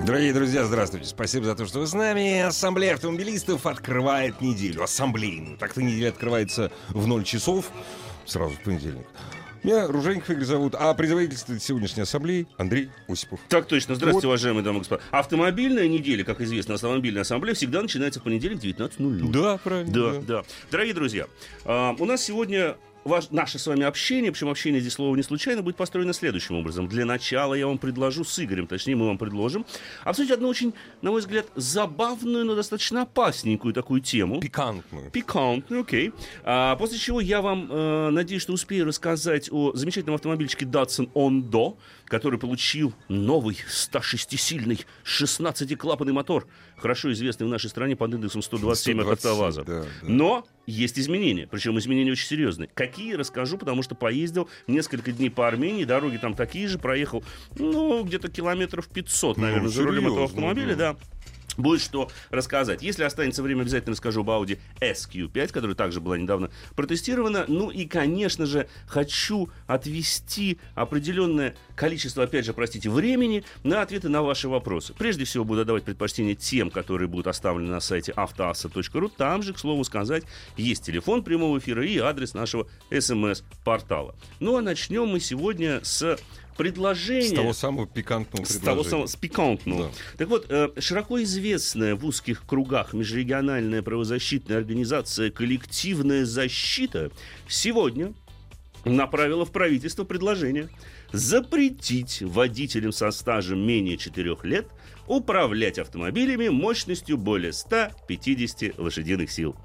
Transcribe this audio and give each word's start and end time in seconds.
Дорогие 0.00 0.32
друзья, 0.32 0.64
здравствуйте. 0.64 1.06
Спасибо 1.06 1.44
за 1.44 1.54
то, 1.54 1.64
что 1.64 1.78
вы 1.78 1.86
с 1.86 1.94
нами. 1.94 2.40
Ассамблея 2.40 2.94
автомобилистов 2.94 3.66
открывает 3.66 4.40
неделю. 4.40 4.82
Ассамблейную. 4.82 5.56
Так-то 5.58 5.80
неделя 5.80 6.08
открывается 6.08 6.72
в 6.88 7.06
0 7.06 7.22
часов. 7.22 7.70
Сразу 8.24 8.54
в 8.54 8.60
понедельник. 8.62 9.06
Меня 9.62 9.86
Ружейников 9.86 10.30
Игорь 10.30 10.44
зовут, 10.44 10.74
а 10.76 10.92
предводительствует 10.94 11.62
сегодняшней 11.62 12.02
ассамблеи 12.02 12.48
Андрей 12.56 12.90
Осипов. 13.06 13.38
Так 13.48 13.66
точно. 13.66 13.94
Здравствуйте, 13.94 14.26
Вот. 14.26 14.32
уважаемые 14.32 14.64
дамы 14.64 14.78
и 14.78 14.80
господа. 14.80 15.02
Автомобильная 15.12 15.86
неделя, 15.86 16.24
как 16.24 16.40
известно, 16.40 16.74
автомобильная 16.74 17.22
ассамблея 17.22 17.54
всегда 17.54 17.80
начинается 17.80 18.18
в 18.18 18.24
понедельник 18.24 18.60
в 18.60 18.64
19.00. 18.64 19.30
Да, 19.30 19.58
правильно. 19.58 19.92
Да, 19.92 20.20
да. 20.20 20.42
Дорогие 20.72 20.94
друзья, 20.94 21.26
а, 21.64 21.94
у 21.96 22.04
нас 22.06 22.24
сегодня 22.24 22.76
ваш- 23.04 23.30
наше 23.30 23.58
с 23.58 23.66
вами 23.66 23.84
общение, 23.84 24.30
причем 24.32 24.48
общение 24.48 24.80
здесь 24.80 24.94
слово 24.94 25.14
не 25.16 25.22
случайно, 25.22 25.62
будет 25.62 25.76
построено 25.76 26.12
следующим 26.12 26.56
образом. 26.56 26.88
Для 26.88 27.04
начала 27.04 27.54
я 27.54 27.66
вам 27.66 27.78
предложу 27.78 28.24
с 28.24 28.38
Игорем, 28.38 28.66
точнее 28.66 28.96
мы 28.96 29.06
вам 29.06 29.18
предложим, 29.18 29.64
обсудить 30.04 30.30
одну 30.32 30.48
очень, 30.48 30.74
на 31.02 31.10
мой 31.10 31.20
взгляд, 31.20 31.46
забавную, 31.54 32.44
но 32.44 32.54
достаточно 32.54 33.02
опасненькую 33.02 33.74
такую 33.74 34.00
тему. 34.00 34.40
Пикантную. 34.40 35.10
Пикантный, 35.10 35.80
окей. 35.80 36.12
А, 36.44 36.76
после 36.76 36.98
чего 36.98 37.20
я 37.20 37.40
вам, 37.42 37.68
э, 37.70 38.10
надеюсь, 38.10 38.42
что 38.42 38.52
успею 38.52 38.86
рассказать 38.86 39.48
о 39.52 39.72
замечательном 39.74 40.14
автомобильчике 40.14 40.66
Datsun 40.66 41.10
Ondo, 41.12 41.76
который 42.12 42.38
получил 42.38 42.92
новый 43.08 43.56
106-сильный 43.70 44.84
16-клапанный 45.02 46.12
мотор, 46.12 46.46
хорошо 46.76 47.10
известный 47.10 47.46
в 47.46 47.48
нашей 47.48 47.70
стране 47.70 47.96
под 47.96 48.12
индексом 48.12 48.42
127 48.42 49.00
от 49.00 49.18
127, 49.18 49.32
АвтоВАЗа. 49.32 49.64
да, 49.64 49.80
да. 49.80 49.86
Но 50.02 50.46
есть 50.66 50.98
изменения, 50.98 51.46
причем 51.50 51.78
изменения 51.78 52.12
очень 52.12 52.26
серьезные. 52.26 52.68
Какие, 52.74 53.14
расскажу, 53.14 53.56
потому 53.56 53.82
что 53.82 53.94
поездил 53.94 54.50
несколько 54.66 55.10
дней 55.10 55.30
по 55.30 55.48
Армении, 55.48 55.84
дороги 55.84 56.18
там 56.18 56.34
такие 56.34 56.68
же, 56.68 56.78
проехал, 56.78 57.24
ну, 57.58 58.04
где-то 58.04 58.30
километров 58.30 58.88
500, 58.88 59.38
Ну, 59.38 59.42
наверное, 59.44 59.68
за 59.70 59.82
рулем 59.82 60.08
этого 60.08 60.24
автомобиля, 60.24 60.76
да. 60.76 60.92
да. 60.92 60.98
Будет 61.56 61.80
что 61.80 62.10
рассказать. 62.30 62.82
Если 62.82 63.04
останется 63.04 63.42
время, 63.42 63.62
обязательно 63.62 63.92
расскажу 63.92 64.20
об 64.22 64.30
Audi 64.30 64.58
SQ5, 64.80 65.48
которая 65.48 65.76
также 65.76 66.00
была 66.00 66.18
недавно 66.18 66.50
протестирована. 66.76 67.44
Ну 67.48 67.70
и, 67.70 67.86
конечно 67.86 68.46
же, 68.46 68.68
хочу 68.86 69.50
отвести 69.66 70.58
определенное 70.74 71.54
количество, 71.74 72.24
опять 72.24 72.44
же, 72.44 72.52
простите, 72.52 72.90
времени 72.90 73.44
на 73.64 73.82
ответы 73.82 74.08
на 74.08 74.22
ваши 74.22 74.48
вопросы. 74.48 74.94
Прежде 74.96 75.24
всего, 75.24 75.44
буду 75.44 75.62
отдавать 75.62 75.84
предпочтение 75.84 76.34
тем, 76.34 76.70
которые 76.70 77.08
будут 77.08 77.26
оставлены 77.26 77.70
на 77.70 77.80
сайте 77.80 78.12
автоасса.ру. 78.12 79.08
Там 79.08 79.42
же, 79.42 79.52
к 79.52 79.58
слову 79.58 79.84
сказать, 79.84 80.24
есть 80.56 80.84
телефон 80.84 81.22
прямого 81.22 81.58
эфира 81.58 81.84
и 81.84 81.98
адрес 81.98 82.34
нашего 82.34 82.66
смс-портала. 82.90 84.14
Ну 84.40 84.56
а 84.56 84.62
начнем 84.62 85.08
мы 85.08 85.20
сегодня 85.20 85.80
с 85.82 86.18
предложения... 86.56 87.28
С 87.28 87.32
того 87.32 87.52
самого 87.52 87.86
пикантного 87.86 88.44
С 88.44 88.58
того 88.58 88.84
самого, 88.84 89.06
с 89.06 89.16
пикантного. 89.16 89.84
Да. 89.84 89.90
Так 90.18 90.28
вот, 90.28 90.46
э, 90.48 90.70
широко 90.78 91.22
известная 91.22 91.94
в 91.94 92.04
узких 92.04 92.46
кругах 92.46 92.92
межрегиональная 92.92 93.82
правозащитная 93.82 94.58
организация 94.58 95.30
«Коллективная 95.30 96.24
защита» 96.24 97.10
сегодня 97.48 98.12
направила 98.84 99.44
в 99.44 99.52
правительство 99.52 100.04
предложение 100.04 100.68
запретить 101.12 102.22
водителям 102.22 102.92
со 102.92 103.10
стажем 103.10 103.60
менее 103.60 103.96
4 103.96 104.36
лет 104.44 104.66
управлять 105.06 105.78
автомобилями 105.78 106.48
мощностью 106.48 107.16
более 107.16 107.52
150 107.52 108.78
лошадиных 108.78 109.30
сил. 109.30 109.56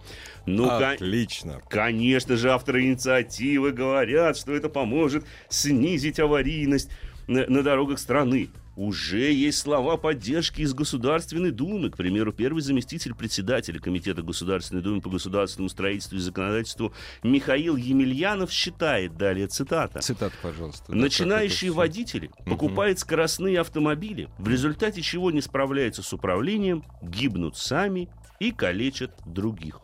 Ну, 0.46 0.70
Отлично. 0.70 1.62
Конечно 1.70 2.38
же, 2.38 2.52
авторы 2.52 2.86
инициативы 2.86 3.72
говорят, 3.72 4.38
что 4.38 4.54
это 4.54 4.70
поможет 4.70 5.26
снизить 5.50 6.20
аварийность 6.20 6.90
на, 7.28 7.46
на 7.48 7.64
дорогах 7.64 8.00
страны. 8.00 8.50
Уже 8.78 9.32
есть 9.34 9.58
слова 9.58 9.98
поддержки 9.98 10.62
из 10.62 10.76
Государственной 10.76 11.50
Думы. 11.50 11.90
К 11.90 11.98
примеру, 11.98 12.32
первый 12.32 12.62
заместитель 12.62 13.16
председателя 13.16 13.80
Комитета 13.80 14.22
Государственной 14.22 14.84
Думы 14.84 15.02
по 15.02 15.10
государственному 15.10 15.68
строительству 15.68 16.16
и 16.18 16.20
законодательству 16.20 16.94
Михаил 17.24 17.76
Емельянов 17.76 18.52
считает, 18.52 19.18
далее 19.18 19.48
цитата, 19.48 20.00
Цитата, 20.00 20.36
пожалуйста. 20.44 20.92
Да, 20.92 20.96
Начинающие 20.96 21.72
всё? 21.72 21.78
водители 21.78 22.30
покупают 22.46 23.00
скоростные 23.00 23.60
автомобили, 23.62 24.30
в 24.38 24.48
результате 24.48 25.02
чего 25.02 25.32
не 25.32 25.42
справляются 25.42 26.04
с 26.04 26.14
управлением, 26.14 26.84
гибнут 27.02 27.58
сами 27.58 28.10
и 28.40 28.52
калечат 28.52 29.12
других. 29.26 29.82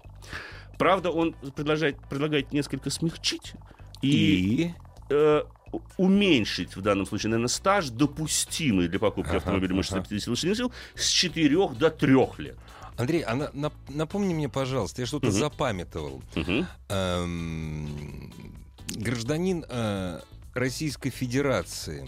Правда, 0.77 1.09
он 1.09 1.33
предлагает, 1.55 1.97
предлагает 2.09 2.53
несколько 2.53 2.91
смягчить 2.91 3.53
и, 4.03 4.09
И... 4.65 4.73
э, 5.09 5.41
уменьшить 5.97 6.75
в 6.75 6.81
данном 6.81 7.05
случае, 7.05 7.29
наверное, 7.31 7.49
стаж, 7.49 7.89
допустимый 7.89 8.87
для 8.87 8.99
покупки 8.99 9.29
Ага, 9.29 9.37
автомобиля 9.37 9.73
мощностью 9.75 9.97
ага. 9.99 10.05
150 10.05 10.27
лошадиных 10.29 10.57
сил, 10.57 10.71
с 10.95 11.07
4 11.07 11.67
до 11.75 11.89
3 11.89 12.39
лет. 12.39 12.57
Андрей, 12.97 13.21
а 13.21 13.35
на- 13.35 13.49
нап- 13.53 13.73
напомни 13.89 14.33
мне, 14.33 14.49
пожалуйста, 14.49 15.01
я 15.01 15.07
что-то 15.07 15.27
Мгм. 15.27 15.35
запамятовал. 15.35 16.21
Мгм. 16.35 16.67
Эм, 16.89 18.31
гражданин 18.95 19.65
э, 19.67 20.19
Российской 20.53 21.09
Федерации 21.09 22.07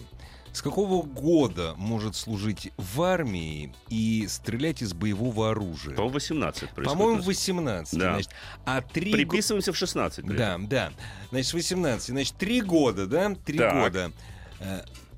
с 0.56 0.62
какого 0.62 1.04
года 1.04 1.74
может 1.76 2.16
служить 2.16 2.72
в 2.78 3.02
армии 3.02 3.74
и 3.90 4.26
стрелять 4.30 4.82
из 4.82 4.94
боевого 4.94 5.52
оружия? 5.52 5.96
По 5.96 6.08
18 6.08 6.70
происходит. 6.70 6.90
По-моему, 6.92 7.14
у 7.14 7.18
нас. 7.18 7.26
18. 7.26 8.00
Да. 8.00 8.14
Значит, 8.14 8.30
а 8.66 8.82
три 8.82 9.12
го- 9.12 9.18
Приписываемся 9.18 9.74
в 9.74 9.78
16. 9.78 10.24
говорят. 10.24 10.62
Да, 10.62 10.68
да. 10.68 10.94
Значит, 11.32 11.54
18. 11.54 12.08
Значит, 12.08 12.36
три 12.38 12.62
года, 12.62 13.06
да? 13.06 13.36
Три 13.46 13.58
Так. 13.58 13.74
года. 13.74 14.12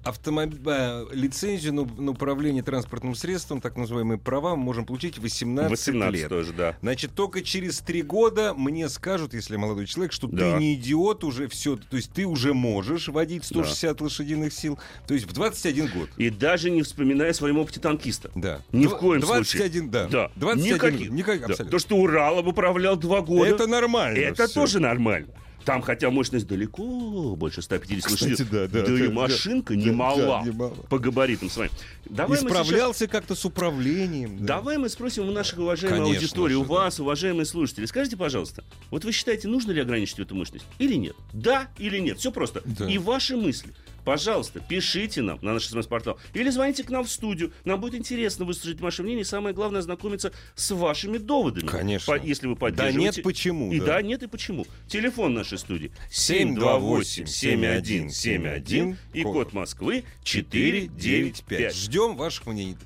Э, 0.06 0.10
автомоб- 0.10 0.60
э, 0.66 1.06
лицензию 1.14 1.74
на, 1.74 1.86
на 1.86 2.12
управление 2.12 2.64
транспортным 2.64 3.16
средством, 3.16 3.62
так 3.62 3.76
называемые 3.78 4.18
права, 4.18 4.56
мы 4.56 4.64
можем 4.64 4.86
получить 4.86 5.18
18, 5.18 5.70
18 5.72 6.14
лет. 6.20 6.30
тоже, 6.30 6.54
да. 6.54 6.78
Значит, 6.82 7.14
только 7.14 7.42
через 7.42 7.80
три 7.80 8.02
года 8.02 8.54
мне 8.56 8.88
скажут, 8.90 9.34
если 9.34 9.54
я 9.54 9.60
молодой 9.60 9.86
человек, 9.86 10.14
что 10.14 10.28
Да. 10.28 10.54
ты 10.54 10.60
не 10.60 10.76
идиот 10.76 11.24
уже 11.24 11.48
все, 11.48 11.76
то 11.78 11.98
есть 11.98 12.12
ты 12.14 12.26
уже 12.26 12.54
можешь 12.54 13.08
водить 13.10 13.44
160 13.46 14.00
лошадиных 14.02 14.54
сил, 14.54 14.80
то 15.08 15.14
есть 15.14 15.26
в 15.26 15.34
21 15.34 15.88
год. 15.88 16.10
И 16.18 16.30
даже 16.30 16.70
не 16.70 16.82
вспоминая 16.84 17.32
о 17.32 17.34
своем 17.34 17.58
опыте 17.60 17.80
танкиста. 17.80 18.32
Да. 18.36 18.62
Ни 18.72 18.86
в 18.88 18.94
Дв- 18.94 19.00
коем 19.00 19.22
21, 19.22 19.90
да. 19.90 20.08
Да. 20.08 20.32
21, 20.36 20.76
Никаких. 20.76 21.10
никак- 21.12 21.40
Да. 21.40 21.46
абсолютно. 21.48 21.72
То, 21.72 21.80
что 21.80 21.96
Уралом 21.98 22.48
управлял 22.48 22.96
два 22.96 23.22
года, 23.22 23.50
Это 23.50 23.68
нормально. 23.68 24.18
это 24.18 24.46
всё. 24.48 24.62
тоже 24.62 24.80
нормально. 24.80 25.28
Там, 25.68 25.82
хотя 25.82 26.10
мощность 26.10 26.48
далеко 26.48 27.36
больше 27.36 27.62
150 27.62 28.06
Кстати, 28.10 28.30
лошадей. 28.32 28.48
да, 28.50 28.68
да, 28.70 28.94
и 28.96 29.08
да, 29.08 29.14
машинка 29.14 29.74
да, 29.74 29.80
не 29.82 29.92
мала 29.92 30.40
да, 30.40 30.42
не 30.46 30.52
мала. 30.52 30.72
по 30.90 30.98
габаритам 30.98 31.50
своим. 31.50 31.70
Давай 32.06 32.40
И 32.40 32.42
мы 32.44 32.50
сейчас- 32.50 32.66
справлялся 32.68 33.08
как-то 33.08 33.36
с 33.36 33.44
управлением. 33.44 34.38
да. 34.40 34.56
Давай 34.60 34.78
мы 34.78 34.88
спросим 34.88 35.28
у 35.28 35.32
наших 35.34 35.60
уважаемой 35.60 35.98
Конечно 36.00 36.22
аудитории, 36.22 36.54
же, 36.54 36.60
у 36.60 36.64
да. 36.64 36.70
вас, 36.70 37.02
уважаемые 37.02 37.46
слушатели. 37.46 37.86
Скажите, 37.86 38.16
пожалуйста, 38.16 38.64
вот 38.92 39.04
вы 39.04 39.12
считаете, 39.12 39.50
нужно 39.50 39.74
ли 39.74 39.82
ограничить 39.82 40.18
эту 40.20 40.36
мощность 40.36 40.64
или 40.80 40.94
нет? 40.94 41.18
Да 41.34 41.68
или 41.78 42.00
нет? 42.00 42.18
Все 42.18 42.32
просто. 42.32 42.62
Да. 42.64 42.90
И 42.90 42.98
ваши 42.98 43.36
мысли. 43.36 43.74
Пожалуйста, 44.08 44.62
пишите 44.62 45.22
нам 45.22 45.38
на 45.42 45.52
наш 45.52 45.66
смс-портал 45.68 46.18
или 46.34 46.50
звоните 46.50 46.82
к 46.86 46.90
нам 46.90 47.04
в 47.04 47.10
студию. 47.12 47.52
Нам 47.66 47.82
будет 47.82 47.96
интересно 47.96 48.46
выслушать 48.46 48.80
ваше 48.80 49.04
мнение 49.04 49.24
и 49.24 49.26
самое 49.26 49.54
главное 49.54 49.82
ознакомиться 49.82 50.32
с 50.56 50.72
вашими 50.74 51.18
доводами. 51.18 51.68
Конечно. 51.68 52.14
По- 52.18 52.26
если 52.26 52.48
вы 52.48 52.54
Да 52.54 52.60
поддерживаете. 52.62 53.18
нет, 53.18 53.22
почему? 53.22 53.70
И 53.74 53.82
да. 53.82 53.86
да, 53.86 54.02
нет 54.02 54.24
и 54.24 54.28
почему. 54.28 54.66
Телефон 54.88 55.34
нашей 55.34 55.58
студии 55.58 55.92
728-7171 56.10 58.08
728-7171 58.08 58.96
и 59.12 59.24
код 59.24 59.52
Москвы 59.52 60.06
495. 60.24 61.76
Ждем 61.76 62.16
ваших 62.16 62.48
мнений. 62.48 62.78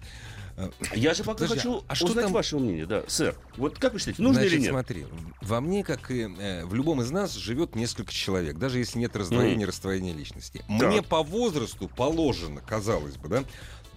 Я 0.94 1.13
же 1.13 1.24
пока 1.24 1.39
Подожди, 1.39 1.56
хочу 1.56 1.83
а 1.88 1.95
что 1.95 2.06
узнать 2.07 2.25
там- 2.25 2.33
ваше 2.33 2.57
мнение, 2.57 2.86
да, 2.86 3.03
сэр. 3.07 3.36
Вот 3.57 3.77
как 3.77 3.94
вы 3.94 4.00
считаете, 4.00 4.21
нужно 4.21 4.42
Значит, 4.42 4.53
или 4.53 4.62
нет? 4.62 4.69
смотри, 4.71 5.06
во 5.42 5.62
мне, 5.62 5.83
как 5.83 6.12
и 6.12 6.27
э, 6.38 6.65
в 6.65 6.74
любом 6.74 7.01
из 7.01 7.12
нас, 7.12 7.33
живет 7.33 7.75
несколько 7.75 8.12
человек, 8.13 8.57
даже 8.57 8.80
если 8.80 9.00
нет 9.00 9.15
раздвоения, 9.15 9.65
раздвоения 9.65 10.13
личности. 10.13 10.63
Мне 10.68 11.01
по 11.01 11.24
возрасту 11.24 11.88
положено, 11.88 12.62
казалось 12.62 13.18
бы, 13.18 13.30
да, 13.30 13.44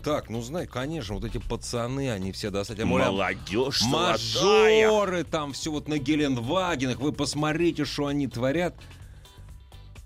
так, 0.05 0.29
ну 0.29 0.43
знай, 0.43 0.67
конечно, 0.67 1.15
вот 1.15 1.25
эти 1.25 1.39
пацаны, 1.39 2.11
они 2.11 2.31
все 2.33 2.51
достаточно... 2.51 2.85
Молодежь 2.85 3.81
золотая. 3.81 4.13
Мажоры, 4.13 5.25
там 5.25 5.55
все 5.55 5.71
вот 5.71 5.89
на 5.89 5.97
Геленвагенах, 5.97 6.99
вы 6.99 7.13
посмотрите, 7.13 7.87
что 7.87 8.07
они 8.07 8.29
творят. 8.29 8.75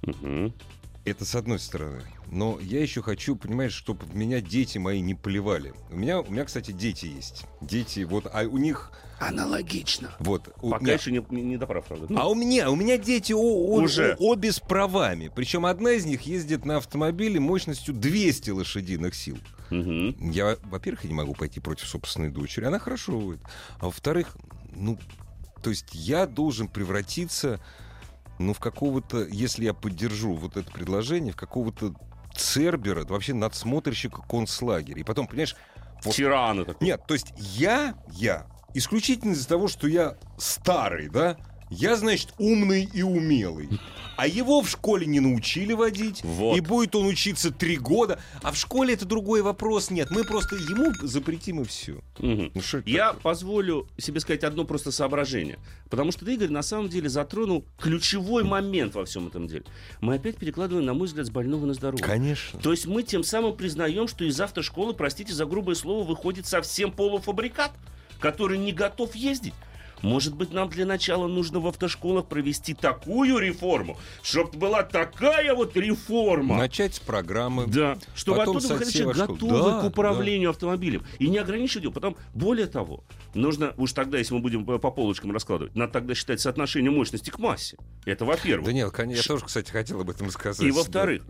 Мгм. 0.03 0.55
Это 1.05 1.25
с 1.25 1.35
одной 1.35 1.59
стороны. 1.59 2.03
Но 2.31 2.59
я 2.61 2.83
еще 2.83 3.01
хочу, 3.01 3.35
понимаешь, 3.35 3.73
чтобы 3.73 4.05
меня 4.13 4.41
дети 4.43 4.77
мои 4.77 5.01
не 5.01 5.15
поливали. 5.15 5.73
У 5.91 5.97
меня, 5.97 6.21
у 6.21 6.31
меня, 6.31 6.45
кстати, 6.45 6.71
дети 6.73 7.07
есть. 7.07 7.45
Дети, 7.63 8.01
вот, 8.01 8.27
а 8.31 8.43
у 8.43 8.59
них... 8.59 8.93
Аналогично. 9.19 10.15
Вот. 10.21 10.55
у- 10.61 10.71
Пока 10.71 10.85
нет. 10.85 11.01
еще 11.01 11.11
не, 11.11 11.25
не, 11.31 11.43
не 11.43 11.57
доправ, 11.57 11.87
правда. 11.87 12.07
Ну, 12.11 12.19
А 12.21 12.27
у 12.29 12.35
меня, 12.35 12.71
у 12.71 12.77
меня 12.77 12.99
дети 12.99 13.33
о- 13.33 13.39
о- 13.39 13.81
Уже. 13.83 14.13
о- 14.13 14.17
обе 14.33 14.53
с 14.53 14.61
правами. 14.61 15.31
Причем 15.35 15.65
одна 15.67 15.93
из 15.93 16.05
них 16.05 16.23
ездит 16.23 16.65
на 16.67 16.77
автомобиле 16.77 17.41
мощностью 17.41 17.95
200 17.95 18.51
лошадиных 18.51 19.15
сил. 19.15 19.39
мгм. 19.71 20.31
Я, 20.31 20.57
во-первых, 20.65 21.05
я 21.05 21.09
не 21.09 21.15
могу 21.17 21.35
пойти 21.35 21.59
против 21.61 21.89
собственной 21.89 22.29
дочери. 22.31 22.67
Она 22.67 22.79
хорошо 22.79 23.19
водит. 23.19 23.41
А 23.81 23.87
во-вторых, 23.87 24.37
ну, 24.77 24.99
то 25.63 25.71
есть 25.71 25.87
я 25.95 26.27
должен 26.27 26.69
превратиться, 26.69 27.61
ну, 28.39 28.53
в 28.53 28.61
какого-то, 28.61 29.27
если 29.27 29.65
я 29.65 29.75
поддержу 29.75 30.35
вот 30.35 30.57
это 30.57 30.71
предложение, 30.71 31.33
в 31.33 31.37
какого-то 31.37 31.95
цербера, 32.35 33.05
вообще 33.05 33.35
надсмотрщика 33.35 34.23
концлагеря. 34.23 35.01
И 35.01 35.05
потом, 35.05 35.27
понимаешь, 35.27 35.57
вот 36.05 36.15
Тирана 36.15 36.65
такой. 36.65 36.87
нет, 36.87 37.03
то 37.07 37.15
есть 37.15 37.33
я, 37.37 37.95
я, 38.13 38.47
исключительно 38.75 39.33
из-за 39.33 39.49
того, 39.49 39.69
что 39.69 39.89
я 39.89 40.17
старый, 40.39 41.09
да, 41.09 41.37
я, 41.71 41.97
значит, 41.97 42.35
умный 42.39 42.89
и 42.93 43.03
умелый. 43.03 43.69
А 44.17 44.27
его 44.27 44.63
в 44.63 44.69
школе 44.69 45.07
не 45.07 45.21
научили 45.21 45.75
водить. 45.75 46.23
Вот. 46.25 46.57
И 46.57 46.61
будет 46.61 46.97
он 46.97 47.07
учиться 47.07 47.53
три 47.53 47.77
года. 47.77 48.21
А 48.43 48.51
в 48.51 48.57
школе 48.57 48.95
это 48.95 49.05
другой 49.05 49.43
вопрос. 49.43 49.91
Нет, 49.91 50.11
мы 50.11 50.25
просто 50.25 50.57
ему 50.57 50.93
запретим 51.07 51.61
и 51.61 51.65
все. 51.65 52.01
Мгм. 52.19 52.51
Ну, 52.53 52.61
Я 52.85 53.09
такое? 53.09 53.23
позволю 53.23 53.87
себе 53.97 54.19
сказать 54.19 54.43
одно 54.43 54.65
просто 54.65 54.91
соображение. 54.91 55.61
Потому 55.89 56.11
что 56.11 56.25
ты, 56.25 56.35
Игорь, 56.35 56.49
на 56.51 56.63
самом 56.63 56.89
деле 56.89 57.09
затронул 57.09 57.65
ключевой 57.79 58.43
момент 58.43 58.97
во 58.97 59.05
всем 59.05 59.29
этом 59.29 59.47
деле. 59.47 59.63
Мы 60.01 60.17
опять 60.17 60.37
перекладываем, 60.37 60.85
на 60.85 60.95
мой 60.95 61.07
взгляд, 61.07 61.27
с 61.27 61.31
больного 61.31 61.65
на 61.67 61.75
здоровье. 61.75 62.05
Конечно. 62.05 62.59
То 62.59 62.73
есть 62.73 62.87
мы 62.87 63.05
тем 63.05 63.23
самым 63.23 63.57
признаем, 63.57 64.09
что 64.09 64.25
из 64.25 64.41
автошколы, 64.41 64.95
простите 64.95 65.33
за 65.33 65.47
грубое 65.47 65.77
слово, 65.77 66.05
выходит 66.05 66.45
совсем 66.45 66.91
полуфабрикат, 66.91 67.71
который 68.19 68.59
не 68.59 68.73
готов 68.73 69.15
ездить. 69.15 69.55
Может 70.03 70.35
быть, 70.35 70.53
нам 70.53 70.69
для 70.69 70.87
начала 70.87 71.27
нужно 71.27 71.61
в 71.61 71.67
автошколах 71.67 72.27
провести 72.27 72.75
такую 72.75 73.39
реформу, 73.39 73.99
чтобы 74.23 74.59
была 74.59 74.83
такая 74.83 75.55
вот 75.55 75.77
реформа. 75.77 76.57
Начать 76.57 76.95
с 76.95 76.99
программы. 76.99 77.67
Да, 77.67 77.99
чтобы 78.15 78.39
Потом 78.39 78.57
оттуда 78.57 78.75
выходили 78.75 79.05
готовый 79.05 79.73
Да, 79.73 79.81
к 79.81 79.85
управлению 79.85 80.51
автомобилем. 80.51 81.05
И 81.19 81.29
не 81.29 81.39
ограничивать 81.39 81.85
его. 81.85 81.93
Потом, 81.93 82.17
более 82.35 82.67
того, 82.67 83.05
нужно, 83.35 83.75
уж 83.77 83.93
тогда, 83.93 84.19
если 84.19 84.35
мы 84.35 84.41
будем 84.41 84.65
по 84.65 84.79
по 84.79 84.91
полочкам 84.91 85.33
раскладывать, 85.33 85.75
надо 85.75 85.93
тогда 85.93 86.15
считать 86.15 86.41
соотношение 86.41 86.91
мощности 86.91 87.31
к 87.31 87.39
массе. 87.39 87.77
Это 88.05 88.25
во-первых. 88.25 88.67
Да 88.67 88.73
нет, 88.73 88.91
конечно, 88.91 89.21
я 89.21 89.27
тоже, 89.27 89.45
кстати, 89.45 89.71
хотел 89.71 90.01
об 90.01 90.11
этом 90.11 90.31
сказать. 90.31 90.67
И 90.67 90.71
во-вторых, 90.71 91.23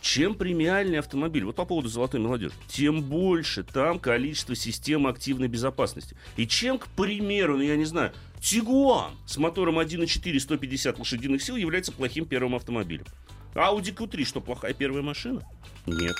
чем 0.00 0.34
премиальный 0.34 0.98
автомобиль, 0.98 1.44
вот 1.44 1.56
по 1.56 1.64
поводу 1.64 1.88
золотой 1.88 2.20
молодежи, 2.20 2.54
тем 2.68 3.02
больше 3.02 3.62
там 3.62 3.98
количество 3.98 4.54
систем 4.54 5.06
активной 5.06 5.48
безопасности. 5.48 6.16
И 6.36 6.46
чем, 6.46 6.78
к 6.78 6.86
примеру, 6.88 7.56
ну 7.56 7.62
я 7.62 7.76
не 7.76 7.84
знаю, 7.84 8.03
Тигуан 8.44 9.12
с 9.24 9.38
мотором 9.38 9.78
1.4 9.78 10.38
150 10.38 10.98
лошадиных 10.98 11.42
сил 11.42 11.56
является 11.56 11.92
плохим 11.92 12.26
первым 12.26 12.54
автомобилем. 12.54 13.06
Audi 13.54 13.94
Q3 13.94 14.24
что, 14.24 14.42
плохая 14.42 14.74
первая 14.74 15.02
машина? 15.02 15.42
Нет. 15.86 16.14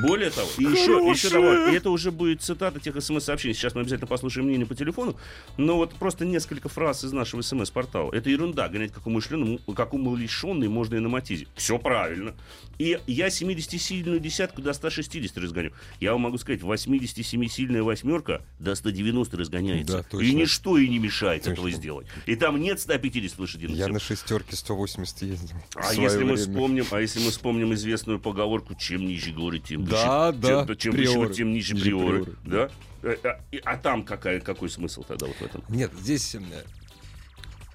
Более 0.00 0.30
того, 0.30 0.48
и 0.58 0.62
еще, 0.64 0.92
еще 1.10 1.30
добавлю, 1.30 1.72
и 1.72 1.76
это 1.76 1.90
уже 1.90 2.10
будет 2.10 2.42
цитата 2.42 2.80
тех 2.80 2.96
смс-сообщений. 3.02 3.54
Сейчас 3.54 3.74
мы 3.74 3.82
обязательно 3.82 4.06
послушаем 4.06 4.46
мнение 4.46 4.66
по 4.66 4.74
телефону. 4.74 5.16
Но 5.58 5.76
вот 5.76 5.94
просто 5.94 6.24
несколько 6.24 6.68
фраз 6.68 7.04
из 7.04 7.12
нашего 7.12 7.42
смс-портала. 7.42 8.12
Это 8.12 8.30
ерунда, 8.30 8.68
гонять 8.68 8.92
как 8.92 9.06
умышленный, 9.06 9.60
как 9.76 9.92
умалишенный 9.94 10.68
можно 10.68 10.96
и 10.96 10.98
на 10.98 11.08
Матизе. 11.08 11.46
Все 11.54 11.78
правильно. 11.78 12.34
И 12.78 12.98
я 13.06 13.28
70-сильную 13.28 14.18
десятку 14.18 14.62
до 14.62 14.72
160 14.72 15.36
разгоню. 15.38 15.72
Я 16.00 16.12
вам 16.12 16.22
могу 16.22 16.38
сказать, 16.38 16.60
87-сильная 16.60 17.82
восьмерка 17.82 18.42
до 18.58 18.74
190 18.74 19.36
разгоняется. 19.36 19.98
Да, 19.98 20.02
точно. 20.02 20.26
и 20.26 20.34
ничто 20.34 20.78
и 20.78 20.88
не 20.88 20.98
мешает 20.98 21.42
Точно. 21.42 21.52
этого 21.52 21.70
сделать. 21.70 22.06
И 22.26 22.34
там 22.36 22.60
нет 22.60 22.80
150 22.80 23.38
лошадиных 23.38 23.76
Я 23.76 23.84
сил. 23.86 23.94
на 23.94 24.00
шестерке 24.00 24.56
180 24.56 25.22
ездил. 25.22 25.56
А 25.74 25.92
если 25.94 26.18
мы 26.24 26.34
время. 26.34 26.36
вспомним, 26.36 26.86
а 26.90 27.00
если 27.00 27.20
мы 27.20 27.30
вспомним 27.30 27.74
известную 27.74 28.18
поговорку, 28.18 28.74
чем 28.74 29.06
ниже 29.06 29.32
горы, 29.32 29.58
тем 29.58 29.81
Да, 29.90 30.32
да, 30.32 30.66
чем, 30.66 30.76
чем 30.76 30.92
выше, 30.92 31.12
приоры. 31.12 31.34
тем 31.34 31.52
ниже 31.52 31.74
Ниже 31.74 31.84
приоры, 31.84 32.24
приоры, 32.24 32.36
да? 32.44 32.70
А, 33.02 33.40
и- 33.50 33.60
а 33.64 33.76
там 33.76 34.04
какая, 34.04 34.40
какой 34.40 34.68
смысл 34.70 35.02
тогда 35.02 35.26
вот 35.26 35.36
в 35.36 35.42
этом? 35.42 35.64
Нет, 35.68 35.90
здесь 35.98 36.34
э, 36.34 36.40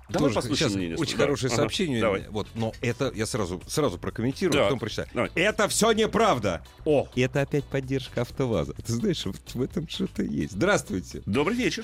Давай 0.09 0.29
тоже 0.29 0.35
послушаем 0.35 0.69
сейчас 0.69 0.75
мнение. 0.75 0.97
очень 0.97 1.17
Да. 1.17 1.23
хорошее 1.23 1.49
Ага, 1.51 1.55
сообщение. 1.63 1.99
давай. 1.99 2.25
Вот, 2.29 2.47
но 2.55 2.71
это 2.81 3.11
я 3.13 3.25
сразу, 3.25 3.61
сразу 3.67 3.97
прокомментирую, 3.97 4.53
Да. 4.53 4.61
а 4.61 4.63
потом 4.65 4.79
прочитаю. 4.79 5.09
Давай. 5.13 5.29
Это 5.35 5.67
все 5.67 5.91
неправда. 5.91 6.63
О, 6.85 7.09
И 7.15 7.21
это 7.21 7.41
опять 7.41 7.65
поддержка 7.65 8.21
АвтоВАЗа. 8.21 8.73
Ты 8.73 8.93
знаешь, 8.93 9.25
вот 9.25 9.35
в 9.53 9.61
этом 9.61 9.87
что-то 9.89 10.23
есть. 10.23 10.53
Здравствуйте. 10.53 11.21
добрый 11.25 11.57
вечер. 11.57 11.83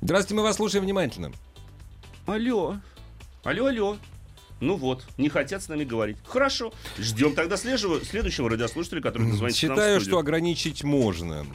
Здравствуйте, 0.00 0.34
мы 0.36 0.42
вас 0.42 0.56
слушаем 0.56 0.84
внимательно. 0.84 1.32
Алло. 2.26 2.76
Алло, 3.42 3.66
алло. 3.66 3.96
Ну 4.60 4.76
вот, 4.76 5.04
не 5.18 5.28
хотят 5.28 5.62
с 5.62 5.68
нами 5.68 5.84
говорить. 5.84 6.16
Хорошо. 6.24 6.72
Ждем 6.98 7.34
тогда 7.34 7.56
следующего, 7.56 8.48
радиослушателя, 8.48 9.00
который 9.02 9.30
в 9.30 9.50
Считаю, 9.50 10.00
что 10.00 10.18
ограничить 10.18 10.84
можно. 10.84 11.46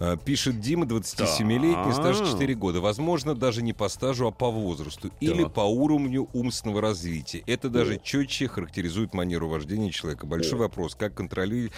А, 0.00 0.16
Пишет 0.16 0.60
Дима, 0.60 0.86
27-летний, 0.86 1.92
стаж 1.92 2.18
Так. 2.18 2.28
4 2.28 2.54
года. 2.54 2.80
Возможно, 2.80 3.34
даже 3.34 3.62
не 3.62 3.72
по 3.72 3.88
стажу, 3.88 4.28
а 4.28 4.30
по 4.30 4.50
возрасту. 4.50 5.10
Или 5.20 5.44
по 5.44 5.62
уровню 5.62 6.28
умственного 6.32 6.80
развития. 6.80 7.42
Это 7.46 7.68
даже 7.68 8.00
четче 8.02 8.48
характеризует 8.48 9.14
манеру 9.14 9.48
вождения 9.48 9.90
человека. 9.90 10.26
Большой 10.26 10.58
вопрос, 10.58 10.94
как 10.94 11.14
контролировать... 11.14 11.72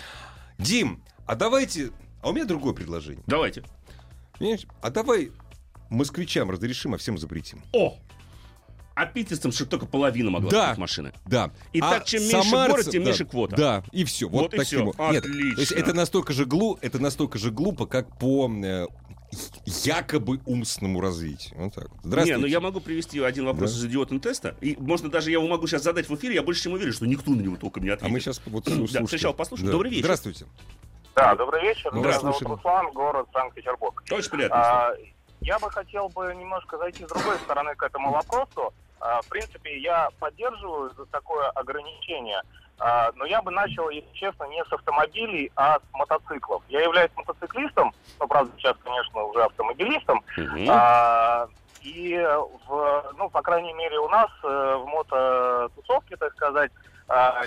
Дим, 0.58 1.02
а 1.26 1.36
давайте... 1.36 1.90
А 2.22 2.28
у 2.28 2.32
меня 2.32 2.44
другое 2.44 2.74
предложение. 2.74 3.24
Давайте. 3.26 3.64
Понимаешь? 4.38 4.66
А 4.82 4.90
давай 4.90 5.32
москвичам 5.88 6.50
разрешим, 6.50 6.92
а 6.94 6.98
всем 6.98 7.16
запретим. 7.16 7.62
О! 7.72 7.98
А 9.00 9.06
питерцам, 9.06 9.50
чтобы 9.50 9.70
только 9.70 9.86
половина 9.86 10.30
могла 10.30 10.50
Да. 10.50 10.64
купить 10.68 10.78
машины. 10.78 11.12
Да. 11.24 11.50
И 11.72 11.80
так, 11.80 12.04
чем 12.04 12.22
меньше 12.22 12.50
город, 12.50 12.90
тем 12.90 13.02
да, 13.02 13.08
меньше 13.08 13.24
квота. 13.24 13.56
Да, 13.56 13.82
и 13.92 14.04
все. 14.04 14.28
Вот, 14.28 14.42
Вот 14.42 14.54
и 14.54 14.56
таким 14.58 14.84
вот. 14.86 14.98
Нет, 14.98 15.24
Отлично. 15.24 15.54
то 15.54 15.60
есть 15.60 15.72
это 15.72 15.94
настолько 15.94 16.32
же 16.34 16.44
глу, 16.44 16.78
это 16.82 16.98
настолько 16.98 17.38
же 17.38 17.50
глупо, 17.50 17.86
как 17.86 18.18
по 18.18 18.50
э, 18.62 18.86
якобы 19.84 20.40
умственному 20.46 21.00
развитию. 21.00 21.58
Вот 21.58 21.74
так. 21.74 21.88
вот. 21.90 21.98
Здравствуйте. 22.02 22.36
Не, 22.36 22.40
ну 22.42 22.46
я 22.46 22.60
могу 22.60 22.80
привести 22.80 23.20
один 23.20 23.46
вопрос 23.46 23.72
Да. 23.72 23.78
из 23.78 23.84
идиотного 23.86 24.20
теста. 24.22 24.54
И 24.60 24.76
можно 24.78 25.08
даже 25.08 25.30
я 25.30 25.38
его 25.38 25.48
могу 25.48 25.66
сейчас 25.66 25.82
задать 25.82 26.08
в 26.08 26.14
эфире, 26.16 26.34
я 26.34 26.42
больше 26.42 26.62
чем 26.64 26.72
уверен, 26.72 26.92
что 26.92 27.06
никто 27.06 27.30
на 27.30 27.40
него 27.40 27.56
толком 27.56 27.82
не 27.84 27.90
А 27.90 27.94
ответит. 27.94 28.12
мы 28.12 28.20
сейчас 28.20 28.40
вот 28.46 28.64
Да, 28.68 28.74
слушаем. 28.74 29.08
сначала 29.08 29.32
послушаем. 29.32 29.70
Добрый 29.70 29.90
вечер. 29.90 30.04
Здравствуйте. 30.04 30.46
Да, 31.16 31.34
добрый 31.34 31.62
вечер. 31.62 31.90
Мы 31.92 32.00
Меня 32.00 32.12
зовут 32.18 32.36
слушаем. 32.36 32.56
Руслан, 32.56 32.92
город 32.92 33.26
Санкт-Петербург. 33.32 34.02
Очень 34.10 34.30
приятно. 34.30 34.56
А, 34.56 34.92
я 35.40 35.58
бы 35.58 35.70
хотел 35.70 36.08
бы 36.10 36.34
немножко 36.38 36.76
зайти 36.78 37.04
с 37.04 37.08
другой 37.08 37.36
стороны 37.38 37.74
к 37.74 37.82
этому 37.82 38.12
вопросу. 38.12 38.72
А, 39.00 39.22
в 39.22 39.28
принципе, 39.28 39.78
я 39.78 40.10
поддерживаю 40.18 40.90
за 40.96 41.06
такое 41.06 41.48
ограничение, 41.50 42.42
А, 42.82 43.10
но 43.14 43.26
я 43.26 43.42
бы 43.42 43.50
начал, 43.50 43.90
если 43.90 44.10
честно, 44.14 44.44
не 44.44 44.64
с 44.64 44.72
автомобилей, 44.72 45.52
а 45.54 45.78
с 45.78 45.82
мотоциклов. 45.92 46.62
Я 46.70 46.80
являюсь 46.80 47.10
мотоциклистом, 47.14 47.92
ну, 48.18 48.26
правда, 48.26 48.50
сейчас, 48.56 48.74
конечно, 48.82 49.22
уже 49.22 49.42
автомобилистом. 49.42 50.22
Мгм. 50.38 50.66
А, 50.70 51.46
и, 51.82 52.16
в, 52.66 53.12
ну, 53.18 53.28
по 53.28 53.42
крайней 53.42 53.74
мере, 53.74 53.98
у 53.98 54.08
нас 54.08 54.30
э, 54.42 54.76
в 54.76 54.86
мототусовке, 54.86 56.16
так 56.16 56.32
сказать, 56.32 56.70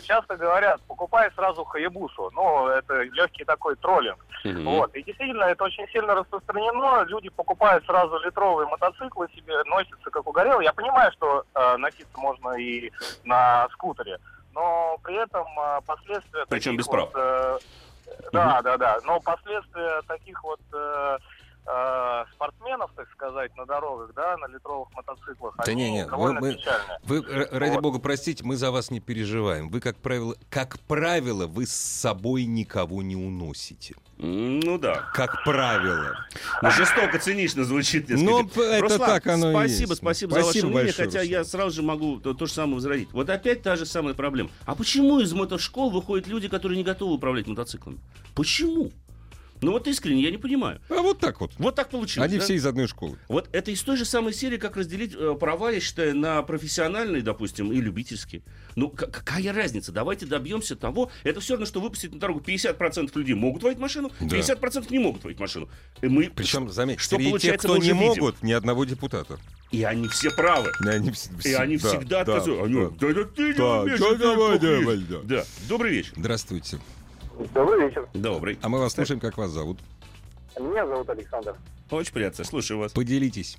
часто 0.01 0.35
говорят, 0.35 0.81
покупай 0.87 1.31
сразу 1.31 1.63
Хаябусу. 1.63 2.29
Ну, 2.33 2.67
это 2.67 3.03
легкий 3.03 3.45
такой 3.45 3.75
троллинг. 3.75 4.17
Мгм. 4.43 4.65
Вот. 4.65 4.93
И 4.95 5.03
действительно, 5.03 5.43
это 5.43 5.63
очень 5.63 5.87
сильно 5.89 6.15
распространено. 6.15 7.03
Люди 7.05 7.29
покупают 7.29 7.85
сразу 7.85 8.17
литровые 8.19 8.67
мотоциклы 8.67 9.29
себе, 9.35 9.55
носятся 9.65 10.09
как 10.09 10.27
угорелые. 10.27 10.65
Я 10.65 10.73
понимаю, 10.73 11.11
что 11.13 11.43
э, 11.55 11.77
носиться 11.77 12.17
можно 12.17 12.51
и 12.55 12.91
на 13.23 13.69
скутере, 13.69 14.19
но 14.53 14.97
при 15.03 15.15
этом 15.15 15.47
э, 15.57 15.79
последствия... 15.85 16.45
Причем 16.49 16.75
без 16.75 16.87
прав. 16.87 17.09
вот, 17.13 17.21
э, 17.21 17.59
да, 18.31 18.61
да, 18.61 18.77
да. 18.77 18.99
Но 19.05 19.19
последствия 19.21 20.01
таких 20.07 20.43
вот 20.43 20.59
э, 20.73 21.17
э, 21.65 22.23
спортсменов, 22.33 22.91
так 22.95 23.09
сказать, 23.11 23.55
на 23.57 23.65
дорогах, 23.65 24.11
да, 24.15 24.37
на 24.37 24.47
литровых 24.47 24.89
мотоциклах, 24.93 25.55
Да 25.57 25.63
они 25.71 25.75
не, 25.75 25.91
не, 25.91 26.07
вы- 26.07 26.33
мы- 26.33 26.53
печальные. 26.55 26.99
Вы, 27.03 27.17
р- 27.17 27.47
ради 27.51 27.73
Вот. 27.75 27.81
бога, 27.81 27.99
простите, 27.99 28.43
мы 28.43 28.55
за 28.55 28.71
вас 28.71 28.91
не 28.91 28.99
переживаем. 28.99 29.69
Вы, 29.69 29.79
как 29.79 29.97
правило, 29.97 30.35
как 30.49 30.79
правило, 30.81 31.47
вы 31.47 31.65
с 31.65 31.73
собой 31.73 32.45
никого 32.45 33.01
не 33.01 33.15
уносите. 33.15 33.95
Ну 34.17 34.77
да. 34.77 35.09
Как 35.13 35.43
правило. 35.43 36.15
Ну, 36.61 36.71
жестоко, 36.71 37.17
цинично 37.19 37.63
звучит. 37.63 38.07
несколько. 38.09 38.31
Ну, 38.31 38.47
это 38.63 38.81
Руслан, 38.81 38.99
так 39.09 39.27
оно 39.27 39.49
и 39.49 39.53
спасибо, 39.53 39.89
есть. 39.91 40.01
спасибо, 40.01 40.33
за 40.35 40.41
Спасибо 40.43 40.45
ваше 40.45 40.67
мнение, 40.67 40.83
большое, 40.85 41.07
хотя 41.07 41.21
я 41.23 41.37
Руслан. 41.39 41.51
сразу 41.51 41.75
же 41.75 41.81
могу 41.81 42.19
то, 42.19 42.33
то 42.33 42.45
же 42.45 42.53
самое 42.53 42.75
возразить. 42.75 43.11
Вот 43.11 43.29
опять 43.29 43.63
та 43.63 43.75
же 43.75 43.85
самая 43.85 44.13
проблема. 44.13 44.49
А 44.65 44.75
почему 44.75 45.19
из 45.19 45.33
мотошкол 45.33 45.89
выходят 45.89 46.27
люди, 46.27 46.47
которые 46.47 46.77
не 46.77 46.83
готовы 46.83 47.15
управлять 47.15 47.47
мотоциклами? 47.47 47.97
Почему? 48.35 48.91
Ну 49.63 49.71
вот 49.71 49.87
искренне, 49.87 50.21
я 50.23 50.31
не 50.31 50.37
понимаю. 50.37 50.81
А 50.89 51.01
вот 51.01 51.19
так 51.19 51.39
вот. 51.39 51.51
Вот 51.57 51.75
так 51.75 51.89
получилось. 51.89 52.27
Они 52.29 52.37
да? 52.37 52.43
все 52.43 52.55
из 52.55 52.65
одной 52.65 52.87
школы. 52.87 53.17
Вот 53.29 53.47
это 53.53 53.71
из 53.71 53.81
той 53.81 53.95
же 53.97 54.05
самой 54.05 54.33
серии, 54.33 54.57
как 54.57 54.75
разделить 54.77 55.13
э, 55.15 55.35
права, 55.39 55.71
я 55.71 55.79
считаю, 55.79 56.15
на 56.15 56.41
профессиональные, 56.43 57.21
допустим, 57.21 57.71
и 57.71 57.77
любительские. 57.81 58.41
Ну, 58.75 58.89
к- 58.89 59.07
какая 59.09 59.53
разница? 59.53 59.91
Давайте 59.91 60.25
добьемся 60.25 60.75
того. 60.75 61.09
Это 61.23 61.39
все 61.39 61.53
равно, 61.53 61.65
что 61.65 61.79
выпустить 61.79 62.13
на 62.13 62.19
дорогу 62.19 62.41
50% 62.41 63.11
людей 63.15 63.35
могут 63.35 63.63
водить 63.63 63.79
машину, 63.79 64.11
Да. 64.19 64.35
50% 64.37 64.87
не 64.91 64.99
могут 64.99 65.23
водить 65.23 65.39
машину. 65.39 65.69
И 66.01 66.07
мы... 66.07 66.29
Причем, 66.35 66.69
заметь, 66.69 66.99
что 66.99 67.15
среди 67.15 67.37
тех, 67.39 67.57
кто 67.57 67.77
не 67.77 67.83
видим. 67.83 67.97
могут, 67.97 68.43
ни 68.43 68.51
одного 68.51 68.83
депутата. 68.85 69.39
И 69.71 69.83
они 69.83 70.07
все 70.09 70.29
правы. 70.29 70.71
И 70.83 70.87
они, 70.89 71.09
вс- 71.09 71.29
И 71.47 71.53
они 71.53 71.77
да, 71.77 71.87
всегда 71.89 72.23
да, 72.25 72.33
отказывают. 72.33 72.65
Они, 72.65 72.75
да. 72.81 72.89
да, 72.99 73.09
это 73.09 73.25
ты 73.25 73.41
не 73.47 73.53
Да, 73.53 73.81
умеешь, 73.81 73.99
это 73.99 74.17
давай, 74.17 74.59
давай, 74.59 74.95
есть». 74.97 75.07
да. 75.09 75.19
Да. 75.23 75.45
Добрый 75.69 75.91
вечер. 75.93 76.13
Здравствуйте. 76.17 76.79
Добрый 77.53 77.87
вечер. 77.87 78.07
Добрый. 78.13 78.59
А 78.61 78.69
мы 78.69 78.79
вас 78.79 78.93
слушаем, 78.93 79.19
как 79.19 79.37
вас 79.37 79.49
зовут. 79.49 79.79
Меня 80.59 80.85
зовут 80.85 81.09
Александр. 81.09 81.55
Очень 81.89 82.13
приятно. 82.13 82.43
Слушаю 82.43 82.79
вас. 82.79 82.93
Поделитесь. 82.93 83.57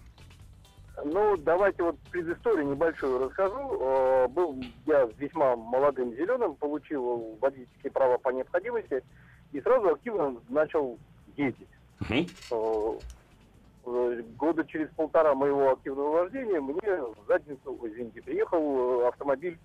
Ну, 1.04 1.36
давайте 1.38 1.82
вот 1.82 1.98
предысторию 2.10 2.66
небольшую 2.68 3.18
расскажу. 3.26 3.78
Э, 3.80 4.28
Был 4.28 4.62
я 4.86 5.08
весьма 5.18 5.56
молодым 5.56 6.12
зеленым, 6.14 6.54
получил 6.54 7.36
водительские 7.40 7.90
права 7.90 8.16
по 8.18 8.30
необходимости 8.30 9.02
и 9.52 9.60
сразу 9.60 9.88
активно 9.88 10.36
начал 10.48 10.98
ездить. 11.36 11.68
Э, 12.50 12.98
Года 14.38 14.64
через 14.64 14.88
полтора 14.96 15.34
моего 15.34 15.72
активного 15.72 16.22
вождения 16.22 16.58
мне 16.60 16.80
в 16.80 17.16
задницу, 17.28 17.78
извините, 17.82 18.22
приехал 18.22 19.06
автомобиль 19.06 19.58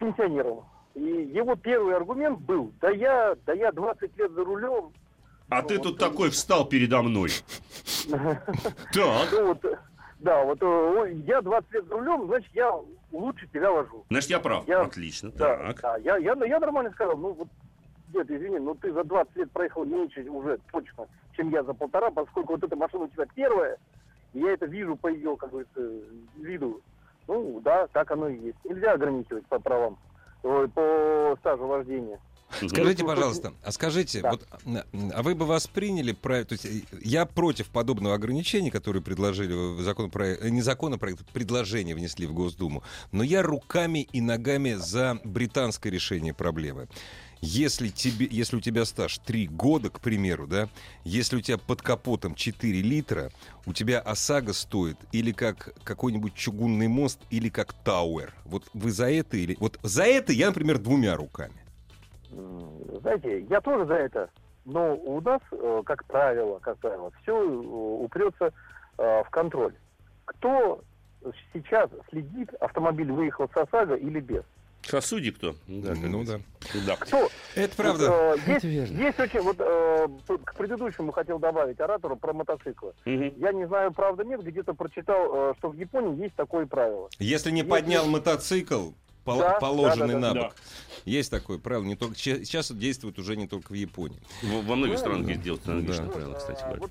пенсионером. 0.00 0.64
И 0.96 1.00
его 1.34 1.54
первый 1.56 1.94
аргумент 1.94 2.40
был, 2.40 2.72
да 2.80 2.88
я, 2.90 3.36
да 3.44 3.52
я 3.52 3.70
20 3.70 4.16
лет 4.16 4.32
за 4.32 4.42
рулем, 4.44 4.92
А 5.50 5.60
Ну, 5.62 5.68
ты 5.68 5.74
вот 5.76 5.82
тут 5.84 5.92
он- 6.02 6.10
такой 6.10 6.30
встал 6.30 6.66
передо 6.66 7.02
мной. 7.02 7.30
Так. 8.92 9.28
Ну 9.32 9.58
да, 10.20 10.42
вот 10.44 10.58
э, 10.62 11.12
я 11.26 11.42
20 11.42 11.70
лет 11.72 11.84
за 11.86 11.94
рулем, 11.94 12.26
значит, 12.26 12.50
я 12.54 12.72
лучше 13.12 13.46
тебя 13.52 13.70
вожу. 13.70 14.04
Значит, 14.08 14.30
я 14.30 14.40
прав. 14.40 14.66
Я- 14.66 14.82
Отлично. 14.82 15.30
Да, 15.32 15.56
Так. 15.56 15.80
да, 15.82 15.96
я, 15.98 16.16
я, 16.16 16.32
я 16.46 16.58
нормально 16.58 16.90
сказал, 16.92 17.16
ну 17.18 17.32
вот, 17.34 17.48
дед, 18.08 18.30
извини, 18.30 18.58
ну 18.58 18.74
ты 18.74 18.90
за 18.92 19.04
20 19.04 19.36
лет 19.36 19.50
проехал 19.52 19.84
меньше 19.84 20.22
уже 20.30 20.58
точно, 20.72 21.06
чем 21.36 21.50
я 21.50 21.62
за 21.62 21.74
полтора, 21.74 22.10
поскольку 22.10 22.54
вот 22.54 22.64
эта 22.64 22.74
машина 22.74 23.04
у 23.04 23.08
тебя 23.08 23.26
первая, 23.34 23.76
я 24.32 24.52
это 24.52 24.64
вижу 24.64 24.96
по 24.96 25.08
ее, 25.08 25.36
как 25.36 25.50
говорится, 25.50 25.80
виду. 26.38 26.80
Ну, 27.28 27.60
да, 27.62 27.86
так 27.88 28.10
оно 28.10 28.28
и 28.28 28.38
есть. 28.38 28.58
Нельзя 28.64 28.92
ограничивать 28.92 29.44
по 29.46 29.58
правам, 29.58 29.98
ой, 30.46 30.68
по 30.68 31.36
стажу 31.40 31.66
вождения. 31.66 32.18
Скажите, 32.68 33.02
Ну, 33.02 33.08
пожалуйста, 33.08 33.52
а 33.64 33.72
скажите, 33.72 34.20
Да. 34.22 34.30
вот, 34.30 34.46
а 35.14 35.22
вы 35.24 35.34
бы 35.34 35.46
восприняли, 35.46 36.12
про- 36.12 36.44
то 36.44 36.52
есть 36.52 36.64
э, 36.64 36.82
я 37.02 37.26
против 37.26 37.68
подобного 37.70 38.14
ограничения, 38.14 38.70
которое 38.70 39.00
предложили 39.00 39.52
в 39.52 39.80
законопроект, 39.82 40.44
э, 40.44 40.48
не 40.50 40.62
законопроект, 40.62 41.26
предложение 41.32 41.96
внесли 41.96 42.24
в 42.26 42.32
Госдуму, 42.32 42.84
но 43.10 43.24
я 43.24 43.42
руками 43.42 44.06
и 44.12 44.20
ногами 44.20 44.74
за 44.74 45.18
британское 45.24 45.92
решение 45.92 46.34
проблемы. 46.34 46.86
Если, 47.48 47.90
тебе, 47.90 48.26
если 48.28 48.56
у 48.56 48.60
тебя 48.60 48.84
стаж 48.84 49.18
3 49.18 49.46
года, 49.46 49.88
к 49.88 50.00
примеру, 50.00 50.48
да, 50.48 50.68
если 51.04 51.36
у 51.36 51.40
тебя 51.40 51.58
под 51.58 51.80
капотом 51.80 52.34
4 52.34 52.82
литра, 52.82 53.30
у 53.66 53.72
тебя 53.72 54.00
ОСАГО 54.00 54.52
стоит 54.52 54.96
или 55.12 55.30
как 55.30 55.72
какой-нибудь 55.84 56.34
чугунный 56.34 56.88
мост, 56.88 57.20
или 57.30 57.48
как 57.48 57.72
Тауэр. 57.72 58.34
Вот 58.46 58.64
вы 58.74 58.90
за 58.90 59.08
это 59.12 59.36
или... 59.36 59.56
Вот 59.60 59.78
за 59.84 60.02
это 60.02 60.32
я, 60.32 60.48
например, 60.48 60.78
двумя 60.78 61.14
руками. 61.14 61.54
Знаете, 63.00 63.42
я 63.48 63.60
тоже 63.60 63.86
за 63.86 63.94
это, 63.94 64.28
но 64.64 64.96
у 64.96 65.20
нас, 65.20 65.40
э, 65.52 65.82
как 65.86 66.04
правило, 66.06 66.58
как 66.58 66.78
правило, 66.78 67.12
все 67.22 67.32
упрется 67.40 68.52
э, 68.98 69.22
в 69.22 69.30
контроль. 69.30 69.74
Кто 70.24 70.82
сейчас 71.52 71.90
следит, 72.10 72.52
автомобиль 72.54 73.12
выехал 73.12 73.48
с 73.48 73.56
ОСАГО 73.56 73.94
или 73.94 74.18
без? 74.18 74.42
Судьи 75.00 75.30
кто? 75.30 75.54
Да, 75.66 75.94
ну 75.94 76.24
да. 76.24 76.40
Да. 76.86 76.96
Кто? 76.96 77.28
Это 77.54 77.74
правда. 77.76 78.10
Вот, 78.10 78.40
э, 78.46 78.52
есть, 78.52 78.90
есть 78.90 79.18
очень, 79.20 79.40
вот 79.40 79.56
э, 79.58 80.08
к 80.44 80.54
предыдущему 80.56 81.12
хотел 81.12 81.38
добавить 81.38 81.80
оратору 81.80 82.16
про 82.16 82.32
мотоциклы. 82.32 82.92
Мгм. 83.04 83.32
Я 83.38 83.52
не 83.52 83.66
знаю, 83.66 83.92
правда 83.92 84.24
нет, 84.24 84.42
где-то 84.42 84.74
прочитал, 84.74 85.50
э, 85.50 85.54
что 85.58 85.70
в 85.70 85.74
Японии 85.76 86.22
есть 86.22 86.34
такое 86.34 86.66
правило. 86.66 87.08
Если 87.18 87.50
не 87.50 87.62
поднял 87.64 88.06
мотоцикл, 88.06 88.90
пол- 89.24 89.38
Да, 89.38 89.58
положенный 89.58 90.14
да, 90.14 90.20
да, 90.20 90.28
на 90.28 90.34
да. 90.34 90.42
бок. 90.44 90.54
Есть 91.04 91.30
такое 91.30 91.58
правило. 91.58 91.84
Не 91.84 91.96
только, 91.96 92.16
сейчас 92.16 92.70
это 92.70 92.78
действует 92.80 93.18
уже 93.18 93.36
не 93.36 93.46
только 93.46 93.72
в 93.72 93.74
Японии. 93.74 94.18
Во 94.42 94.60
во 94.62 94.76
многих 94.76 94.94
Ну, 94.94 95.00
странах 95.00 95.24
да. 95.26 95.32
есть 95.32 95.42
дело 95.42 95.58
аналогичное 95.66 96.06
Да. 96.06 96.12
правило, 96.12 96.34
кстати 96.34 96.60
Э, 96.60 96.64
говоря. 96.64 96.80
вот 96.80 96.90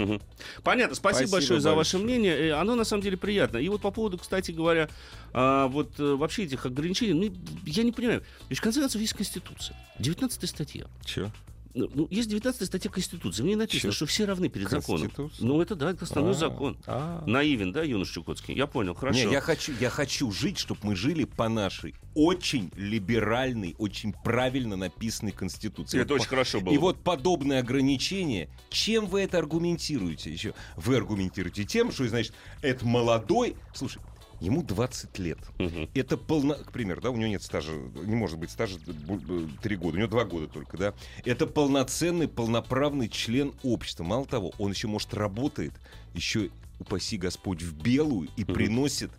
Мгм. 0.00 0.22
Понятно, 0.62 0.94
спасибо, 0.96 1.26
Спасибо 1.28 1.36
большое 1.36 1.60
за 1.60 1.74
ваше 1.74 1.98
большое. 1.98 2.04
мнение. 2.04 2.48
Э, 2.48 2.52
Оно 2.52 2.74
на 2.74 2.84
самом 2.84 3.02
деле 3.02 3.18
приятно. 3.18 3.58
И 3.58 3.68
вот 3.68 3.82
по 3.82 3.90
поводу, 3.90 4.16
кстати 4.16 4.50
говоря, 4.50 4.88
а, 5.34 5.66
вот 5.68 6.00
э, 6.00 6.14
вообще 6.14 6.44
этих 6.44 6.64
ограничений, 6.64 7.12
ну, 7.12 7.34
я 7.66 7.82
не 7.82 7.92
понимаю. 7.92 8.22
Ведь 8.48 8.58
в 8.58 8.62
конце 8.62 8.80
концов 8.80 9.00
есть 9.00 9.12
Конституция. 9.12 9.76
19 9.98 10.48
статья. 10.48 10.86
Че? 11.04 11.30
Ну, 11.72 11.88
ну, 11.94 12.08
есть 12.10 12.28
19 12.28 12.66
статья 12.66 12.90
Конституции. 12.90 13.42
В 13.42 13.46
ней 13.46 13.54
написано, 13.54 13.92
Чё? 13.92 13.96
что 13.96 14.06
все 14.06 14.24
равны 14.24 14.48
перед 14.48 14.68
законом. 14.68 15.10
Ну, 15.38 15.60
это 15.62 15.76
да, 15.76 15.90
это 15.90 16.04
основной 16.04 16.32
А, 16.32 16.34
закон. 16.34 16.76
а. 16.86 17.22
Наивен, 17.26 17.72
да, 17.72 17.82
юнош 17.84 18.10
Чукотский? 18.10 18.54
Я 18.54 18.66
понял, 18.66 18.94
хорошо. 18.94 19.26
Не, 19.26 19.32
я 19.32 19.40
хочу, 19.40 19.72
я 19.80 19.88
хочу 19.88 20.32
жить, 20.32 20.58
чтобы 20.58 20.80
мы 20.82 20.96
жили 20.96 21.24
по 21.24 21.48
нашей 21.48 21.94
очень 22.14 22.70
либеральной, 22.76 23.76
очень 23.78 24.12
правильно 24.12 24.76
написанной 24.76 25.32
Конституции. 25.32 26.00
Это 26.00 26.14
Вот 26.14 26.20
очень 26.20 26.24
по- 26.24 26.30
хорошо 26.30 26.60
было. 26.60 26.74
И 26.74 26.78
вот 26.78 26.98
подобные 27.02 27.60
ограничения, 27.60 28.48
чем 28.68 29.06
вы 29.06 29.20
это 29.22 29.38
аргументируете 29.38 30.32
еще? 30.32 30.54
Вы 30.76 30.96
аргументируете 30.96 31.64
тем, 31.64 31.92
что, 31.92 32.06
значит, 32.08 32.32
это 32.62 32.84
молодой... 32.86 33.54
Слушай, 33.74 34.02
ему 34.40 34.62
20 34.62 35.18
лет. 35.18 35.38
Мгм. 35.58 35.88
Это 35.94 36.16
полно... 36.16 36.54
К 36.54 36.72
примеру, 36.72 37.00
да, 37.00 37.10
у 37.10 37.16
него 37.16 37.28
нет 37.28 37.42
стажа, 37.42 37.72
не 37.72 38.16
может 38.16 38.38
быть 38.38 38.50
стажа 38.50 38.78
3 38.78 39.76
года, 39.76 39.96
у 39.96 39.98
него 39.98 40.08
2 40.08 40.24
года 40.24 40.46
только, 40.48 40.76
да. 40.76 40.94
Это 41.24 41.46
полноценный, 41.46 42.28
полноправный 42.28 43.08
член 43.08 43.52
общества. 43.62 44.04
Мало 44.04 44.26
того, 44.26 44.52
он 44.58 44.72
еще, 44.72 44.88
может, 44.88 45.14
работает, 45.14 45.72
еще, 46.14 46.50
упаси 46.78 47.16
Господь, 47.18 47.62
в 47.62 47.74
белую 47.74 48.28
и 48.36 48.42
Мгм. 48.42 48.54
приносит 48.54 49.10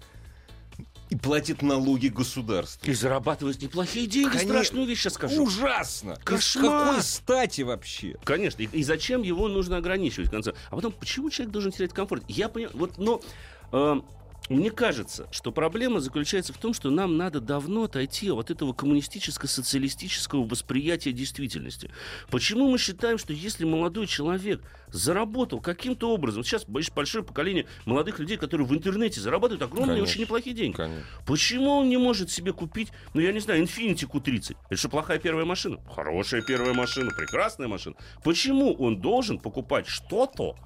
и 1.10 1.16
платит 1.16 1.62
налоги 1.62 2.08
государству. 2.08 2.90
И 2.90 2.94
зарабатывать 2.94 3.62
неплохие 3.62 4.08
деньги. 4.08 4.30
Конечно. 4.30 4.50
Страшную 4.54 4.88
вещь 4.88 5.01
сейчас 5.01 5.16
скажу. 5.16 5.44
Ужасно! 5.44 6.16
Кошмар! 6.24 6.88
какой 6.88 7.04
стати 7.04 7.62
вообще? 7.62 8.16
Конечно. 8.24 8.63
И, 8.63 8.66
и 8.72 8.84
зачем 8.84 9.22
его 9.22 9.50
нужно 9.50 9.75
ограничивать 9.78 10.30
в 10.30 10.32
конце? 10.32 10.54
А 10.70 10.75
потом, 10.75 10.94
почему 10.94 11.30
человек 11.30 11.51
должен 11.51 11.72
терять 11.74 11.92
комфорт? 11.92 12.24
Я 12.30 12.48
понимаю, 12.48 12.75
вот, 12.78 12.98
но 12.98 13.22
э, 13.74 14.01
мне 14.51 14.70
кажется, 14.70 15.27
что 15.31 15.51
проблема 15.51 16.01
заключается 16.01 16.51
в 16.51 16.58
том, 16.58 16.74
что 16.74 16.89
нам 16.89 17.15
надо 17.15 17.39
давно 17.39 17.84
отойти 17.84 18.29
от 18.31 18.51
этого 18.51 18.74
коммунистическо-социалистического 18.74 20.43
восприятия 20.43 21.13
действительности. 21.13 21.89
Почему 22.29 22.70
мы 22.70 22.77
считаем, 22.77 23.17
что 23.17 23.31
если 23.31 23.63
молодой 23.63 24.08
человек 24.08 24.62
заработал 24.89 25.62
каким-то 25.62 26.12
образом, 26.13 26.43
сейчас 26.43 26.65
большое 26.65 27.24
поколение 27.24 27.65
молодых 27.86 28.20
людей, 28.20 28.36
которые 28.36 28.67
в 28.67 28.74
интернете 28.74 29.22
зарабатывают 29.22 29.62
огромные, 29.62 29.96
Конечно. 29.96 30.12
очень 30.12 30.22
неплохие 30.22 30.55
деньги. 30.55 30.75
Конечно. 30.75 31.05
Почему 31.25 31.72
он 31.77 31.89
не 31.89 31.98
может 31.98 32.29
себе 32.29 32.51
купить, 32.51 32.89
ну, 33.13 33.22
я 33.22 33.31
не 33.31 33.39
знаю, 33.39 33.63
Infiniti 33.63 34.05
Q30? 34.05 34.58
Это 34.70 34.75
что, 34.75 34.89
плохая 34.89 35.17
первая 35.20 35.46
машина? 35.46 35.79
Хорошая 35.96 36.41
первая 36.41 36.74
машина, 36.74 37.12
прекрасная 37.15 37.70
машина. 37.70 37.96
Почему 38.24 38.74
он 38.74 39.00
должен 39.00 39.39
покупать 39.39 39.88
что-то, 39.88 40.58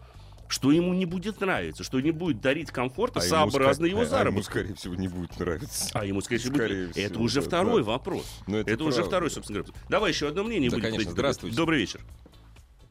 что 0.47 0.71
ему 0.71 0.93
не 0.93 1.05
будет 1.05 1.41
нравиться, 1.41 1.83
что 1.83 1.99
не 1.99 2.11
будет 2.11 2.39
дарить 2.41 2.71
комфорта 2.71 3.19
ему 3.19 3.29
сообразно 3.29 3.85
ска- 3.85 3.89
его 3.89 3.99
а- 3.99 4.01
а 4.01 4.05
ему, 4.05 4.09
заработку? 4.17 4.43
скорее 4.51 4.73
всего, 4.75 4.95
не 4.95 5.07
будет 5.07 5.39
нравиться. 5.39 5.89
А 5.93 6.05
ему, 6.05 6.21
скорее 6.21 6.39
всего, 6.39 6.55
Скорее 6.55 6.87
будет- 6.87 6.97
это 6.97 7.09
всего, 7.13 7.23
уже 7.23 7.41
да, 7.41 7.47
второй 7.47 7.83
да. 7.83 7.91
вопрос. 7.91 8.41
Ну, 8.47 8.57
это 8.57 8.71
это 8.71 8.83
уже 8.83 9.03
второй, 9.03 9.31
собственно 9.31 9.59
говоря. 9.63 9.73
Давай 9.89 10.11
еще 10.11 10.27
одно 10.27 10.43
мнение. 10.43 10.69
Да, 10.69 10.77
будем 10.77 10.91
конечно. 10.91 11.11
Здравствуйте. 11.11 11.57
Добрый 11.57 11.79
вечер. 11.79 12.01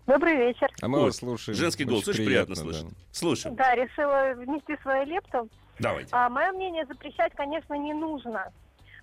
Добрый 0.06 0.36
вечер. 0.36 0.68
А 0.82 0.88
мы 0.88 0.98
Ой, 0.98 1.04
вас 1.06 1.16
слушаем. 1.16 1.56
Женский 1.56 1.84
голос 1.84 2.06
очень 2.08 2.26
приятно, 2.26 2.54
слышать. 2.56 2.88
да. 2.88 2.94
Слушай, 3.12 3.52
Да, 3.52 3.74
решила 3.74 4.34
внести 4.36 4.76
свою 4.82 5.06
лепту. 5.06 5.48
давайте. 5.78 6.10
А, 6.12 6.28
мое 6.28 6.52
мнение, 6.52 6.84
запрещать, 6.86 7.32
конечно, 7.34 7.72
не 7.74 7.94
нужно, 7.94 8.52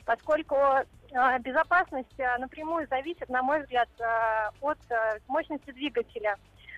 поскольку 0.05 0.55
а, 0.55 1.39
безопасность 1.39 2.19
а, 2.19 2.37
напрямую 2.37 2.87
зависит, 2.89 3.27
на 3.29 3.41
мой 3.41 3.61
взгляд, 3.63 3.89
а, 3.99 4.51
от 4.61 4.77
а, 4.91 5.17
мощности 5.27 5.71
двигателя. 5.71 6.35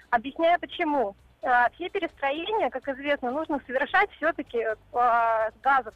Объясняю 0.10 0.58
почему. 0.60 1.16
А, 1.44 1.70
все 1.76 1.90
перестроения, 1.90 2.70
как 2.70 2.88
известно, 2.88 3.32
нужно 3.32 3.60
совершать 3.68 4.10
все-таки 4.18 4.60
с 4.94 5.62
газом. 5.62 5.94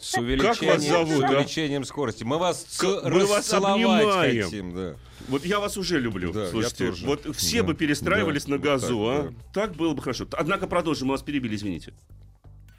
С 0.00 0.14
увеличением, 0.14 0.72
вас 0.74 0.82
зовут, 0.82 1.08
с 1.08 1.20
да? 1.20 1.28
увеличением 1.28 1.84
скорости. 1.84 2.24
Мы 2.24 2.38
вас 2.38 2.78
К- 2.80 3.02
мы 3.04 3.26
вас 3.26 3.52
обнимаем. 3.52 4.44
хотим, 4.44 4.74
да. 4.74 4.94
Вот 5.28 5.44
я 5.44 5.60
вас 5.60 5.76
уже 5.76 6.00
люблю. 6.00 6.32
Да, 6.32 6.44
я 6.44 6.46
Слушайте, 6.48 6.88
тоже. 6.88 7.06
вот 7.06 7.36
все 7.36 7.60
Да, 7.60 7.68
бы 7.68 7.74
перестраивались 7.74 8.44
да, 8.46 8.52
на 8.52 8.56
вот 8.56 8.64
газу, 8.64 9.04
так, 9.04 9.26
а? 9.26 9.52
Так 9.52 9.72
было 9.72 9.94
бы 9.94 10.02
хорошо. 10.02 10.26
Однако 10.32 10.66
продолжим, 10.66 11.08
мы 11.08 11.12
вас 11.12 11.22
перебили, 11.22 11.54
извините. 11.54 11.92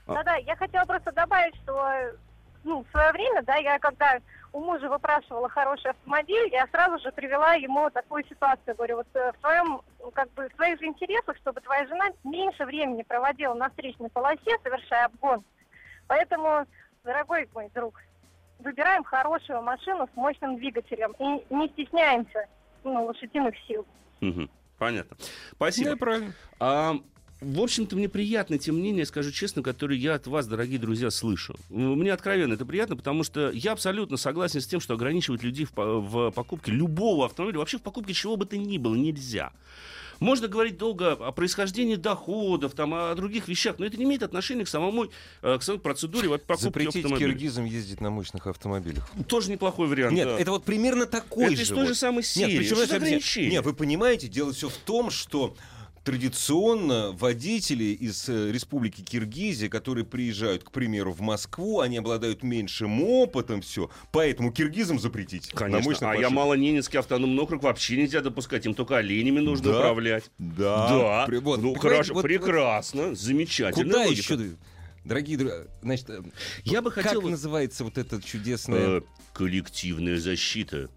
Да-да, 0.07 0.35
я 0.37 0.55
хотела 0.55 0.83
просто 0.85 1.11
добавить, 1.11 1.55
что 1.63 2.11
ну, 2.63 2.83
в 2.83 2.91
свое 2.91 3.11
время, 3.11 3.43
да, 3.43 3.55
я 3.55 3.79
когда 3.79 4.19
у 4.55 4.61
мужа 4.61 4.87
выпрашивала 4.87 5.49
хороший 5.49 5.91
автомобиль, 5.91 6.49
я 6.53 6.65
сразу 6.67 6.97
же 6.99 7.11
привела 7.11 7.55
ему 7.55 7.89
такую 7.89 8.23
ситуацию. 8.23 8.73
Говорю, 8.73 8.97
вот 8.97 9.07
э, 9.13 9.33
в 9.33 9.41
твоем, 9.41 9.81
ну, 9.99 10.11
как 10.11 10.31
бы, 10.31 10.47
в 10.47 10.55
твоих 10.55 10.79
же 10.79 10.85
интересах, 10.85 11.35
чтобы 11.35 11.59
твоя 11.59 11.85
жена 11.87 12.05
меньше 12.23 12.65
времени 12.65 13.03
проводила 13.03 13.53
на 13.53 13.69
встречной 13.69 14.09
полосе, 14.09 14.57
совершая 14.63 15.07
обгон. 15.07 15.43
Поэтому, 16.07 16.65
дорогой 17.03 17.49
мой 17.53 17.69
друг, 17.75 18.01
выбираем 18.59 19.03
хорошую 19.03 19.61
машину 19.61 20.07
с 20.13 20.15
мощным 20.15 20.55
двигателем 20.55 21.13
и 21.19 21.53
не 21.53 21.67
стесняемся 21.73 22.47
ну, 22.85 23.03
лошадиных 23.03 23.55
сил. 23.67 23.85
Мгм. 24.21 24.49
Понятно. 24.77 25.17
Спасибо. 25.51 25.91
Да, 25.91 25.97
правильно. 25.97 26.33
А, 26.61 26.93
в 27.45 27.61
общем-то, 27.61 27.95
мне 27.95 28.09
приятно 28.09 28.57
те 28.57 28.71
мнения, 28.71 29.05
скажу 29.05 29.31
честно, 29.31 29.61
которые 29.61 30.01
я 30.01 30.15
от 30.15 30.25
вас, 30.25 30.47
дорогие 30.47 30.79
друзья, 30.79 31.11
слышу. 31.11 31.55
Ну, 31.69 31.95
Мне 31.95 32.11
откровенно 32.11 32.53
это 32.53 32.65
приятно, 32.65 32.95
потому 32.95 33.23
что 33.23 33.51
я 33.51 33.73
абсолютно 33.73 34.17
согласен 34.17 34.61
с 34.61 34.67
тем, 34.67 34.79
что 34.79 34.95
ограничивать 34.95 35.43
людей 35.43 35.65
в, 35.65 35.75
в 35.75 36.31
покупке 36.31 36.71
любого 36.71 37.25
автомобиля, 37.25 37.59
вообще 37.59 37.77
в 37.77 37.81
покупке 37.81 38.13
чего 38.13 38.35
бы 38.35 38.45
то 38.45 38.57
ни 38.57 38.77
было, 38.77 38.95
нельзя. 38.95 39.51
Можно 40.19 40.47
говорить 40.47 40.77
долго 40.77 41.11
о 41.11 41.31
происхождении 41.31 41.95
доходов, 41.95 42.73
там, 42.73 42.93
о 42.93 43.13
других 43.15 43.47
вещах, 43.47 43.79
но 43.79 43.85
это 43.85 43.97
не 43.97 44.05
имеет 44.05 44.23
отношения 44.23 44.63
к 44.63 44.69
самому, 44.69 45.07
э, 45.41 45.57
к 45.57 45.61
самой 45.61 45.79
процедуре 45.79 46.29
вот 46.29 46.43
покупки 46.43 46.63
Запретить 46.63 46.95
автомобиля. 47.03 47.31
киргизам 47.31 47.65
ездить 47.65 48.01
на 48.01 48.09
мощных 48.09 48.47
автомобилях. 48.47 49.09
Тоже 49.27 49.51
неплохой 49.51 49.87
вариант. 49.87 50.15
Нет, 50.15 50.27
да. 50.27 50.39
это 50.39 50.51
вот 50.51 50.63
примерно 50.63 51.05
такой 51.05 51.47
Это 51.47 51.57
же. 51.57 51.61
из 51.63 51.67
той 51.67 51.83
же 51.83 51.89
вот. 51.89 51.97
самой 51.97 52.23
серии. 52.23 52.53
Нет, 52.53 52.59
причем 52.59 52.79
это 52.79 52.95
ограничение? 52.95 53.51
Нет, 53.51 53.65
вы 53.65 53.73
понимаете, 53.73 54.27
дело 54.27 54.53
все 54.53 54.69
в 54.69 54.77
том, 54.77 55.09
что 55.11 55.55
традиционно 56.05 57.11
водители 57.11 57.85
из 57.85 58.29
э, 58.29 58.51
республики 58.51 59.01
Киргизия, 59.01 59.67
которые 59.69 60.05
приезжают, 60.05 60.63
к 60.63 60.71
примеру, 60.71 61.11
в 61.11 61.21
Москву, 61.21 61.81
они 61.81 61.97
обладают 61.97 62.43
меньшим 62.43 63.01
опытом, 63.03 63.61
все, 63.61 63.89
поэтому 64.11 64.51
киргизам 64.51 64.99
запретить. 64.99 65.49
Конечно. 65.49 65.91
А 66.11 66.13
я 66.13 66.21
машинах. 66.21 66.31
Малоненецкий 66.31 66.99
автономный 66.99 67.41
округ 67.41 67.63
вообще 67.63 67.97
нельзя 67.97 68.21
допускать. 68.21 68.65
Им 68.65 68.75
только 68.75 68.97
оленями 68.97 69.39
нужно 69.39 69.71
Да. 69.71 69.77
управлять. 69.79 70.25
Да. 70.37 70.89
Да. 70.89 71.25
При- 71.25 71.37
вот, 71.37 71.61
ну, 71.61 71.73
хорошо, 71.73 72.13
вот- 72.13 72.21
вот 72.21 72.27
прекрасно, 72.29 73.15
замечательно. 73.15 73.83
Куда 73.91 74.03
еще? 74.05 74.37
Дорогие 75.03 75.37
друзья, 75.37 75.63
значит, 75.81 76.09
э, 76.09 76.23
Я 76.63 76.81
бы 76.81 76.91
как 76.91 77.03
хотел... 77.03 77.21
вот, 77.21 77.29
называется 77.31 77.83
вот 77.83 77.97
это 77.97 78.21
чудесное... 78.21 78.99
э, 78.99 79.01
коллективная 79.33 80.19
защита. 80.19 80.89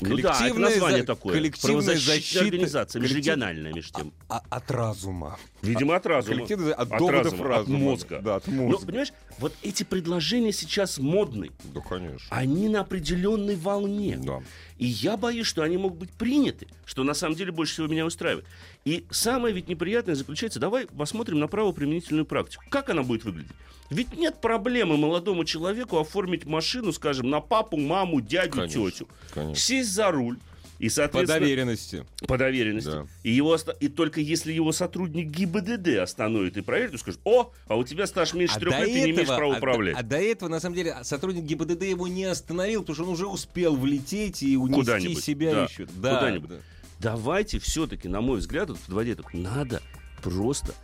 Ну 0.00 0.08
да, 0.08 0.14
это 0.14 0.28
Коллективная 0.38 0.70
название 0.70 1.00
за- 1.00 1.06
такое. 1.06 1.32
коллективная 1.34 1.96
защита- 1.96 2.40
организация, 2.44 3.00
межрегиональная, 3.00 3.72
между 3.72 3.92
тем. 3.98 4.12
А- 4.28 4.42
от 4.50 4.70
разума. 4.70 5.38
Видимо, 5.68 5.96
от 5.96 6.06
разума. 6.06 6.34
Коллективная 6.34 6.74
от, 6.74 6.92
От 6.92 6.98
доводов 6.98 7.24
разума, 7.24 7.44
от 7.44 7.50
разума. 7.58 7.78
мозга. 7.78 8.20
Да, 8.22 8.36
от 8.36 8.46
Ну, 8.46 8.68
мозга. 8.68 8.86
понимаешь, 8.86 9.12
вот 9.38 9.52
эти 9.62 9.82
предложения 9.82 10.52
сейчас 10.52 10.98
модны. 10.98 11.50
Да, 11.74 11.80
конечно. 11.80 12.26
Они 12.30 12.68
на 12.68 12.80
определенной 12.80 13.56
волне. 13.56 14.18
Да. 14.22 14.42
И 14.78 14.86
я 14.86 15.16
боюсь, 15.16 15.46
что 15.46 15.62
они 15.62 15.76
могут 15.76 15.98
быть 15.98 16.10
приняты, 16.10 16.66
что 16.84 17.02
на 17.04 17.14
самом 17.14 17.34
деле 17.36 17.52
больше 17.52 17.72
всего 17.74 17.86
меня 17.86 18.04
устраивает. 18.06 18.46
И 18.84 19.04
самое 19.10 19.54
ведь 19.54 19.68
неприятное 19.68 20.14
заключается, 20.14 20.60
давай 20.60 20.86
посмотрим 20.86 21.38
на 21.38 21.48
правоприменительную 21.48 22.24
практику. 22.26 22.64
Как 22.68 22.90
она 22.90 23.02
будет 23.02 23.24
выглядеть? 23.24 23.52
Ведь 23.88 24.16
нет 24.16 24.40
проблемы 24.40 24.96
молодому 24.96 25.44
человеку 25.44 25.98
оформить 25.98 26.44
машину, 26.44 26.92
скажем, 26.92 27.30
на 27.30 27.40
папу, 27.40 27.76
маму, 27.76 28.20
дядю, 28.20 28.50
Конечно, 28.52 28.90
тетю. 28.90 29.08
конечно. 29.32 29.54
Сесть 29.54 29.90
за 29.92 30.10
руль. 30.10 30.38
И, 30.78 30.88
По 30.88 30.94
соответственно, 30.94 31.40
доверенности. 31.40 32.06
по 32.26 32.36
доверенности. 32.36 32.90
Да. 32.90 33.06
И, 33.22 33.30
его 33.30 33.56
и 33.80 33.88
только 33.88 34.20
если 34.20 34.52
его 34.52 34.72
сотрудник 34.72 35.28
ГИБДД 35.28 35.98
остановит 36.02 36.56
и 36.56 36.60
проверит, 36.60 36.92
то 36.92 36.98
скажет, 36.98 37.20
о, 37.24 37.52
а 37.66 37.76
у 37.76 37.84
тебя 37.84 38.06
стаж 38.06 38.34
меньше 38.34 38.58
трех 38.60 38.78
лет, 38.78 38.84
ты 38.84 38.92
не 38.92 39.10
имеешь 39.12 39.26
права 39.26 39.54
а, 39.54 39.58
управлять. 39.58 39.96
а 39.96 40.02
до 40.02 40.16
этого, 40.18 40.48
на 40.48 40.60
самом 40.60 40.76
деле, 40.76 40.96
сотрудник 41.02 41.44
ГИБДД 41.44 41.82
его 41.84 42.06
не 42.08 42.24
остановил, 42.24 42.80
потому 42.82 42.94
что 42.94 43.04
он 43.04 43.10
уже 43.10 43.26
успел 43.26 43.76
влететь 43.76 44.42
и 44.42 44.56
унести 44.56 44.74
Куда-нибудь, 44.80 45.24
себя 45.24 45.54
да, 45.54 45.64
еще. 45.64 45.86
Да, 45.96 46.18
куда-нибудь. 46.18 46.50
да. 46.50 46.56
Давайте 46.98 47.58
все-таки, 47.58 48.08
на 48.08 48.20
мой 48.20 48.38
взгляд, 48.38 48.68
вот 48.68 48.78
подводя 48.78 49.12
итог, 49.12 49.32
надо 49.34 49.82
просто 50.22 50.74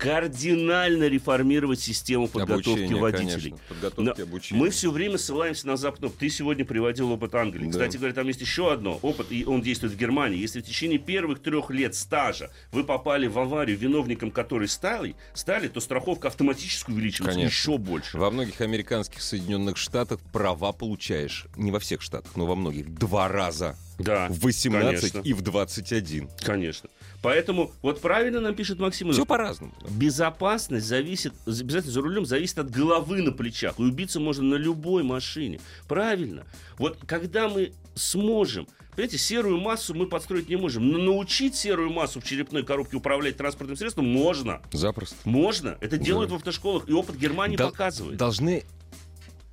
кардинально 0.00 1.08
реформировать 1.08 1.78
систему 1.78 2.26
подготовки 2.26 2.70
Обучение, 2.70 3.00
водителей. 3.00 3.50
конечно, 3.50 3.58
подготовки 3.68 4.20
Но 4.20 4.24
обучения. 4.24 4.60
Мы 4.60 4.70
все 4.70 4.90
время 4.90 5.18
ссылаемся 5.18 5.66
на 5.66 5.76
запад. 5.76 6.10
Ты 6.18 6.30
сегодня 6.30 6.64
приводил 6.64 7.12
опыт 7.12 7.34
Англии. 7.34 7.66
Да. 7.66 7.70
Кстати 7.72 7.98
говоря, 7.98 8.14
там 8.14 8.26
есть 8.26 8.40
еще 8.40 8.72
одно. 8.72 8.98
Опыт, 9.02 9.26
и 9.30 9.44
он 9.44 9.60
действует 9.60 9.92
в 9.92 9.98
Германии. 9.98 10.38
Если 10.38 10.62
в 10.62 10.64
течение 10.64 10.98
первых 10.98 11.42
трех 11.42 11.68
лет 11.70 11.94
стажа 11.94 12.50
вы 12.72 12.84
попали 12.84 13.26
в 13.26 13.38
аварию, 13.38 13.76
виновником 13.76 14.30
которой 14.30 14.68
стали, 14.68 15.16
стали 15.34 15.68
то 15.68 15.80
страховка 15.80 16.28
автоматически 16.28 16.90
увеличивается 16.90 17.36
Конечно. 17.38 17.54
еще 17.54 17.76
больше. 17.78 18.16
Во 18.16 18.30
многих 18.30 18.62
американских 18.62 19.20
Соединенных 19.20 19.76
Штатах 19.76 20.18
права 20.32 20.72
получаешь, 20.72 21.44
не 21.56 21.70
во 21.70 21.78
всех 21.78 22.00
штатах, 22.00 22.32
но 22.36 22.46
во 22.46 22.54
многих, 22.54 22.88
два 22.94 23.28
раза. 23.28 23.76
Да, 23.98 24.28
В 24.30 24.40
18 24.40 25.12
конечно. 25.12 25.20
и 25.28 25.34
в 25.34 25.42
21. 25.42 26.30
конечно. 26.42 26.88
Поэтому 27.22 27.72
вот 27.82 28.00
правильно 28.00 28.40
нам 28.40 28.54
пишет 28.54 28.78
Максим. 28.78 29.12
Все 29.12 29.26
по-разному. 29.26 29.72
Безопасность 29.90 30.86
зависит, 30.86 31.34
обязательно 31.46 31.92
за 31.92 32.00
рулем 32.00 32.24
зависит 32.26 32.58
от 32.58 32.70
головы 32.70 33.22
на 33.22 33.32
плечах. 33.32 33.78
И 33.78 33.82
убиться 33.82 34.20
можно 34.20 34.44
на 34.44 34.54
любой 34.54 35.02
машине. 35.02 35.60
Правильно. 35.86 36.44
Вот 36.78 36.98
когда 37.06 37.48
мы 37.48 37.72
сможем, 37.94 38.66
понимаете, 38.92 39.18
серую 39.18 39.58
массу 39.58 39.94
мы 39.94 40.06
подстроить 40.06 40.48
не 40.48 40.56
можем, 40.56 40.88
но 40.88 40.98
научить 40.98 41.54
серую 41.54 41.90
массу 41.90 42.20
в 42.20 42.24
черепной 42.24 42.62
коробке 42.62 42.96
управлять 42.96 43.36
транспортным 43.36 43.76
средством 43.76 44.06
можно. 44.06 44.62
Запросто. 44.72 45.16
Можно. 45.24 45.76
Это 45.80 45.98
делают 45.98 46.30
в 46.30 46.34
автошколах, 46.34 46.88
и 46.88 46.92
опыт 46.92 47.16
Германии 47.16 47.56
Дол- 47.56 47.70
показывает. 47.70 48.16
Должны 48.16 48.64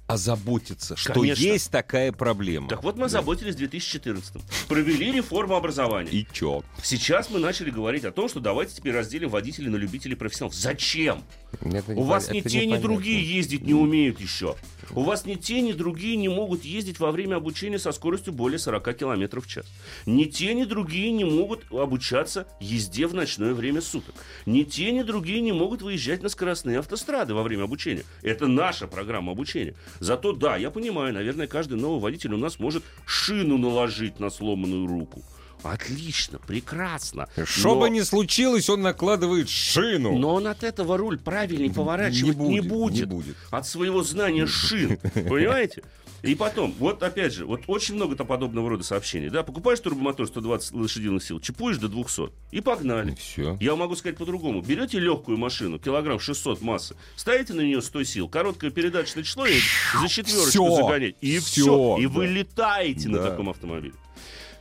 озаботиться, 0.07 0.95
что 0.95 1.13
Конечно. 1.13 1.43
есть 1.43 1.69
такая 1.69 2.11
проблема. 2.13 2.69
Так 2.69 2.81
вот 2.83 2.95
мы 2.95 3.01
Да. 3.01 3.05
озаботились 3.07 3.55
в 3.55 3.57
2014 3.57 4.41
Провели 4.69 5.11
реформу 5.11 5.55
образования. 5.55 6.09
И 6.11 6.25
чё? 6.31 6.63
Сейчас 6.81 7.29
мы 7.29 7.39
начали 7.39 7.69
говорить 7.69 8.05
о 8.05 8.11
том, 8.11 8.29
что 8.29 8.39
давайте 8.39 8.73
теперь 8.75 8.93
разделим 8.93 9.29
водителей 9.29 9.69
на 9.69 9.75
любителей 9.75 10.15
профессионалов. 10.15 10.55
Зачем? 10.55 11.23
Это 11.61 11.93
У 11.93 12.03
вас 12.03 12.29
ни 12.31 12.41
те, 12.41 12.65
ни 12.65 12.77
другие 12.77 13.23
ездить 13.23 13.63
не 13.63 13.73
умеют 13.73 14.19
еще. 14.19 14.55
У 14.91 15.01
вас 15.01 15.25
ни 15.25 15.35
те, 15.35 15.61
ни 15.61 15.73
другие 15.73 16.15
не 16.15 16.29
могут 16.29 16.63
ездить 16.63 16.99
во 16.99 17.11
время 17.11 17.35
обучения 17.35 17.79
со 17.79 17.91
скоростью 17.91 18.33
более 18.33 18.59
40 18.59 18.97
км 18.97 19.41
в 19.41 19.47
час. 19.47 19.65
Ни 20.05 20.25
те, 20.25 20.53
ни 20.53 20.65
другие 20.65 21.11
не 21.11 21.25
могут 21.25 21.71
обучаться 21.71 22.47
езде 22.59 23.07
в 23.07 23.13
ночное 23.13 23.53
время 23.53 23.81
суток. 23.81 24.15
Ни 24.45 24.63
те, 24.63 24.91
ни 24.91 25.01
другие 25.01 25.41
не 25.41 25.51
могут 25.51 25.81
выезжать 25.81 26.21
на 26.21 26.29
скоростные 26.29 26.79
автострады 26.79 27.33
во 27.33 27.43
время 27.43 27.63
обучения. 27.63 28.03
Это 28.21 28.47
наша 28.47 28.87
программа 28.87 29.31
обучения. 29.31 29.75
Зато 29.99 30.33
да, 30.33 30.57
я 30.57 30.71
понимаю, 30.71 31.13
наверное, 31.13 31.47
каждый 31.47 31.77
новый 31.77 31.99
водитель 31.99 32.33
у 32.33 32.37
нас 32.37 32.59
может 32.59 32.83
шину 33.05 33.57
наложить 33.57 34.19
на 34.19 34.29
сломанную 34.29 34.87
руку. 34.87 35.23
Отлично, 35.63 36.39
прекрасно. 36.39 37.27
Что 37.45 37.75
Но- 37.75 37.81
бы 37.81 37.89
ни 37.89 38.01
случилось, 38.01 38.69
он 38.69 38.81
накладывает 38.81 39.49
шину. 39.49 40.17
но 40.17 40.35
он 40.35 40.47
от 40.47 40.63
этого 40.63 40.97
руль 40.97 41.17
правильнее 41.17 41.73
поворачивать 41.73 42.37
не 42.37 42.61
будет. 42.61 43.01
Не 43.01 43.05
будет. 43.05 43.37
От 43.51 43.67
своего 43.67 44.03
знания 44.03 44.45
шин. 44.47 44.97
Понимаете? 45.13 45.83
И 46.23 46.33
потом, 46.33 46.73
вот 46.79 47.03
опять 47.03 47.31
же, 47.31 47.45
вот 47.45 47.61
очень 47.67 47.93
много-то 47.93 48.25
подобного 48.25 48.69
рода 48.71 48.83
сообщений. 48.83 49.29
Да, 49.29 49.43
покупаешь 49.43 49.79
турбомотор 49.79 50.25
120 50.27 50.71
лошадиных 50.73 51.23
сил, 51.23 51.39
чипуешь 51.39 51.77
до 51.77 51.87
200 51.89 52.31
и 52.51 52.59
погнали. 52.59 53.13
Все. 53.15 53.55
Я 53.61 53.75
могу 53.75 53.95
сказать 53.95 54.17
по-другому. 54.17 54.61
Берете 54.63 54.97
легкую 54.99 55.37
машину, 55.37 55.77
килограмм 55.77 56.19
600 56.19 56.61
массы, 56.61 56.95
ставите 57.15 57.53
на 57.53 57.61
нее 57.61 57.83
100 57.83 58.03
сил, 58.03 58.27
короткое 58.29 58.71
передаточное 58.71 59.23
число 59.23 59.45
и 59.45 59.59
за 60.01 60.07
четверочку 60.07 60.49
Всё. 60.49 60.75
загонять. 60.75 61.15
И 61.21 61.37
все. 61.37 61.61
Всё, 61.61 61.97
И 61.99 62.07
да. 62.07 62.09
вы 62.09 62.25
летаете 62.27 63.09
на 63.09 63.19
Да. 63.19 63.29
таком 63.29 63.49
автомобиле. 63.51 63.93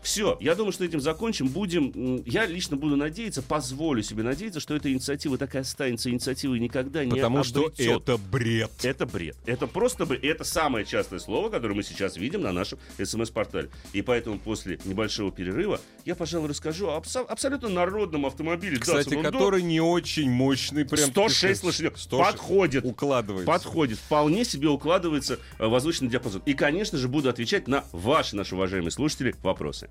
Все, 0.06 0.36
я 0.40 0.54
думаю, 0.54 0.70
что 0.70 0.84
этим 0.84 1.00
закончим. 1.00 1.48
Будем, 1.48 2.22
я 2.24 2.46
лично 2.46 2.76
буду 2.76 2.94
надеяться, 2.94 3.42
позволю 3.42 4.04
себе 4.04 4.22
надеяться, 4.22 4.60
что 4.60 4.76
эта 4.76 4.92
инициатива 4.92 5.36
такая 5.36 5.62
останется 5.62 6.10
инициативой 6.10 6.60
никогда 6.60 7.04
не 7.04 7.10
Потому 7.10 7.42
что 7.42 7.66
обретет. 7.66 8.02
это 8.02 8.16
бред. 8.16 8.70
Это 8.84 9.04
бред. 9.04 9.36
Это 9.46 9.66
просто 9.66 10.06
бред. 10.06 10.22
Это 10.22 10.44
самое 10.44 10.86
частое 10.86 11.18
слово, 11.18 11.50
которое 11.50 11.74
мы 11.74 11.82
сейчас 11.82 12.16
видим 12.16 12.42
на 12.42 12.52
нашем 12.52 12.78
СМС-портале. 13.02 13.68
И 13.94 14.00
поэтому 14.00 14.38
после 14.38 14.78
небольшого 14.84 15.32
перерыва 15.32 15.80
я, 16.04 16.14
пожалуй, 16.14 16.50
расскажу 16.50 16.86
о 16.86 17.00
абсо- 17.00 17.26
абсолютно 17.26 17.68
народном 17.68 18.26
автомобиле. 18.26 18.78
Кстати, 18.78 19.08
Datsun 19.08 19.22
который 19.24 19.62
не 19.62 19.80
очень 19.80 20.30
мощный. 20.30 20.84
Прям 20.84 21.10
106 21.10 21.64
лошадей. 21.64 21.90
106. 21.96 22.10
Подходит. 22.10 22.84
Укладывается. 22.84 23.50
Подходит. 23.52 23.98
Вполне 23.98 24.44
себе 24.44 24.68
укладывается 24.68 25.40
э, 25.58 25.66
воздушный 25.66 26.08
диапазон. 26.08 26.42
И, 26.46 26.54
конечно 26.54 26.96
же, 26.96 27.08
буду 27.08 27.28
отвечать 27.28 27.66
на 27.66 27.84
ваши, 27.90 28.36
наши 28.36 28.54
уважаемые 28.54 28.92
слушатели, 28.92 29.34
вопросы. 29.42 29.90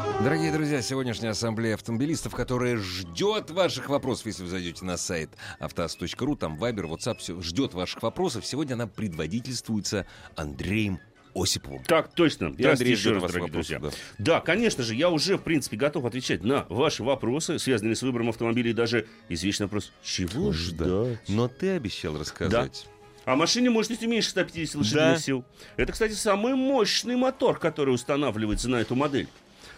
Дорогие 0.23 0.51
друзья, 0.51 0.81
сегодняшняя 0.83 1.29
ассамблея 1.29 1.73
автомобилистов, 1.75 2.35
которая 2.35 2.77
ждет 2.77 3.49
ваших 3.49 3.89
вопросов, 3.89 4.27
если 4.27 4.43
вы 4.43 4.49
зайдете 4.49 4.85
на 4.85 4.97
сайт 4.97 5.31
автоаз.ру, 5.59 6.35
там 6.35 6.57
Вайбер, 6.57 6.85
WhatsApp, 6.85 7.17
все 7.17 7.41
ждет 7.41 7.73
ваших 7.73 8.03
вопросов. 8.03 8.45
Сегодня 8.45 8.75
она 8.75 8.85
предводительствуется 8.85 10.05
Андреем 10.35 10.99
Осиповым. 11.33 11.83
Так 11.85 12.13
точно. 12.13 12.53
Да, 12.53 12.71
Андрей, 12.71 12.91
еще 12.91 13.13
раз, 13.13 13.23
дорогие 13.23 13.51
друзья. 13.51 13.79
да. 13.79 13.89
Да. 14.19 14.41
конечно 14.41 14.83
же, 14.83 14.93
я 14.93 15.09
уже, 15.09 15.37
в 15.37 15.41
принципе, 15.41 15.75
готов 15.77 16.05
отвечать 16.05 16.43
на 16.43 16.65
ваши 16.69 17.03
вопросы, 17.03 17.57
связанные 17.57 17.95
с 17.95 18.03
выбором 18.03 18.29
автомобиля, 18.29 18.69
и 18.71 18.73
даже 18.73 19.07
извечный 19.27 19.65
вопрос, 19.65 19.91
чего 20.03 20.51
ждать? 20.51 21.17
Но 21.29 21.47
ты 21.47 21.71
обещал 21.71 22.17
рассказать. 22.19 22.85
А 23.25 23.35
машине 23.35 23.69
мощностью 23.69 24.09
меньше 24.09 24.29
150 24.31 24.75
лошадиных 24.75 25.13
Да. 25.15 25.17
сил. 25.19 25.45
Это, 25.77 25.93
кстати, 25.93 26.13
самый 26.13 26.55
мощный 26.55 27.15
мотор, 27.15 27.57
который 27.59 27.93
устанавливается 27.93 28.69
на 28.69 28.77
эту 28.77 28.95
модель. 28.95 29.27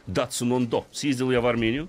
Ondo. 0.08 0.86
Съездил 0.92 1.32
я 1.32 1.40
в 1.42 1.48
Армению 1.48 1.88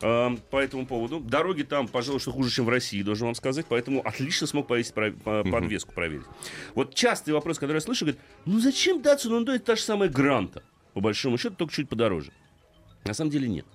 э, 0.00 0.36
по 0.50 0.56
этому 0.58 0.86
поводу. 0.86 1.20
Дороги 1.20 1.62
там, 1.62 1.88
пожалуй, 1.88 2.20
что 2.20 2.32
хуже, 2.32 2.50
чем 2.50 2.64
в 2.64 2.68
России, 2.68 3.02
должен 3.02 3.26
вам 3.26 3.34
сказать. 3.34 3.66
Поэтому 3.68 4.00
отлично 4.06 4.46
смог 4.46 4.66
повесить 4.66 4.94
про- 4.94 5.12
по- 5.12 5.44
подвеску 5.44 5.92
проверить. 5.92 6.24
Вот 6.74 6.94
частый 6.94 7.34
вопрос, 7.34 7.58
который 7.58 7.76
я 7.76 7.80
слышу, 7.80 8.04
говорит, 8.06 8.20
ну 8.46 8.60
зачем 8.60 9.02
Ondo? 9.38 9.52
Это 9.54 9.64
та 9.66 9.76
же 9.76 9.82
самая 9.82 10.08
Гранта. 10.08 10.62
По 10.94 11.00
большому 11.00 11.36
счету, 11.38 11.54
только 11.56 11.72
чуть 11.74 11.88
подороже. 11.88 12.32
На 13.04 13.14
самом 13.14 13.30
деле 13.30 13.48
нет. 13.48 13.66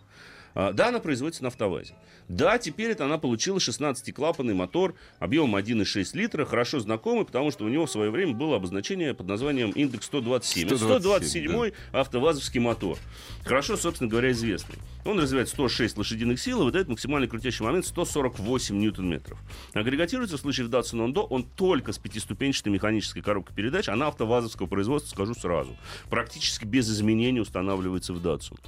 А, 0.53 0.71
Да, 0.73 0.87
она 0.89 0.99
производится 0.99 1.43
на 1.43 1.47
автовазе. 1.49 1.93
Да, 2.27 2.57
теперь 2.57 2.91
это 2.91 3.05
она 3.05 3.17
получила 3.17 3.57
16-клапанный 3.57 4.53
мотор 4.53 4.95
объемом 5.19 5.55
1,6 5.55 6.17
литра, 6.17 6.45
хорошо 6.45 6.79
знакомый, 6.79 7.25
потому 7.25 7.51
что 7.51 7.65
у 7.65 7.67
него 7.67 7.85
в 7.85 7.91
свое 7.91 8.09
время 8.09 8.33
было 8.33 8.55
обозначение 8.55 9.13
под 9.13 9.27
названием 9.27 9.71
индекс 9.71 10.07
127. 10.07 10.67
Это 10.67 10.77
127, 10.77 11.51
127-й 11.51 11.73
автовазовский 11.91 12.59
мотор. 12.59 12.97
Хорошо, 13.43 13.77
собственно 13.77 14.09
говоря, 14.09 14.31
известный. 14.31 14.77
Он 15.05 15.19
развивает 15.19 15.49
106 15.49 15.97
лошадиных 15.97 16.39
сил 16.39 16.61
и 16.61 16.65
выдает 16.65 16.87
максимальный 16.87 17.27
крутящий 17.27 17.63
момент 17.63 17.85
148 17.85 18.75
ньютон-метров. 18.75 19.37
Агрегатируется 19.73 20.37
в 20.37 20.39
случае 20.41 20.65
в 20.65 20.69
Datsun 20.69 21.05
Ondo 21.05 21.27
он 21.29 21.43
только 21.43 21.93
с 21.93 21.99
пятиступенчатой 21.99 22.71
механической 22.71 23.21
коробкой 23.21 23.55
передач. 23.55 23.87
Она 23.87 24.07
автовазовского 24.07 24.65
производства, 24.65 25.11
скажу 25.11 25.35
сразу. 25.35 25.77
Практически 26.09 26.65
без 26.65 26.89
изменений 26.89 27.39
устанавливается 27.39 28.13
в 28.13 28.25
Datsun. 28.25 28.59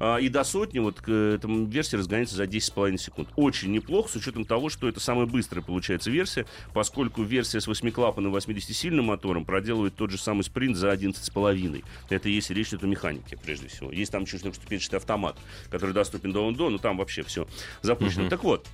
А, 0.00 0.16
И 0.16 0.28
до 0.30 0.42
сотни 0.44 0.78
вот 0.78 1.00
к 1.00 1.10
этому 1.10 1.66
версии 1.66 1.96
разгоняется 1.96 2.36
за 2.36 2.44
10,5 2.44 2.93
секунд. 2.98 3.28
Очень 3.36 3.72
неплохо, 3.72 4.08
с 4.08 4.16
учетом 4.16 4.44
того, 4.44 4.68
что 4.68 4.88
это 4.88 5.00
самая 5.00 5.26
быстрая 5.26 5.64
получается 5.64 6.10
версия, 6.10 6.46
поскольку 6.72 7.22
версия 7.22 7.60
с 7.60 7.68
8-клапанным 7.68 8.32
80-сильным 8.34 9.02
мотором 9.02 9.44
проделывает 9.44 9.94
тот 9.94 10.10
же 10.10 10.18
самый 10.18 10.42
спринт 10.42 10.76
за 10.76 10.92
11,5. 10.92 11.84
Это 12.10 12.28
если 12.28 12.54
речь 12.54 12.68
идет 12.68 12.84
о 12.84 12.86
механике, 12.86 13.36
прежде 13.36 13.68
всего. 13.68 13.90
Есть 13.92 14.12
там 14.12 14.26
чуть 14.26 14.40
ступенчатый 14.40 14.98
автомат, 14.98 15.36
который 15.70 15.92
доступен 15.92 16.32
до 16.32 16.46
Ондо, 16.46 16.70
но 16.70 16.78
там 16.78 16.98
вообще 16.98 17.22
все 17.22 17.46
запущено. 17.82 18.28
Так 18.28 18.44
вот, 18.44 18.66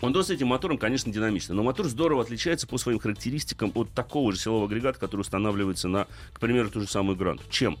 Ондо 0.00 0.22
с 0.22 0.30
этим 0.30 0.46
мотором, 0.46 0.78
конечно, 0.78 1.12
динамичный, 1.12 1.54
но 1.54 1.62
мотор 1.62 1.86
здорово 1.86 2.22
отличается 2.22 2.66
по 2.66 2.78
своим 2.78 2.98
характеристикам 2.98 3.70
от 3.74 3.90
такого 3.90 4.32
же 4.32 4.38
силового 4.38 4.66
агрегата, 4.66 4.98
который 4.98 5.20
устанавливается 5.20 5.88
на, 5.88 6.06
к 6.32 6.40
примеру, 6.40 6.70
ту 6.70 6.80
же 6.80 6.86
самую 6.86 7.16
Гранту. 7.16 7.44
Чем? 7.50 7.76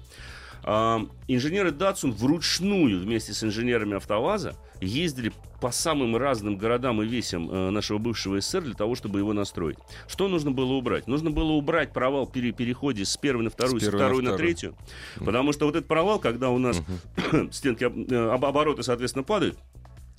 Инженеры 0.62 1.70
Datsun 1.70 2.12
вручную 2.12 3.00
вместе 3.00 3.32
с 3.32 3.42
инженерами 3.42 3.96
АвтоВАЗа 3.96 4.54
ездили 4.82 5.32
по 5.60 5.70
самым 5.70 6.16
разным 6.16 6.56
городам 6.56 7.02
и 7.02 7.06
весям 7.06 7.50
э, 7.50 7.70
нашего 7.70 7.98
бывшего 7.98 8.40
СССР 8.40 8.62
для 8.62 8.74
того, 8.74 8.94
чтобы 8.94 9.18
его 9.18 9.32
настроить. 9.32 9.78
Что 10.08 10.28
нужно 10.28 10.50
было 10.50 10.72
убрать? 10.72 11.06
Нужно 11.06 11.30
было 11.30 11.52
убрать 11.52 11.92
провал 11.92 12.26
пере- 12.26 12.52
переходе 12.52 13.04
с 13.04 13.16
первой 13.16 13.44
на 13.44 13.50
вторую, 13.50 13.80
С 13.80 13.84
с, 13.84 13.86
на 13.86 13.92
второй 13.98 14.22
на, 14.22 14.30
вторую. 14.30 14.38
третью. 14.38 14.74
Потому 15.18 15.52
что 15.52 15.66
вот 15.66 15.76
этот 15.76 15.86
провал, 15.88 16.18
когда 16.18 16.50
у 16.50 16.58
нас 16.58 16.80
стенки 17.52 17.84
э, 17.84 18.30
об- 18.32 18.44
обороты, 18.44 18.82
соответственно, 18.82 19.22
падают, 19.22 19.58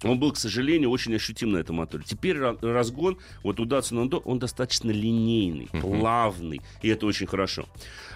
он 0.03 0.19
был, 0.19 0.31
к 0.31 0.37
сожалению, 0.37 0.89
очень 0.89 1.15
ощутим 1.15 1.51
на 1.51 1.57
этом 1.57 1.77
моторе. 1.77 2.03
Теперь 2.05 2.37
ра- 2.37 2.57
разгон, 2.61 3.17
вот 3.43 3.59
у 3.59 3.65
Datsun 3.65 4.07
Ondo, 4.07 4.21
он 4.25 4.39
достаточно 4.39 4.91
линейный, 4.91 5.69
плавный, 5.81 6.61
и 6.81 6.89
это 6.89 7.05
очень 7.05 7.27
хорошо. 7.27 7.65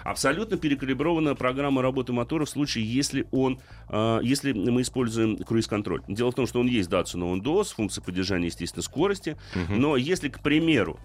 Абсолютно 0.04 0.56
перекалиброванная 0.56 1.34
программа 1.34 1.82
работы 1.82 2.12
мотора 2.12 2.44
в 2.44 2.50
случае, 2.50 2.84
если 2.84 3.26
он, 3.32 3.58
а, 3.88 4.20
если 4.20 4.52
мы 4.52 4.82
используем 4.82 5.36
круиз-контроль. 5.36 6.02
Дело 6.08 6.30
в 6.30 6.34
том, 6.34 6.46
что 6.46 6.60
он 6.60 6.66
есть 6.66 6.88
Datsun 6.90 7.22
Ondo 7.40 7.64
с 7.64 7.72
функцией 7.72 8.04
поддержания, 8.04 8.46
естественно, 8.46 8.82
скорости, 8.82 9.36
но 9.68 9.96
если, 9.96 10.28
к 10.28 10.40
примеру, 10.40 10.98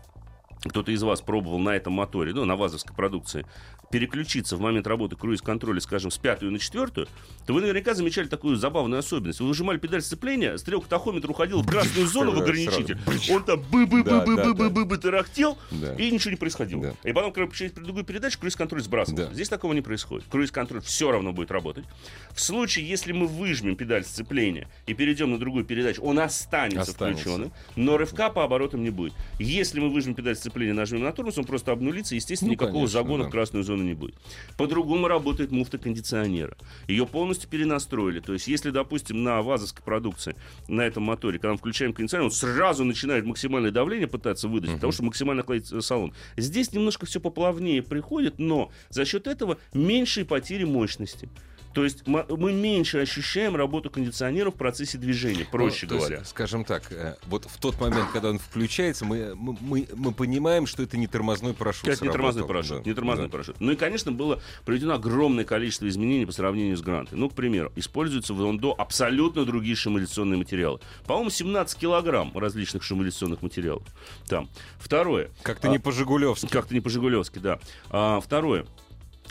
кто-то 0.63 0.91
из 0.91 1.01
вас 1.03 1.21
пробовал 1.21 1.59
на 1.59 1.69
этом 1.75 1.93
моторе, 1.93 2.33
ну, 2.33 2.45
на 2.45 2.55
вазовской 2.55 2.95
продукции, 2.95 3.45
переключиться 3.91 4.55
в 4.55 4.61
момент 4.61 4.87
работы 4.87 5.15
круиз-контроля, 5.15 5.81
скажем, 5.81 6.11
с 6.11 6.17
пятую 6.17 6.51
на 6.51 6.59
четвертую, 6.59 7.07
то 7.45 7.53
вы 7.53 7.61
наверняка 7.61 7.93
замечали 7.93 8.27
такую 8.27 8.55
забавную 8.55 8.99
особенность. 8.99 9.39
Вы 9.41 9.47
выжимали 9.47 9.77
педаль 9.79 10.01
сцепления, 10.01 10.55
стрелка 10.57 10.87
тахометра 10.87 11.29
уходила 11.29 11.61
в 11.61 11.67
красную 11.67 12.07
зону 12.07 12.31
в 12.31 12.39
ограничитель. 12.41 12.97
Он 13.33 13.43
там 13.43 13.59
бы-бы-бы-бы-бы-бы 13.69 14.97
тарахтел, 14.97 15.57
Да. 15.71 15.93
и 15.95 16.09
ничего 16.11 16.31
не 16.31 16.37
происходило. 16.37 16.95
И 17.03 17.11
потом, 17.11 17.33
когда 17.33 17.47
включаете 17.47 17.81
другую 17.81 18.05
передачу, 18.05 18.39
круиз-контроль 18.39 18.81
сбрасывается. 18.81 19.27
Да. 19.29 19.33
Здесь 19.33 19.49
такого 19.49 19.73
не 19.73 19.81
происходит. 19.81 20.25
Круиз-контроль 20.29 20.81
все 20.81 21.11
равно 21.11 21.33
будет 21.33 21.51
работать. 21.51 21.85
В 22.31 22.39
случае, 22.41 22.87
если 22.87 23.11
мы 23.11 23.27
выжмем 23.27 23.75
педаль 23.75 24.03
сцепления 24.05 24.69
и 24.85 24.93
перейдем 24.93 25.31
на 25.31 25.37
другую 25.37 25.65
передачу, 25.65 26.01
он 26.01 26.19
останется, 26.19 26.91
Останется. 26.91 27.23
включенным, 27.23 27.51
но 27.75 27.97
рывка 27.97 28.29
по 28.29 28.43
оборотам 28.43 28.83
не 28.83 28.89
будет. 28.89 29.13
Если 29.39 29.79
мы 29.79 29.89
выжмем 29.89 30.13
педаль 30.15 30.35
сцепления, 30.35 30.50
нажмем 30.55 31.03
на 31.03 31.11
тормоз, 31.11 31.37
он 31.37 31.45
просто 31.45 31.71
обнулится, 31.71 32.15
естественно, 32.15 32.49
Ну, 32.49 32.53
никакого 32.53 32.73
конечно, 32.73 32.93
загона 32.93 33.23
да. 33.23 33.29
в 33.29 33.31
красную 33.31 33.63
зону 33.63 33.83
не 33.83 33.93
будет. 33.93 34.15
По-другому 34.57 35.07
работает 35.07 35.51
муфта 35.51 35.77
кондиционера. 35.77 36.55
Ее 36.87 37.05
полностью 37.05 37.49
перенастроили. 37.49 38.19
То 38.19 38.33
есть, 38.33 38.47
если, 38.47 38.69
допустим, 38.71 39.23
на 39.23 39.41
вазовской 39.41 39.83
продукции, 39.83 40.35
на 40.67 40.81
этом 40.81 41.03
моторе, 41.03 41.39
когда 41.39 41.53
мы 41.53 41.57
включаем 41.57 41.93
кондиционер, 41.93 42.25
он 42.25 42.31
сразу 42.31 42.83
начинает 42.83 43.25
максимальное 43.25 43.71
давление 43.71 44.07
пытаться 44.07 44.47
выдать, 44.47 44.71
для 44.71 44.79
того, 44.79 44.91
чтобы 44.91 45.07
максимально 45.07 45.41
охладить 45.41 45.67
салон. 45.83 46.13
Здесь 46.37 46.71
немножко 46.73 47.05
все 47.05 47.19
поплавнее 47.19 47.81
приходит, 47.81 48.39
но 48.39 48.71
за 48.89 49.05
счет 49.05 49.27
этого 49.27 49.57
меньшие 49.73 50.25
потери 50.25 50.63
мощности. 50.63 51.29
То 51.73 51.83
есть 51.83 52.05
мы 52.05 52.51
меньше 52.53 52.99
ощущаем 52.99 53.55
работу 53.55 53.89
кондиционера 53.89 54.51
в 54.51 54.55
процессе 54.55 54.97
движения, 54.97 55.45
проще 55.49 55.85
Ну, 55.85 55.89
то 55.89 55.95
есть, 55.95 56.07
говоря. 56.09 56.25
скажем 56.25 56.65
так, 56.65 56.91
э, 56.91 57.15
вот 57.27 57.45
в 57.45 57.57
тот 57.59 57.79
момент, 57.79 58.09
когда 58.11 58.29
он 58.29 58.39
включается, 58.39 59.05
мы, 59.05 59.33
мы, 59.35 59.57
мы- 59.61 59.87
мы 59.95 60.11
понимаем, 60.13 60.65
что 60.67 60.83
это 60.83 60.97
не 60.97 61.07
тормозной 61.07 61.53
парашют. 61.53 61.87
Это 61.87 62.03
не 62.03 62.11
тормозной 62.11 62.45
парашют. 62.45 62.83
Да, 62.83 62.89
Не 62.89 62.93
тормозной 62.93 63.27
да. 63.27 63.31
парашют. 63.31 63.59
Ну 63.59 63.71
и, 63.71 63.75
конечно, 63.75 64.11
было 64.11 64.41
проведено 64.65 64.95
огромное 64.95 65.45
количество 65.45 65.87
изменений 65.87 66.25
по 66.25 66.31
сравнению 66.31 66.75
с 66.77 66.81
грантой. 66.81 67.17
Ну, 67.17 67.29
к 67.29 67.33
примеру, 67.35 67.71
используются 67.75 68.33
в 68.33 68.39
Лондо 68.39 68.73
абсолютно 68.77 69.45
другие 69.45 69.75
шумоизоляционные 69.75 70.37
материалы. 70.37 70.79
По-моему, 71.05 71.29
17 71.29 71.77
килограмм 71.79 72.37
различных 72.37 72.83
шумоизоляционных 72.83 73.41
материалов. 73.41 73.83
Там. 74.27 74.49
Второе. 74.79 75.29
Как-то 75.41 75.69
А, 75.69 75.71
не 75.71 75.79
по-жигулевски. 75.79 76.47
Как-то 76.47 76.73
не 76.73 76.81
по-жигулевски, 76.81 77.39
да. 77.39 77.59
А, 77.89 78.19
второе. 78.19 78.65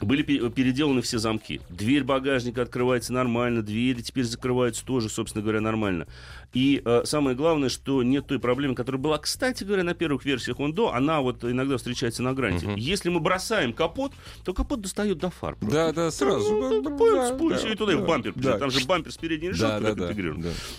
Были 0.00 0.22
пе- 0.22 0.50
переделаны 0.50 1.02
все 1.02 1.18
замки. 1.18 1.60
Дверь 1.68 2.04
багажника 2.04 2.62
открывается 2.62 3.12
нормально, 3.12 3.62
двери 3.62 4.00
теперь 4.00 4.24
закрываются 4.24 4.84
тоже, 4.84 5.08
собственно 5.08 5.42
говоря, 5.42 5.60
нормально. 5.60 6.06
И 6.52 6.82
э, 6.84 7.02
самое 7.04 7.36
главное, 7.36 7.68
что 7.68 8.02
нет 8.02 8.26
той 8.26 8.38
проблемы, 8.40 8.74
которая 8.74 9.00
была, 9.00 9.18
кстати 9.18 9.62
говоря, 9.62 9.84
на 9.84 9.94
первых 9.94 10.24
версиях 10.24 10.58
Ондо, 10.58 10.92
она 10.92 11.20
вот 11.20 11.44
иногда 11.44 11.76
встречается 11.76 12.22
на 12.22 12.32
гранте. 12.32 12.66
Если 12.76 13.08
мы 13.08 13.20
бросаем 13.20 13.72
капот, 13.72 14.12
то 14.44 14.52
капот 14.52 14.80
достает 14.80 15.18
до 15.18 15.30
фар. 15.30 15.54
просто. 15.56 15.76
Да, 15.76 15.92
да, 15.92 16.10
сразу. 16.10 16.50
Ну, 16.50 16.82
Да, 16.82 17.68
и 17.70 17.74
туда, 17.76 17.92
и 17.92 17.96
в 17.96 18.04
бампер. 18.06 18.32
да. 18.34 18.58
Там 18.58 18.70
же 18.70 18.84
бампер 18.86 19.12
с 19.12 19.16
передней 19.16 19.50
решеткой 19.50 19.80
да, 19.80 19.94
да, 19.94 20.12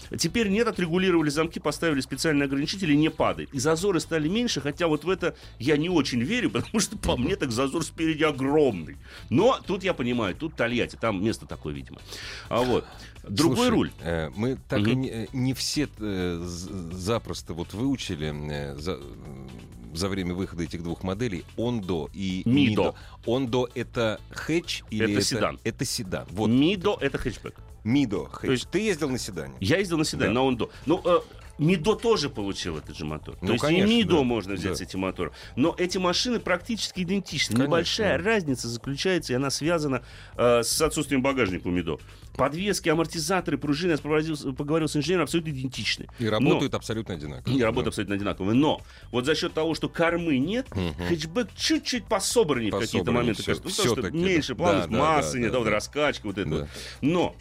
да. 0.09 0.17
Теперь 0.17 0.49
нет, 0.49 0.67
отрегулировали 0.67 1.29
замки, 1.29 1.59
поставили 1.59 2.01
специальные 2.01 2.45
ограничители, 2.47 2.93
не 2.93 3.09
падает. 3.09 3.53
И 3.53 3.59
зазоры 3.59 3.99
стали 3.99 4.27
меньше, 4.27 4.61
хотя 4.61 4.87
вот 4.87 5.03
в 5.05 5.09
это 5.09 5.35
я 5.59 5.77
не 5.77 5.89
очень 5.89 6.21
верю, 6.21 6.49
потому 6.51 6.79
что 6.79 6.97
по 6.97 7.15
мне 7.15 7.35
так 7.35 7.51
зазор 7.51 7.83
спереди 7.83 8.23
огромный. 8.23 8.97
Но 9.29 9.59
тут 9.65 9.83
я 9.83 9.93
понимаю, 9.93 10.35
тут 10.35 10.55
Тольятти, 10.55 10.95
там 10.95 11.23
место 11.23 11.45
такое, 11.45 11.73
видимо. 11.73 11.99
А 12.49 12.61
вот. 12.61 12.85
Другой 13.23 13.55
Слушай, 13.57 13.69
руль. 13.69 13.91
э, 14.01 14.29
мы 14.35 14.57
так 14.67 14.79
и 14.79 14.91
Мгм. 14.91 15.01
не, 15.01 15.09
э, 15.09 15.27
не 15.33 15.53
все 15.53 15.87
э, 15.99 16.39
запросто 16.91 17.53
вот 17.53 17.73
выучили 17.73 18.33
э, 18.51 18.75
за, 18.77 18.99
за 19.93 20.09
время 20.09 20.33
выхода 20.33 20.63
этих 20.63 20.81
двух 20.83 21.03
моделей 21.03 21.45
Ондо 21.57 22.09
и 22.13 22.41
Мидо. 22.45 22.95
Ондо 23.25 23.67
это 23.75 24.19
хэтч 24.31 24.83
или 24.89 25.13
Это 25.13 25.21
седан. 25.21 25.59
Это 25.63 25.85
седан. 25.85 26.27
Вот 26.31 26.47
Мидо 26.49 26.97
это 26.99 27.17
хэтчбэк. 27.17 27.55
Мидо 27.83 28.25
хэтч. 28.25 28.45
То 28.47 28.51
есть- 28.51 28.69
Ты 28.71 28.79
ездил 28.79 29.09
на 29.09 29.17
седане? 29.17 29.53
Я 29.59 29.77
ездил 29.77 29.97
на 29.97 30.05
седане, 30.05 30.33
Да. 30.33 30.39
на 30.39 30.47
Ондо. 30.47 30.69
Ну, 30.85 31.01
э, 31.03 31.19
Мидо 31.61 31.95
тоже 31.95 32.29
получил 32.29 32.77
этот 32.77 32.97
же 32.97 33.05
мотор. 33.05 33.37
Ну, 33.41 33.47
То 33.47 33.53
есть 33.53 33.63
конечно, 33.63 33.87
и 33.91 33.95
Мидо 33.97 34.17
да. 34.17 34.23
можно 34.23 34.53
взять 34.55 34.71
Да. 34.71 34.75
с 34.77 34.81
этим 34.81 35.01
мотором. 35.01 35.31
Но 35.55 35.75
эти 35.77 35.99
машины 35.99 36.39
практически 36.39 37.01
идентичны. 37.01 37.53
Конечно. 37.55 37.67
Небольшая 37.67 38.17
разница 38.17 38.67
заключается, 38.67 39.33
и 39.33 39.35
она 39.35 39.51
связана 39.51 40.01
э, 40.37 40.63
с 40.63 40.81
отсутствием 40.81 41.21
багажника 41.21 41.67
у 41.67 41.71
Мидо. 41.71 41.99
Подвески, 42.35 42.89
амортизаторы, 42.89 43.59
пружины, 43.59 43.91
я 43.91 43.97
поговорил 44.53 44.87
с 44.87 44.95
инженером, 44.95 45.23
абсолютно 45.25 45.51
идентичны. 45.51 46.07
И 46.17 46.27
работают 46.27 46.73
абсолютно 46.73 47.13
одинаково. 47.13 47.53
И 47.53 47.61
работа 47.61 47.89
абсолютно 47.89 48.15
одинаковая. 48.15 48.55
Но 48.55 48.81
вот 49.11 49.25
за 49.27 49.35
счет 49.35 49.53
того, 49.53 49.75
что 49.75 49.87
кормы 49.87 50.39
нет, 50.39 50.67
хэтчбэк 51.09 51.49
чуть-чуть 51.55 52.05
пособраннее 52.05 52.71
в 52.71 52.79
какие-то 52.79 53.11
моменты. 53.11 53.43
всё- 53.43 53.51
кажется. 53.55 53.83
Ну, 53.85 53.95
потому 53.95 54.07
что 54.07 54.17
меньше 54.17 54.55
да. 54.55 54.55
плавность, 54.55 54.89
Да, 54.89 54.97
да, 54.97 54.99
массы 54.99 55.33
да, 55.33 55.39
нет, 55.39 55.47
да, 55.49 55.53
да, 55.53 55.59
вот 55.59 55.65
да. 55.65 55.71
раскачка 55.71 56.25
вот 56.27 56.37
это 56.39 56.49
Да. 56.49 56.55
вот. 56.57 56.67
Но 57.01 57.35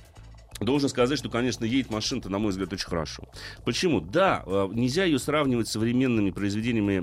Должен 0.60 0.88
сказать, 0.88 1.18
что, 1.18 1.28
конечно, 1.30 1.64
едет 1.64 1.90
машина-то, 1.90 2.28
на 2.28 2.38
мой 2.38 2.50
взгляд, 2.50 2.72
очень 2.72 2.86
хорошо. 2.88 3.24
Почему? 3.64 4.00
Да, 4.00 4.42
э, 4.46 4.68
нельзя 4.72 5.04
ее 5.04 5.18
сравнивать 5.18 5.68
с 5.68 5.72
современными 5.72 6.30
произведениями 6.30 7.00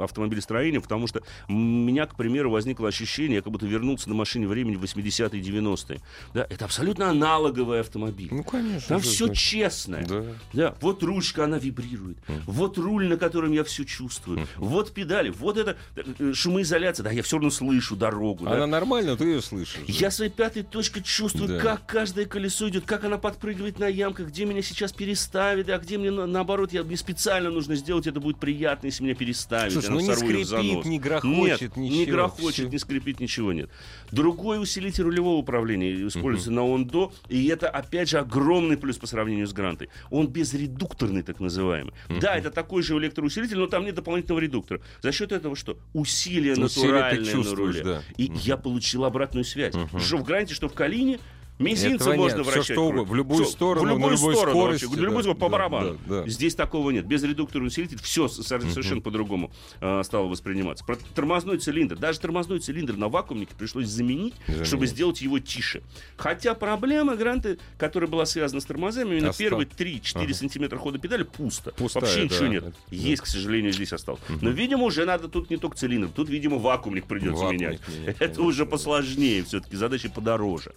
э, 0.00 0.04
автомобилестроения, 0.04 0.80
потому 0.80 1.06
что 1.06 1.22
у 1.48 1.52
меня, 1.52 2.06
к 2.06 2.14
примеру, 2.16 2.50
возникло 2.50 2.88
ощущение, 2.88 3.36
я 3.36 3.42
как 3.42 3.52
будто 3.52 3.66
вернулся 3.66 4.08
на 4.08 4.14
машине 4.14 4.46
времени 4.46 4.76
в 4.76 4.84
80-е 4.84 5.40
и 5.40 5.42
90-е. 5.42 6.00
Да, 6.34 6.46
это 6.48 6.64
абсолютно 6.66 7.08
аналоговый 7.10 7.80
автомобиль. 7.80 8.28
Ну, 8.30 8.42
конечно. 8.44 8.88
Там 8.88 9.00
все 9.00 9.26
значит. 9.26 9.42
честное. 9.42 10.06
Да. 10.06 10.24
Да, 10.52 10.74
вот 10.80 11.02
ручка, 11.02 11.44
она 11.44 11.58
вибрирует. 11.58 12.18
Вот 12.46 12.76
руль, 12.78 13.08
на 13.08 13.16
котором 13.16 13.52
я 13.52 13.64
все 13.64 13.84
чувствую. 13.84 14.46
Вот 14.56 14.92
педали, 14.92 15.30
вот 15.30 15.56
это 15.56 15.76
э, 15.96 16.32
шумоизоляция. 16.34 17.04
Да, 17.04 17.10
я 17.10 17.22
все 17.22 17.36
равно 17.36 17.50
слышу 17.50 17.96
дорогу. 17.96 18.44
да. 18.44 18.56
Она 18.56 18.66
нормальная, 18.66 19.16
ты 19.16 19.24
ее 19.24 19.40
слышишь. 19.42 19.80
да. 19.86 19.92
Я 19.92 20.10
своей 20.10 20.30
пятой 20.30 20.62
точкой 20.64 21.02
чувствую, 21.02 21.48
Да. 21.48 21.58
как 21.60 21.86
каждое 21.86 22.26
колесо 22.26 22.57
идет, 22.66 22.86
как 22.86 23.04
она 23.04 23.18
подпрыгивает 23.18 23.78
на 23.78 23.86
ямках, 23.88 24.28
где 24.28 24.46
меня 24.46 24.62
сейчас 24.62 24.92
переставит, 24.92 25.68
а 25.68 25.78
где 25.78 25.98
мне 25.98 26.10
на- 26.10 26.26
наоборот, 26.26 26.72
я, 26.72 26.82
мне 26.82 26.96
специально 26.96 27.50
нужно 27.50 27.74
сделать, 27.76 28.06
это 28.06 28.20
будет 28.20 28.38
приятно, 28.38 28.86
если 28.86 29.04
меня 29.04 29.14
переставить. 29.14 29.72
Слушай, 29.74 29.90
ну 29.90 30.00
не 30.00 30.06
скрипит, 30.14 30.84
не 30.86 30.98
грохочет, 30.98 31.60
нет, 31.60 31.76
ничего, 31.76 31.96
не 31.98 32.06
грохочет, 32.06 32.72
не 32.72 32.78
скрипит, 32.78 33.20
ничего 33.20 33.52
нет. 33.52 33.68
Другой 34.10 34.62
усилитель 34.62 35.04
рулевого 35.04 35.36
управления 35.36 36.06
используется 36.06 36.50
на 36.50 36.62
Ондо, 36.62 37.12
и 37.28 37.46
это, 37.48 37.68
опять 37.68 38.08
же, 38.08 38.18
огромный 38.18 38.78
плюс 38.78 38.96
по 38.96 39.06
сравнению 39.06 39.46
с 39.46 39.52
Грантой. 39.52 39.90
Он 40.10 40.26
безредукторный, 40.28 41.22
так 41.22 41.40
называемый. 41.40 41.92
Да, 42.20 42.36
это 42.36 42.50
такой 42.50 42.82
же 42.82 42.96
электроусилитель, 42.96 43.58
но 43.58 43.66
там 43.66 43.84
нет 43.84 43.94
дополнительного 43.94 44.40
редуктора. 44.40 44.80
За 45.02 45.12
счет 45.12 45.32
этого 45.32 45.54
что? 45.56 45.78
Усилие 45.92 46.54
натуральное 46.56 47.34
на 47.34 47.54
руле. 47.54 47.82
да. 47.84 48.02
И 48.16 48.30
я 48.42 48.56
получил 48.56 49.04
обратную 49.04 49.44
связь. 49.44 49.74
Что 49.98 50.16
в 50.18 50.24
Гранте, 50.24 50.54
что 50.54 50.68
в 50.68 50.72
Калине, 50.74 51.18
Мизинцем 51.58 52.08
нет. 52.12 52.16
можно 52.18 52.42
вращать. 52.42 52.64
что 52.76 52.86
угодно. 52.86 53.02
В 53.02 53.14
любую 53.14 53.44
Всё, 53.44 53.52
сторону, 53.52 53.82
в 53.82 53.86
на 53.86 53.90
любую 53.94 54.12
любой 54.16 54.34
сторону 54.34 54.58
скорости, 54.60 54.84
вообще, 54.84 55.00
в 55.00 55.04
любой 55.04 55.22
да, 55.24 55.34
по 55.34 55.40
да, 55.40 55.48
барабану. 55.48 55.98
да, 56.06 56.22
да. 56.22 56.28
Здесь 56.28 56.54
такого 56.54 56.90
нет. 56.90 57.04
Без 57.06 57.22
редуктора 57.22 57.64
усилитель 57.64 57.98
все 58.00 58.28
совершенно 58.28 59.00
по-другому 59.00 59.50
э, 59.80 60.02
стало 60.04 60.26
восприниматься. 60.28 60.84
Про 60.84 60.96
тормозной 61.14 61.58
цилиндр. 61.58 61.96
Даже 61.96 62.20
тормозной 62.20 62.60
цилиндр 62.60 62.96
на 62.96 63.08
вакуумнике 63.08 63.54
пришлось 63.58 63.86
заменить, 63.88 64.34
Заменить. 64.46 64.66
чтобы 64.66 64.86
сделать 64.86 65.20
его 65.20 65.38
тише. 65.38 65.82
Хотя 66.16 66.54
проблема 66.54 67.16
Гранты, 67.16 67.58
которая 67.78 68.08
была 68.08 68.24
связана 68.26 68.60
с 68.60 68.64
тормозами, 68.64 69.16
именно 69.16 69.30
Остав- 69.30 69.38
первые 69.38 69.66
3-4 69.66 70.24
Ага. 70.24 70.34
сантиметра 70.34 70.78
хода 70.78 70.98
педали 70.98 71.24
пусто. 71.24 71.72
Пустая, 71.72 72.04
Вообще 72.04 72.24
ничего 72.24 72.40
да. 72.44 72.48
нет. 72.48 72.64
Это- 72.64 72.76
Есть, 72.90 73.22
к 73.22 73.26
сожалению, 73.26 73.72
здесь 73.72 73.92
осталось. 73.92 74.20
Но, 74.40 74.50
видимо, 74.50 74.84
уже 74.84 75.04
надо 75.04 75.28
тут 75.28 75.50
не 75.50 75.56
только 75.56 75.76
цилиндр, 75.76 76.08
тут, 76.14 76.28
видимо, 76.28 76.58
вакуумник 76.58 77.06
придется 77.06 77.42
Вакуумник 77.44 77.60
менять. 77.60 77.88
менять, 77.88 78.08
Это 78.08 78.18
конечно, 78.18 78.42
уже 78.44 78.64
да. 78.64 78.70
посложнее 78.70 79.42
все-таки, 79.44 79.76
задача 79.76 80.08
подороже. 80.08 80.72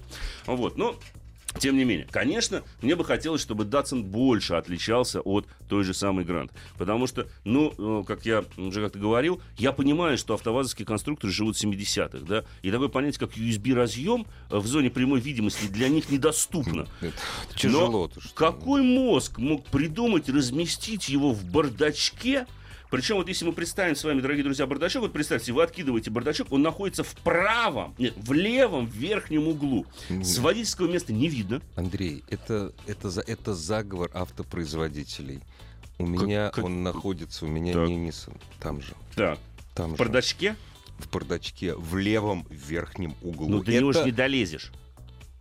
Вот, 0.48 0.71
но 0.76 0.96
тем 1.60 1.78
не 1.78 1.84
менее, 1.84 2.08
конечно, 2.10 2.64
мне 2.82 2.96
бы 2.96 3.04
хотелось, 3.04 3.42
чтобы 3.42 3.66
Datsun 3.66 4.04
больше 4.04 4.54
отличался 4.54 5.22
от 5.22 5.46
той 5.68 5.84
же 5.84 5.94
самой 5.94 6.24
Грант. 6.24 6.52
Потому 6.78 7.08
что, 7.08 7.28
ну, 7.44 7.74
э, 7.78 8.04
как 8.06 8.26
я 8.26 8.46
уже 8.58 8.82
как-то 8.82 9.00
говорил, 9.00 9.42
я 9.58 9.74
понимаю, 9.74 10.18
что 10.18 10.34
автовазовские 10.34 10.86
конструкторы 10.86 11.32
живут 11.34 11.58
в 11.58 11.64
70-х, 11.64 12.26
да, 12.26 12.46
и 12.62 12.72
такое 12.72 12.88
понятие, 12.88 13.20
как 13.20 13.38
USB-разъем 13.38 14.26
э, 14.50 14.58
в 14.58 14.66
зоне 14.66 14.90
прямой 14.90 15.20
видимости 15.20 15.66
для 15.68 15.90
них 15.90 16.10
недоступно. 16.10 16.88
Это 17.02 17.14
Тяжело. 17.56 18.10
Но 18.16 18.22
какой 18.34 18.82
мозг 18.82 19.38
мог 19.38 19.66
придумать 19.66 20.30
разместить 20.30 21.10
его 21.10 21.34
в 21.34 21.44
бардачке? 21.46 22.48
Причем 22.92 23.16
вот 23.16 23.30
если 23.30 23.46
мы 23.46 23.54
представим 23.54 23.96
с 23.96 24.04
вами, 24.04 24.20
дорогие 24.20 24.44
друзья, 24.44 24.68
бардачок, 24.68 25.04
вот 25.04 25.14
представьте, 25.14 25.54
вы 25.54 25.64
откидываете 25.64 26.12
бардачок, 26.12 26.52
он 26.52 26.62
находится 26.62 27.06
в 27.06 27.16
правом, 27.16 27.96
нет, 27.98 28.14
в 28.18 28.34
левом 28.34 28.86
верхнем 28.86 29.48
углу. 29.48 29.86
С 30.10 30.38
водительского 30.40 30.92
места 30.92 31.14
не 31.14 31.30
видно. 31.30 31.62
Андрей, 31.78 32.22
это, 32.28 32.74
это, 32.88 33.10
за, 33.10 33.22
это 33.22 33.54
заговор 33.56 34.12
автопроизводителей. 34.14 35.40
У 36.00 36.06
меня 36.06 36.50
как- 36.50 36.66
он 36.66 36.84
находится, 36.84 37.46
у 37.46 37.48
меня 37.48 37.72
Так. 37.72 37.88
не 37.88 38.10
Nissan. 38.10 38.38
Там 38.60 38.82
же. 38.82 38.94
Так, 39.16 39.40
Там 39.74 39.92
в 39.92 39.94
же. 39.94 39.98
бардачке, 39.98 40.56
В 41.00 41.10
бардачке, 41.10 41.74
в 41.76 41.96
левом 41.96 42.46
верхнем 42.50 43.16
углу. 43.22 43.48
ну 43.48 43.64
ты 43.64 43.74
Это- 43.78 43.94
же 43.94 44.04
не 44.04 44.12
долезешь. 44.12 44.70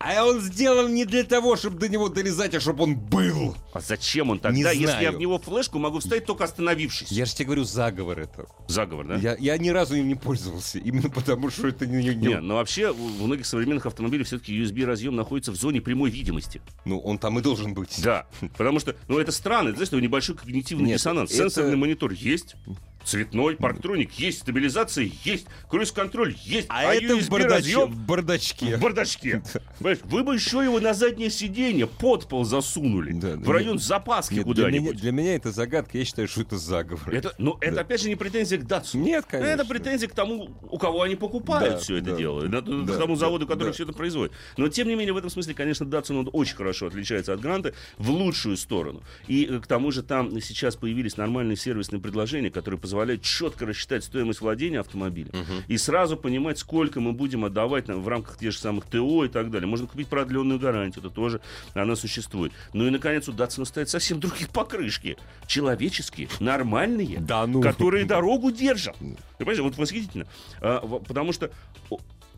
А 0.02 0.24
он 0.24 0.40
сделан 0.40 0.94
не 0.94 1.04
для 1.04 1.24
того, 1.24 1.56
чтобы 1.56 1.78
до 1.78 1.86
него 1.86 2.08
долезать, 2.08 2.54
а 2.54 2.60
чтобы 2.60 2.84
он 2.84 2.96
был. 2.96 3.54
А 3.74 3.80
зачем 3.80 4.30
он 4.30 4.36
Не 4.36 4.40
тогда, 4.40 4.70
если 4.70 4.80
я 4.80 4.86
знаю. 5.10 5.16
в 5.16 5.20
него 5.20 5.38
флешку 5.38 5.78
могу 5.78 5.98
вставить, 5.98 6.24
только 6.24 6.44
остановившись? 6.44 7.12
Я 7.12 7.26
же 7.26 7.34
тебе 7.34 7.44
говорю, 7.46 7.64
заговор 7.64 8.18
это. 8.18 8.46
Заговор, 8.66 9.06
да? 9.06 9.16
Я, 9.16 9.36
я 9.38 9.58
ни 9.58 9.68
разу 9.68 9.94
им 9.96 10.08
не 10.08 10.14
пользовался, 10.14 10.78
именно 10.78 11.10
потому 11.10 11.50
что 11.50 11.68
это 11.68 11.86
не... 11.86 12.02
не- 12.02 12.14
Не, 12.14 12.40
но 12.40 12.54
вообще 12.54 12.90
у 12.92 13.08
многих 13.24 13.44
современных 13.44 13.84
автомобилей 13.84 14.24
все-таки 14.24 14.58
USB-разъем 14.58 15.14
находится 15.14 15.52
в 15.52 15.56
зоне 15.56 15.82
прямой 15.82 16.08
видимости. 16.08 16.62
Ну, 16.86 16.98
он 17.00 17.18
там 17.18 17.38
и 17.38 17.42
должен 17.42 17.74
быть. 17.74 18.00
Да, 18.02 18.26
потому 18.56 18.80
что, 18.80 18.96
ну, 19.06 19.18
это 19.18 19.32
странно, 19.32 19.68
это, 19.68 19.84
знаешь, 19.84 20.02
небольшой 20.02 20.34
когнитивный 20.34 20.86
Нет, 20.86 20.96
диссонанс. 20.96 21.30
это- 21.30 21.42
Сенсорный 21.42 21.76
монитор 21.76 22.12
есть, 22.12 22.56
цветной, 23.04 23.56
парктроник 23.56 24.12
есть, 24.18 24.40
стабилизация 24.40 25.10
есть, 25.24 25.46
круиз-контроль 25.68 26.34
есть, 26.44 26.66
А, 26.68 26.94
это 26.94 27.16
в, 27.16 27.28
бардач- 27.30 27.48
разъем 27.48 27.90
в 27.92 27.96
бардачке. 28.06 28.76
в 28.76 28.80
бардачке. 28.80 29.42
Вы 29.80 30.22
бы 30.22 30.34
еще 30.34 30.62
его 30.62 30.80
на 30.80 30.94
заднее 30.94 31.30
сиденье 31.30 31.86
под 31.86 32.28
пол 32.28 32.44
засунули, 32.44 33.12
Да, 33.12 33.36
в 33.36 33.50
район 33.50 33.74
нет. 33.74 33.82
запаски 33.82 34.34
Нет, 34.34 34.44
для, 34.44 34.52
меня, 34.68 34.78
куда-нибудь. 34.80 34.96
для 35.00 35.12
меня 35.12 35.34
это 35.34 35.50
загадка, 35.50 35.98
я 35.98 36.04
считаю, 36.04 36.28
что 36.28 36.42
это 36.42 36.58
заговор. 36.58 37.12
Это, 37.12 37.34
ну, 37.38 37.56
это 37.60 37.76
Да. 37.76 37.80
опять 37.80 38.02
же 38.02 38.08
не 38.08 38.16
претензия 38.16 38.58
к 38.58 38.66
Датсу. 38.66 38.98
Нет, 38.98 39.24
конечно. 39.26 39.50
Это 39.50 39.64
претензия 39.64 40.08
к 40.08 40.12
тому, 40.14 40.50
у 40.70 40.78
кого 40.78 41.02
они 41.02 41.16
покупают 41.16 41.74
Да, 41.74 41.78
все 41.78 41.96
это 41.96 42.10
да. 42.10 42.16
дело, 42.16 42.46
да, 42.48 42.60
к 42.60 42.64
Да, 42.64 42.98
тому 42.98 43.14
да, 43.14 43.20
заводу, 43.20 43.46
который 43.46 43.68
да. 43.68 43.72
все 43.72 43.84
это 43.84 43.92
производит. 43.92 44.32
Но 44.56 44.68
тем 44.68 44.88
не 44.88 44.94
менее, 44.94 45.12
в 45.12 45.16
этом 45.16 45.30
смысле, 45.30 45.54
конечно, 45.54 45.84
Datsun 45.84 46.18
он 46.20 46.30
очень 46.32 46.56
хорошо 46.56 46.86
отличается 46.86 47.32
от 47.32 47.40
Гранта 47.40 47.74
в 47.98 48.10
лучшую 48.10 48.56
сторону. 48.56 49.02
И 49.26 49.46
э, 49.46 49.58
к 49.60 49.66
тому 49.66 49.90
же 49.90 50.02
там 50.02 50.40
сейчас 50.40 50.76
появились 50.76 51.16
нормальные 51.16 51.56
сервисные 51.56 52.00
предложения, 52.00 52.50
которые 52.50 52.78
позволяют 52.78 52.89
четко 53.22 53.66
рассчитать 53.66 54.04
стоимость 54.04 54.40
владения 54.40 54.80
автомобиля 54.80 55.30
и 55.68 55.76
сразу 55.76 56.16
понимать, 56.16 56.58
сколько 56.58 57.00
мы 57.00 57.12
будем 57.12 57.44
отдавать 57.44 57.88
на- 57.88 57.96
в 57.96 58.08
рамках 58.08 58.38
тех 58.38 58.52
же 58.52 58.58
самых 58.58 58.84
ТО 58.86 59.24
и 59.24 59.28
так 59.28 59.50
далее. 59.50 59.68
Можно 59.68 59.86
купить 59.86 60.08
продленную 60.08 60.58
гарантию, 60.58 61.04
это 61.04 61.14
тоже 61.14 61.40
она 61.74 61.96
существует. 61.96 62.52
Ну 62.72 62.86
и, 62.86 62.90
наконец, 62.90 63.28
у 63.28 63.32
Datsun 63.32 63.64
стоят 63.64 63.88
совсем 63.88 64.20
другие 64.20 64.48
покрышки. 64.48 65.16
Человеческие, 65.46 66.28
нормальные, 66.40 67.18
Да 67.20 67.46
ну. 67.46 67.60
которые 67.62 68.04
дорогу 68.04 68.50
держат. 68.50 68.96
Понимаешь, 69.38 69.60
вот 69.60 69.76
восхитительно. 69.76 70.26
А, 70.60 70.80
потому 70.80 71.32
что 71.32 71.50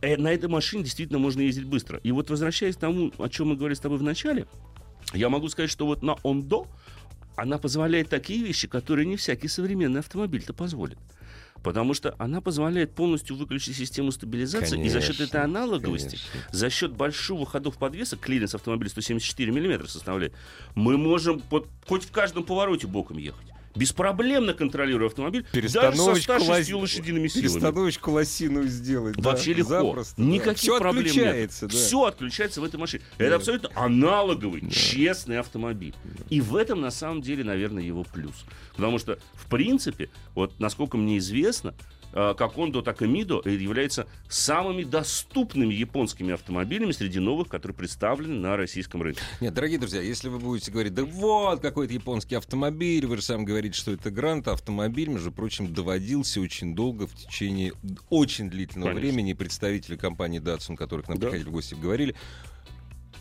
э, 0.01 0.17
на 0.17 0.29
этой 0.33 0.49
машине 0.49 0.85
действительно 0.85 1.19
можно 1.19 1.41
ездить 1.41 1.65
быстро. 1.67 1.99
И 2.03 2.13
вот 2.13 2.31
возвращаясь 2.31 2.77
к 2.77 2.81
тому, 2.81 3.13
о 3.19 3.29
чем 3.29 3.49
мы 3.49 3.57
говорили 3.57 3.77
с 3.77 3.81
тобой 3.81 3.99
в 3.99 4.03
начале, 4.03 4.47
я 5.15 5.29
могу 5.29 5.49
сказать, 5.49 5.71
что 5.71 5.87
вот 5.87 6.03
на 6.03 6.17
Ондо 6.25 6.67
она 7.37 7.59
позволяет 7.59 8.09
такие 8.09 8.43
вещи, 8.45 8.69
которые 8.69 9.07
не 9.07 9.17
всякий 9.17 9.49
современный 9.49 10.01
автомобиль-то 10.01 10.53
позволит. 10.53 10.99
Потому 11.63 11.95
что 11.95 12.17
она 12.19 12.41
позволяет 12.41 12.93
полностью 12.93 13.37
выключить 13.37 13.77
систему 13.77 14.11
стабилизации, 14.11 14.85
и 14.85 14.89
за 14.89 15.01
счет 15.01 15.17
Конечно, 15.17 15.23
этой 15.39 15.45
аналоговости, 15.45 16.19
конечно. 16.33 16.51
за 16.51 16.71
счет 16.71 16.93
большого 16.93 17.47
ходов 17.47 17.79
подвеса, 17.79 18.17
клиренс 18.17 18.55
автомобиля 18.57 18.89
174 18.91 19.53
мм 19.53 19.87
составляет, 19.89 20.35
мы 20.75 20.97
можем 20.99 21.39
под- 21.39 21.69
хоть 21.87 22.05
в 22.05 22.11
каждом 22.11 22.43
повороте 22.43 22.89
боком 22.89 23.19
ехать. 23.19 23.47
Беспроблемно 23.75 24.55
контролируя 24.55 25.09
автомобиль, 25.09 25.43
даже 25.53 25.69
со 25.69 25.81
Перестановочку 25.81 26.23
106 26.33 26.73
лос- 26.73 26.81
лошадиными 26.83 27.29
силами. 27.29 27.49
Перестановочку 27.49 28.11
лосиную 28.11 28.69
сделать. 28.69 29.17
да, 29.17 29.31
Вообще 29.31 29.55
легко. 29.55 29.71
запросто, 29.71 30.15
да. 30.17 30.23
Никаких 30.25 30.59
Всё 30.59 30.79
проблем 30.79 31.05
отключается, 31.07 31.65
нет. 31.65 31.73
да. 31.75 31.79
Все 31.79 32.05
отключается 32.05 32.61
в 32.61 32.65
этой 32.65 32.77
машине. 32.79 33.03
Это 33.19 33.37
абсолютно 33.37 33.71
аналоговый, 33.75 34.69
честный 34.71 35.39
автомобиль. 35.39 35.95
И 36.31 36.41
в 36.41 36.57
этом, 36.57 36.81
на 36.81 36.91
самом 36.91 37.23
деле, 37.23 37.45
наверное, 37.45 37.83
его 37.83 38.05
плюс. 38.05 38.45
Потому 38.77 38.99
что, 38.99 39.19
в 39.35 39.47
принципе, 39.49 40.11
вот 40.35 40.59
насколько 40.61 40.97
мне 40.97 41.19
известно, 41.19 41.75
как 42.13 42.57
Ондо, 42.59 42.83
так 42.83 43.03
и 43.03 43.07
Мидо 43.07 43.41
являются 43.49 44.07
самыми 44.29 44.85
доступными 44.85 45.73
японскими 45.75 46.35
автомобилями 46.35 46.93
среди 46.93 47.19
новых, 47.19 47.49
которые 47.49 47.75
представлены 47.75 48.35
на 48.35 48.57
российском 48.57 49.03
рынке. 49.03 49.23
Нет, 49.41 49.55
дорогие 49.55 49.79
друзья, 49.79 50.01
если 50.01 50.29
вы 50.29 50.39
будете 50.39 50.71
говорить, 50.71 50.95
да 50.95 51.05
вот, 51.05 51.61
какой-то 51.61 51.93
японский 51.95 52.35
автомобиль, 52.35 53.07
вы 53.07 53.17
же 53.17 53.23
сам 53.23 53.45
говорите, 53.45 53.79
что 53.79 53.93
это 53.93 54.11
Грант, 54.11 54.49
автомобиль, 54.49 55.09
между 55.09 55.33
прочим, 55.33 55.73
доводился 55.73 56.41
очень 56.41 56.75
долго, 56.75 57.07
в 57.07 57.15
течение 57.15 57.73
очень 58.11 58.51
длительного 58.51 58.91
Конечно. 58.91 59.09
времени, 59.09 59.33
представители 59.33 59.97
компании 59.97 60.41
Datsun, 60.41 60.77
которые 60.77 61.05
к 61.05 61.09
нам 61.09 61.19
Да. 61.19 61.27
приходили 61.29 61.49
в 61.49 61.53
гости, 61.53 61.75
говорили, 61.75 62.15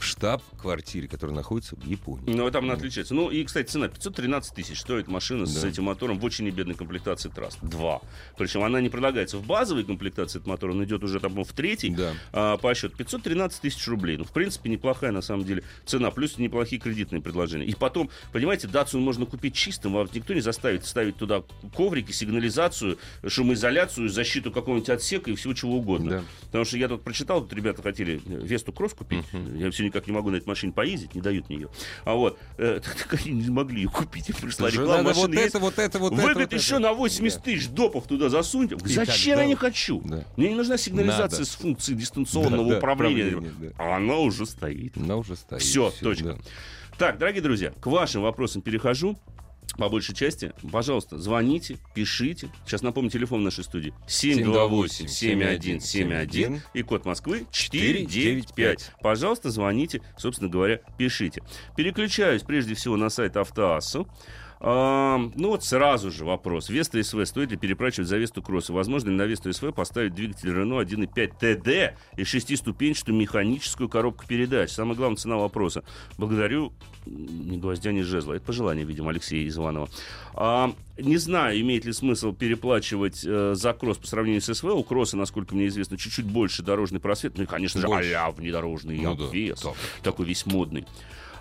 в 0.02 0.06
штаб-квартире, 0.06 1.08
которая 1.08 1.36
находится 1.36 1.76
в 1.76 1.86
Японии. 1.86 2.24
Ну, 2.34 2.50
там 2.50 2.66
она 2.66 2.74
отличается. 2.74 3.14
Ну, 3.14 3.30
и, 3.30 3.44
кстати, 3.44 3.68
цена 3.70 3.88
513 3.88 4.54
тысяч 4.56 4.80
стоит 4.80 5.08
машина 5.08 5.46
с 5.46 5.62
Да. 5.62 5.68
этим 5.68 5.84
мотором 5.84 6.20
в 6.20 6.26
очень 6.26 6.46
небедной 6.46 6.74
комплектации 6.76 7.30
Траст. 7.30 7.60
Два. 7.62 8.02
Причем 8.38 8.64
она 8.64 8.82
не 8.82 8.90
предлагается 8.90 9.38
в 9.38 9.46
базовой 9.46 9.84
комплектации 9.84 10.40
этот 10.40 10.48
мотор, 10.48 10.72
он 10.72 10.84
идет 10.84 11.04
уже 11.04 11.20
там 11.20 11.32
в 11.44 11.54
третий 11.54 11.90
Да. 11.92 12.14
а, 12.34 12.58
по 12.58 12.74
счету. 12.74 12.96
513 12.98 13.62
тысяч 13.62 13.88
рублей. 13.88 14.18
Ну, 14.18 14.24
в 14.24 14.32
принципе, 14.32 14.70
неплохая 14.70 15.12
на 15.12 15.22
самом 15.22 15.46
деле 15.46 15.64
цена. 15.86 16.10
Плюс 16.12 16.38
неплохие 16.40 16.82
кредитные 16.82 17.22
предложения. 17.22 17.66
И 17.66 17.76
потом, 17.76 18.10
понимаете, 18.32 18.68
Датсун 18.68 19.02
можно 19.02 19.26
купить 19.28 19.54
чистым, 19.54 19.94
вас 19.94 20.10
никто 20.14 20.34
не 20.34 20.42
заставит 20.42 20.86
ставить 20.86 21.16
туда 21.18 21.44
коврики, 21.76 22.12
сигнализацию, 22.12 22.98
шумоизоляцию, 23.28 24.10
защиту 24.10 24.52
какого-нибудь 24.52 24.90
отсека 24.90 25.30
и 25.32 25.36
всего 25.36 25.54
чего 25.54 25.78
угодно. 25.78 26.10
Да. 26.10 26.24
Потому 26.48 26.66
что 26.66 26.78
я 26.78 26.88
тут 26.88 27.04
прочитал, 27.04 27.42
тут 27.42 27.54
ребята 27.54 27.82
хотели 27.84 28.20
Весту 28.26 28.72
Кросс 28.74 28.94
купить. 28.94 29.24
Я 29.56 29.70
все 29.72 29.84
никак 29.92 30.08
не 30.08 30.14
могу 30.14 30.30
на 30.32 30.38
этой 30.38 30.48
машине 30.48 30.74
поездить, 30.74 31.14
не 31.16 31.22
дают 31.22 31.48
мне 31.50 31.58
ее. 31.60 31.70
А 32.06 32.16
вот, 32.16 32.40
э, 32.58 32.80
так, 33.10 33.20
они 33.22 33.32
не 33.32 33.50
могли 33.50 33.84
ее 33.84 33.90
купить. 33.90 34.30
И 34.30 34.34
пришла 34.34 34.70
Слушай, 34.70 34.74
реклама, 34.82 35.04
надо 35.04 35.10
вот 35.10 35.28
машина 35.28 35.34
есть. 35.40 35.50
это, 35.56 35.60
вот 35.60 35.80
это, 35.80 36.00
вот 36.00 36.12
Вы, 36.14 36.18
это. 36.20 36.32
говорит, 36.32 36.52
вот 36.52 36.60
еще 36.60 36.74
это. 36.76 36.80
на 36.84 36.94
80 36.94 37.44
тысяч 37.44 37.68
допов 37.70 38.08
туда 38.08 38.30
засуньте. 38.30 38.78
Зачем 38.84 39.32
тогда- 39.36 39.42
я 39.44 39.48
не 39.48 39.56
хочу? 39.56 40.02
Да. 40.06 40.26
Мне 40.38 40.50
не 40.50 40.56
нужна 40.56 40.78
сигнализация 40.78 41.40
Надо. 41.40 41.46
с 41.46 41.56
функцией 41.56 41.98
дистанционного 42.00 42.64
Да, 42.64 42.70
да, 42.72 42.78
управления. 42.78 43.36
управления, 43.36 43.74
А 43.78 43.98
она 43.98 44.16
уже 44.18 44.46
стоит. 44.46 44.98
Она 44.98 45.18
уже 45.18 45.36
стоит. 45.36 45.62
Все, 45.62 45.92
точка. 46.02 46.24
да. 46.24 46.38
Так, 46.98 47.18
дорогие 47.18 47.42
друзья, 47.42 47.72
к 47.80 47.88
вашим 47.88 48.22
вопросам 48.22 48.62
перехожу. 48.62 49.18
По 49.78 49.90
большей 49.90 50.16
части, 50.16 50.54
пожалуйста, 50.72 51.18
звоните, 51.18 51.78
пишите. 51.94 52.50
Сейчас 52.66 52.82
напомню 52.82 53.10
телефон 53.10 53.44
нашей 53.44 53.64
студии. 53.64 53.94
728-7171 54.08 56.60
и 56.74 56.84
код 56.84 57.06
Москвы 57.06 57.46
495. 57.52 58.92
Пожалуйста, 59.02 59.50
звоните, 59.50 60.02
собственно 60.18 60.50
говоря, 60.50 60.82
пишите. 60.98 61.42
Переключаюсь 61.76 62.44
прежде 62.44 62.76
всего 62.76 62.98
на 62.98 63.10
сайт 63.10 63.38
Автоассу. 63.38 64.08
Ну 64.64 65.32
вот 65.50 65.64
сразу 65.64 66.12
же 66.12 66.24
вопрос. 66.24 66.70
Веста 66.70 67.02
СВ 67.02 67.26
стоит 67.26 67.50
ли 67.50 67.58
переплачивать 67.58 68.08
за 68.08 68.18
Весту 68.18 68.44
Кросса? 68.44 68.74
Возможно 68.74 69.10
ли 69.10 69.16
на 69.16 69.24
Весту 69.24 69.52
СВ 69.52 69.74
поставить 69.74 70.14
двигатель 70.14 70.50
Renault 70.50 70.86
1.5 70.86 71.32
TD 71.42 71.94
и 72.18 72.24
шестиступенчатую 72.24 73.18
механическую 73.18 73.90
коробку 73.90 74.26
передач? 74.28 74.70
Самая 74.70 74.96
главная 74.96 75.18
цена 75.18 75.38
вопроса. 75.38 75.84
Благодарю 76.20 76.74
ни 77.08 77.58
гвоздя, 77.58 77.92
ни 77.92 78.02
жезла. 78.02 78.34
Это 78.34 78.46
пожелание, 78.46 78.86
видимо, 78.86 79.10
Алексея 79.10 79.50
Иванова. 79.50 79.90
А, 80.36 80.72
не 81.00 81.18
знаю, 81.18 81.60
имеет 81.60 81.86
ли 81.86 81.94
смысл 81.94 82.32
переплачивать 82.32 83.24
э, 83.26 83.54
за 83.56 83.74
кросс 83.74 83.98
по 83.98 84.06
сравнению 84.06 84.42
с 84.42 84.54
СВ. 84.54 84.66
У 84.66 84.84
кросса, 84.84 85.18
насколько 85.18 85.56
мне 85.56 85.68
известно, 85.68 85.98
чуть-чуть 85.98 86.26
больше 86.26 86.62
дорожный 86.62 87.00
просвет. 87.00 87.34
Ну 87.38 87.44
и, 87.44 87.48
конечно 87.48 87.82
же, 87.82 87.88
Больше. 87.88 88.10
а-ля 88.10 88.30
внедорожный 88.30 89.00
Ну 89.00 89.16
да, 89.16 89.26
обвес. 89.26 89.60
так. 89.62 89.74
Такой 90.04 90.28
весь 90.28 90.46
модный. 90.46 90.86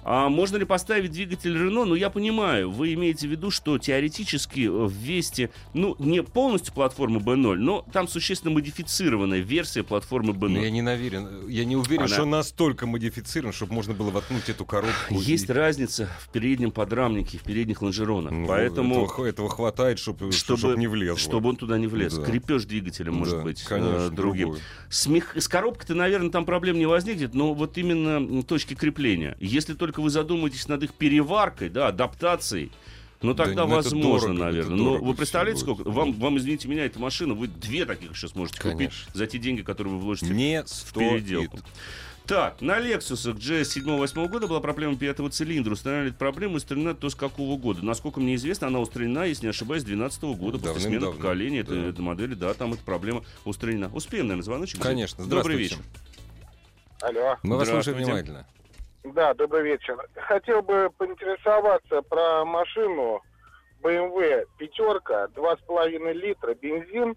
А 0.02 0.28
можно 0.28 0.56
ли 0.56 0.64
поставить 0.64 1.12
двигатель 1.12 1.52
Рено? 1.54 1.84
Ну, 1.84 1.94
я 1.94 2.10
понимаю, 2.10 2.70
вы 2.70 2.94
имеете 2.94 3.28
в 3.28 3.30
виду, 3.30 3.50
что 3.50 3.78
теоретически 3.78 4.66
э, 4.66 4.70
в 4.70 4.92
Весте, 4.92 5.50
ну, 5.74 5.94
не 5.98 6.22
полностью 6.22 6.72
платформа 6.72 7.18
B0, 7.20 7.56
но 7.56 7.84
там 7.92 8.08
существенно 8.08 8.54
модифицированная 8.54 9.40
версия 9.40 9.82
платформы 9.82 10.32
Но 10.32 10.48
я 10.60 10.68
B0. 10.68 10.70
не 10.70 10.82
уверен, 10.82 11.48
я 11.48 11.64
не 11.64 11.76
уверен, 11.76 12.04
Она- 12.04 12.08
что 12.14 12.24
настолько 12.24 12.86
модифицирован, 12.86 13.52
чтобы 13.52 13.74
можно 13.74 13.94
было 13.94 14.10
воткнуть 14.10 14.48
эту 14.48 14.64
коробку. 14.64 15.14
Есть 15.14 15.48
и- 15.48 15.52
разница 15.52 16.08
в 16.20 16.30
переднем 16.30 16.70
подрамнике, 16.70 17.38
в 17.38 17.42
передних 17.42 17.82
лонжеронах. 17.82 18.32
Ну, 18.32 18.46
Поэтому, 18.46 19.04
этого, 19.04 19.26
этого 19.26 19.48
хватает, 19.50 19.98
чтобы, 19.98 20.32
чтобы, 20.32 20.76
не 20.76 20.86
влезло. 20.86 21.18
чтобы 21.18 21.50
он 21.50 21.56
туда 21.56 21.78
не 21.78 21.86
влез. 21.86 22.14
Да. 22.16 22.24
Крепеж 22.24 22.64
двигателя 22.64 23.10
может 23.12 23.38
Да, 23.38 23.42
быть 23.42 23.62
э, 23.62 23.68
конечно, 23.68 24.10
другим. 24.10 24.48
другой. 24.48 24.60
С, 24.88 25.06
мех- 25.06 25.36
с 25.40 25.48
коробкой-то, 25.48 25.94
наверное, 25.94 26.30
там 26.30 26.44
проблем 26.44 26.78
не 26.78 26.86
возникнет, 26.86 27.34
но 27.34 27.52
вот 27.54 27.76
именно 27.76 28.42
точки 28.44 28.74
крепления. 28.74 29.36
Если 29.40 29.74
только 29.74 29.89
вы 29.98 30.10
задумаетесь 30.10 30.68
над 30.68 30.82
их 30.82 30.94
переваркой, 30.94 31.68
да, 31.68 31.88
адаптацией, 31.88 32.70
ну 33.22 33.34
Да, 33.34 33.44
тогда 33.44 33.66
ну, 33.66 33.74
это 33.78 33.84
возможно, 33.90 34.28
дорого, 34.28 34.44
наверное. 34.44 34.76
Но 34.76 34.94
вы 34.98 35.14
представляете, 35.14 35.60
сколько? 35.60 35.84
будет, 35.84 35.94
Вам, 35.94 36.12
да. 36.14 36.24
вам, 36.24 36.38
извините 36.38 36.68
меня, 36.68 36.84
эта 36.86 36.98
машина, 36.98 37.34
вы 37.34 37.48
две 37.48 37.84
таких 37.84 38.16
сейчас 38.16 38.34
можете 38.34 38.58
купить 38.62 38.76
Конечно. 38.76 39.10
за 39.12 39.26
те 39.26 39.38
деньги, 39.38 39.62
которые 39.62 39.94
вы 39.94 40.00
вложите 40.00 40.32
Не 40.32 40.62
в 40.64 40.92
переделку. 40.94 41.58
стоит. 41.58 41.72
Так, 42.26 42.60
на 42.60 42.78
Lexus 42.78 43.34
GS 43.34 43.82
7-8 43.84 44.28
года 44.28 44.46
была 44.46 44.60
проблема 44.60 44.94
пятого 44.96 45.30
цилиндра. 45.30 45.72
Установили 45.72 46.10
эту 46.10 46.18
проблему, 46.18 46.56
устранена 46.56 46.94
то 46.94 47.10
с 47.10 47.16
какого 47.16 47.58
года. 47.58 47.84
Насколько 47.84 48.20
мне 48.20 48.36
известно, 48.36 48.68
она 48.68 48.78
устранена, 48.78 49.24
если 49.24 49.46
не 49.46 49.50
ошибаюсь, 49.50 49.82
с 49.82 49.84
12 49.86 50.22
года, 50.36 50.58
после 50.58 50.74
смены 50.80 51.00
Давным-давно. 51.00 51.16
поколения 51.16 51.58
этой, 51.60 51.82
Да. 51.82 51.88
этой 51.88 52.00
модели. 52.02 52.34
Да, 52.34 52.54
там 52.54 52.72
эта 52.74 52.82
проблема 52.84 53.24
устранена. 53.44 53.90
Успеем, 53.92 54.28
наверное, 54.28 54.44
звоночек? 54.44 54.80
Конечно, 54.80 55.24
Добрый 55.26 55.56
здравствуйте. 55.56 55.62
вечер. 55.62 55.78
Алло. 57.00 57.36
Мы 57.42 57.56
вас 57.56 57.68
слушаем 57.68 57.98
внимательно. 57.98 58.46
Да, 59.04 59.34
добрый 59.34 59.62
вечер. 59.62 59.96
Хотел 60.14 60.62
бы 60.62 60.90
поинтересоваться 60.96 62.02
про 62.02 62.44
машину 62.44 63.22
BMW 63.82 64.46
пятерка, 64.58 65.26
2,5 65.34 66.12
литра, 66.12 66.54
бензин. 66.54 67.16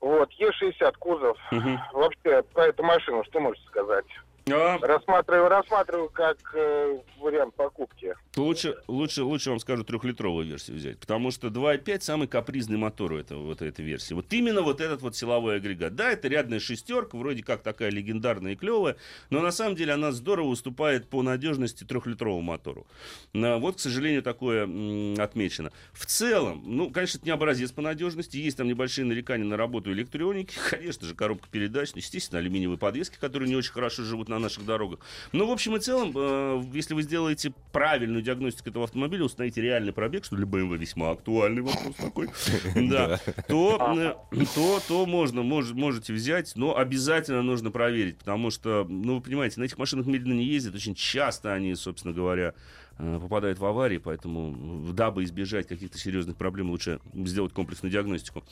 Вот, 0.00 0.30
Е60 0.38 0.92
кузов. 0.98 1.38
Мгм. 1.50 1.80
Вообще, 1.92 2.42
про 2.42 2.66
эту 2.66 2.82
машину 2.82 3.24
что 3.24 3.40
можете 3.40 3.66
сказать? 3.66 4.06
А, 4.50 4.76
Рассматриваю, 4.78 5.48
рассматриваю 5.48 6.10
как 6.10 6.36
э, 6.54 6.98
вариант 7.18 7.54
покупки. 7.54 8.14
лучше, 8.36 8.76
лучше, 8.88 9.22
лучше 9.22 9.48
вам 9.48 9.58
скажу 9.58 9.84
трехлитровую 9.84 10.46
версию 10.46 10.76
взять, 10.76 10.98
потому 10.98 11.30
что 11.30 11.46
2.5 11.48 12.02
самый 12.02 12.28
капризный 12.28 12.76
мотор 12.76 13.12
у 13.12 13.16
этого, 13.16 13.42
вот 13.42 13.62
этой 13.62 13.82
версии. 13.82 14.12
Вот 14.12 14.30
именно 14.34 14.60
вот 14.60 14.82
этот 14.82 15.00
вот 15.00 15.16
силовой 15.16 15.56
агрегат. 15.56 15.94
Да, 15.94 16.12
это 16.12 16.28
рядная 16.28 16.60
шестерка, 16.60 17.16
вроде 17.16 17.42
как 17.42 17.62
такая 17.62 17.88
легендарная 17.90 18.52
и 18.52 18.54
клевая, 18.54 18.96
но 19.30 19.40
на 19.40 19.50
самом 19.50 19.76
деле 19.76 19.94
она 19.94 20.12
здорово 20.12 20.48
уступает 20.48 21.08
по 21.08 21.22
надежности 21.22 21.84
трехлитровому 21.84 22.42
мотору. 22.42 22.86
На- 23.32 23.56
Вот, 23.56 23.76
к 23.76 23.80
сожалению, 23.80 24.22
такое 24.22 24.64
м, 24.64 25.14
отмечено. 25.18 25.72
В 25.94 26.04
целом, 26.04 26.62
ну, 26.66 26.90
конечно, 26.90 27.16
это 27.16 27.24
не 27.24 27.32
образец 27.32 27.72
по 27.72 27.80
надежности, 27.80 28.36
есть 28.36 28.58
там 28.58 28.68
небольшие 28.68 29.06
нарекания 29.06 29.46
на 29.46 29.56
работу 29.56 29.90
электроники, 29.90 30.54
конечно 30.70 31.08
же, 31.08 31.14
коробка 31.14 31.48
передач, 31.50 31.92
ну, 31.94 32.00
естественно, 32.00 32.40
алюминиевые 32.40 32.76
подвески, 32.76 33.16
которые 33.18 33.48
не 33.48 33.56
очень 33.56 33.72
хорошо 33.72 34.02
живут 34.02 34.28
на 34.28 34.33
наших 34.38 34.64
дорогах. 34.64 35.00
Но, 35.32 35.46
в 35.46 35.50
общем 35.50 35.76
и 35.76 35.80
целом, 35.80 36.12
э, 36.14 36.62
если 36.72 36.94
вы 36.94 37.02
сделаете 37.02 37.52
правильную 37.72 38.22
диагностику 38.22 38.70
этого 38.70 38.84
автомобиля, 38.84 39.24
установите 39.24 39.60
реальный 39.60 39.92
пробег, 39.92 40.24
что 40.24 40.36
для 40.36 40.46
BMW 40.46 40.76
весьма 40.76 41.10
актуальный 41.10 41.62
вопрос 41.62 41.94
такой, 41.96 42.28
да, 42.74 43.20
то, 43.48 43.94
э, 44.32 44.44
то, 44.54 44.80
то 44.86 45.06
можно, 45.06 45.40
мож- 45.40 45.74
можете 45.74 46.12
взять, 46.12 46.52
но 46.56 46.76
обязательно 46.76 47.42
нужно 47.42 47.70
проверить, 47.70 48.18
потому 48.18 48.50
что, 48.50 48.86
ну, 48.88 49.16
вы 49.16 49.20
понимаете, 49.20 49.60
на 49.60 49.64
этих 49.64 49.78
машинах 49.78 50.06
медленно 50.06 50.34
не 50.34 50.44
ездят, 50.44 50.74
очень 50.74 50.94
часто 50.94 51.52
они, 51.52 51.74
собственно 51.74 52.14
говоря, 52.14 52.54
э, 52.98 53.18
попадают 53.20 53.58
в 53.58 53.64
аварии, 53.64 53.98
поэтому, 53.98 54.92
дабы 54.92 55.24
избежать 55.24 55.66
каких-то 55.66 55.98
серьезных 55.98 56.36
проблем, 56.36 56.70
лучше 56.70 57.00
сделать 57.14 57.52
комплексную 57.52 57.92
диагностику. 57.92 58.44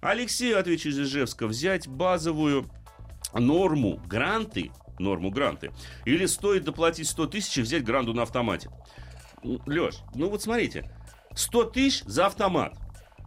Алексею, 0.00 0.58
отвечу 0.58 0.88
из 0.88 0.98
Ижевска, 0.98 1.46
взять 1.46 1.88
базовую 1.88 2.66
норму 3.34 4.00
гранты, 4.06 4.70
норму 5.00 5.30
гранты, 5.30 5.72
или 6.04 6.26
стоит 6.26 6.64
доплатить 6.64 7.08
100 7.08 7.26
тысяч 7.26 7.58
и 7.58 7.62
взять 7.62 7.84
гранду 7.84 8.14
на 8.14 8.22
автомате? 8.22 8.70
Леш, 9.42 9.96
ну 10.14 10.28
вот 10.28 10.42
смотрите, 10.42 10.90
100 11.34 11.64
тысяч 11.64 12.02
за 12.04 12.26
автомат. 12.26 12.76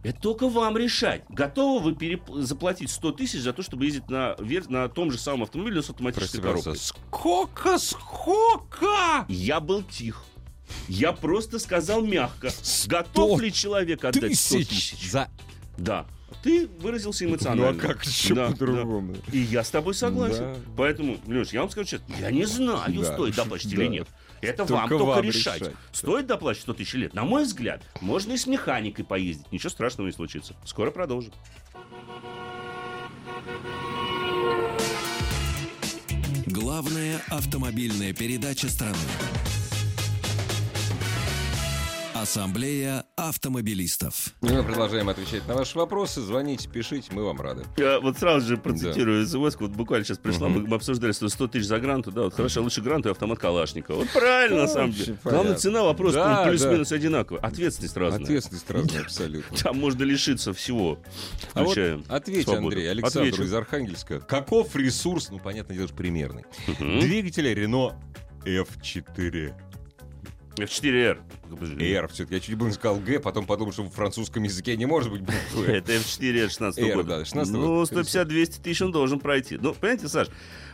Это 0.02 0.20
только 0.20 0.50
вам 0.50 0.76
решать. 0.76 1.24
Готовы 1.30 1.80
вы 1.82 1.92
переп- 1.92 2.42
заплатить 2.42 2.90
100 2.90 3.12
тысяч 3.12 3.40
за 3.40 3.54
то, 3.54 3.62
чтобы 3.62 3.86
ездить 3.86 4.08
на, 4.10 4.34
вер- 4.38 4.70
на 4.70 4.88
том 4.88 5.10
же 5.10 5.18
самом 5.18 5.44
автомобиле, 5.44 5.76
но 5.76 5.82
с 5.82 5.88
автоматической 5.88 6.42
Прости, 6.42 6.62
коробкой? 6.62 6.76
Сколько, 6.76 7.78
сколько? 7.78 9.24
Я 9.28 9.60
был 9.60 9.82
тих. 9.82 10.22
Я 10.88 11.12
просто 11.12 11.58
сказал 11.58 12.02
мягко. 12.02 12.50
Готов 12.86 13.40
ли 13.40 13.50
человек 13.50 14.04
отдать 14.04 14.38
100 14.38 14.58
тысяч? 14.58 15.10
за... 15.10 15.28
Да. 15.78 16.06
Ты 16.44 16.66
выразился 16.66 17.24
эмоционально. 17.24 17.72
Ну 17.72 17.78
а 17.78 17.80
как 17.80 18.04
еще 18.06 18.34
Да, 18.34 18.50
по-другому? 18.50 19.16
И 19.32 19.38
я 19.38 19.64
с 19.64 19.70
тобой 19.70 19.94
согласен. 19.94 20.52
Да. 20.52 20.56
Поэтому, 20.76 21.16
Леш, 21.26 21.54
я 21.54 21.62
вам 21.62 21.70
скажу 21.70 21.88
честно, 21.88 22.06
я 22.20 22.30
не 22.30 22.44
знаю, 22.44 22.92
Да. 23.00 23.14
стоит 23.14 23.34
доплачивать 23.34 23.74
Да. 23.74 23.82
или 23.82 23.88
нет. 23.88 24.08
Это 24.42 24.66
Только 24.66 24.72
вам 24.74 24.88
только 24.90 25.04
вам 25.06 25.22
решать. 25.24 25.60
решать. 25.62 25.74
Стоит 25.90 26.26
доплачивать 26.26 26.64
100 26.64 26.74
тысяч 26.74 26.92
лет? 26.94 27.14
На 27.14 27.24
мой 27.24 27.44
взгляд, 27.44 27.82
можно 28.02 28.34
и 28.34 28.36
с 28.36 28.46
механикой 28.46 29.06
поездить. 29.06 29.50
Ничего 29.52 29.70
страшного 29.70 30.06
не 30.08 30.12
случится. 30.12 30.54
Скоро 30.66 30.90
продолжим. 30.90 31.32
Главная 36.46 37.20
автомобильная 37.30 38.12
передача 38.12 38.68
страны. 38.68 38.96
Ассамблея 42.28 43.04
автомобилистов. 43.16 44.28
И 44.40 44.46
мы 44.46 44.62
продолжаем 44.62 45.10
отвечать 45.10 45.46
на 45.46 45.52
ваши 45.52 45.76
вопросы. 45.76 46.22
Звоните, 46.22 46.70
пишите, 46.70 47.10
мы 47.12 47.22
вам 47.22 47.38
рады. 47.38 47.66
Я 47.76 48.00
вот 48.00 48.16
сразу 48.18 48.46
же 48.48 48.56
процитирую 48.56 49.26
смс 49.26 49.56
вот 49.60 49.72
буквально 49.72 50.06
сейчас 50.06 50.16
пришла, 50.16 50.48
Мгм. 50.48 50.64
мы, 50.66 50.74
обсуждали, 50.76 51.12
что 51.12 51.28
100 51.28 51.48
тысяч 51.48 51.66
за 51.66 51.78
гранту, 51.80 52.12
да, 52.12 52.22
вот 52.22 52.32
хорошо, 52.32 52.62
лучше 52.62 52.80
гранту 52.80 53.10
и 53.10 53.12
автомат 53.12 53.38
Калашникова. 53.38 53.96
Вот 53.96 54.08
правильно, 54.08 54.62
на 54.62 54.68
самом 54.68 54.92
деле. 54.92 55.18
Главное, 55.22 55.54
цена 55.56 55.82
вопроса 55.82 56.14
Да, 56.16 56.46
плюс-минус 56.48 56.92
одинаковая. 56.92 57.42
Ответственность 57.42 57.96
разная. 57.98 58.22
Ответственность 58.22 58.70
разная 58.70 59.02
абсолютно. 59.02 59.56
Там 59.58 59.78
можно 59.78 60.02
лишиться 60.04 60.54
всего, 60.54 60.98
А 61.52 61.58
вот 61.62 61.72
включая 61.72 62.02
ответь, 62.08 62.44
свободу. 62.44 62.68
Андрей, 62.68 62.90
Александру 62.90 63.20
Отвечу. 63.32 63.42
из 63.42 63.52
Архангельска. 63.52 64.20
Каков 64.20 64.74
ресурс, 64.76 65.28
ну, 65.30 65.38
понятно, 65.40 65.74
дело, 65.74 65.88
примерный, 65.88 66.44
Мгм. 66.68 67.00
двигателя 67.00 67.52
Renault 67.52 67.92
F4 68.46 69.52
F4R. 70.56 71.18
R. 71.96 72.08
Все-таки 72.08 72.34
я 72.34 72.40
чуть 72.40 72.54
было 72.56 72.68
не 72.68 72.74
сказал 72.74 72.98
Г, 72.98 73.20
потом 73.20 73.46
подумал, 73.46 73.72
что 73.72 73.82
в 73.82 73.90
французском 73.90 74.42
языке 74.42 74.76
не 74.76 74.86
может 74.86 75.10
быть 75.10 75.22
буквы. 75.22 75.66
Это 75.66 75.92
F4R 75.92 76.48
16 76.48 76.82
R, 76.82 76.94
года. 76.96 77.18
да, 77.18 77.24
16 77.24 77.52
ну, 77.52 77.60
года. 77.60 78.00
150-200 78.00 78.62
тысяч 78.62 78.82
он 78.82 78.92
должен 78.92 79.20
пройти. 79.20 79.58
Ну, 79.60 79.74
понимаете, 79.74 80.08
Саш, 80.08 80.28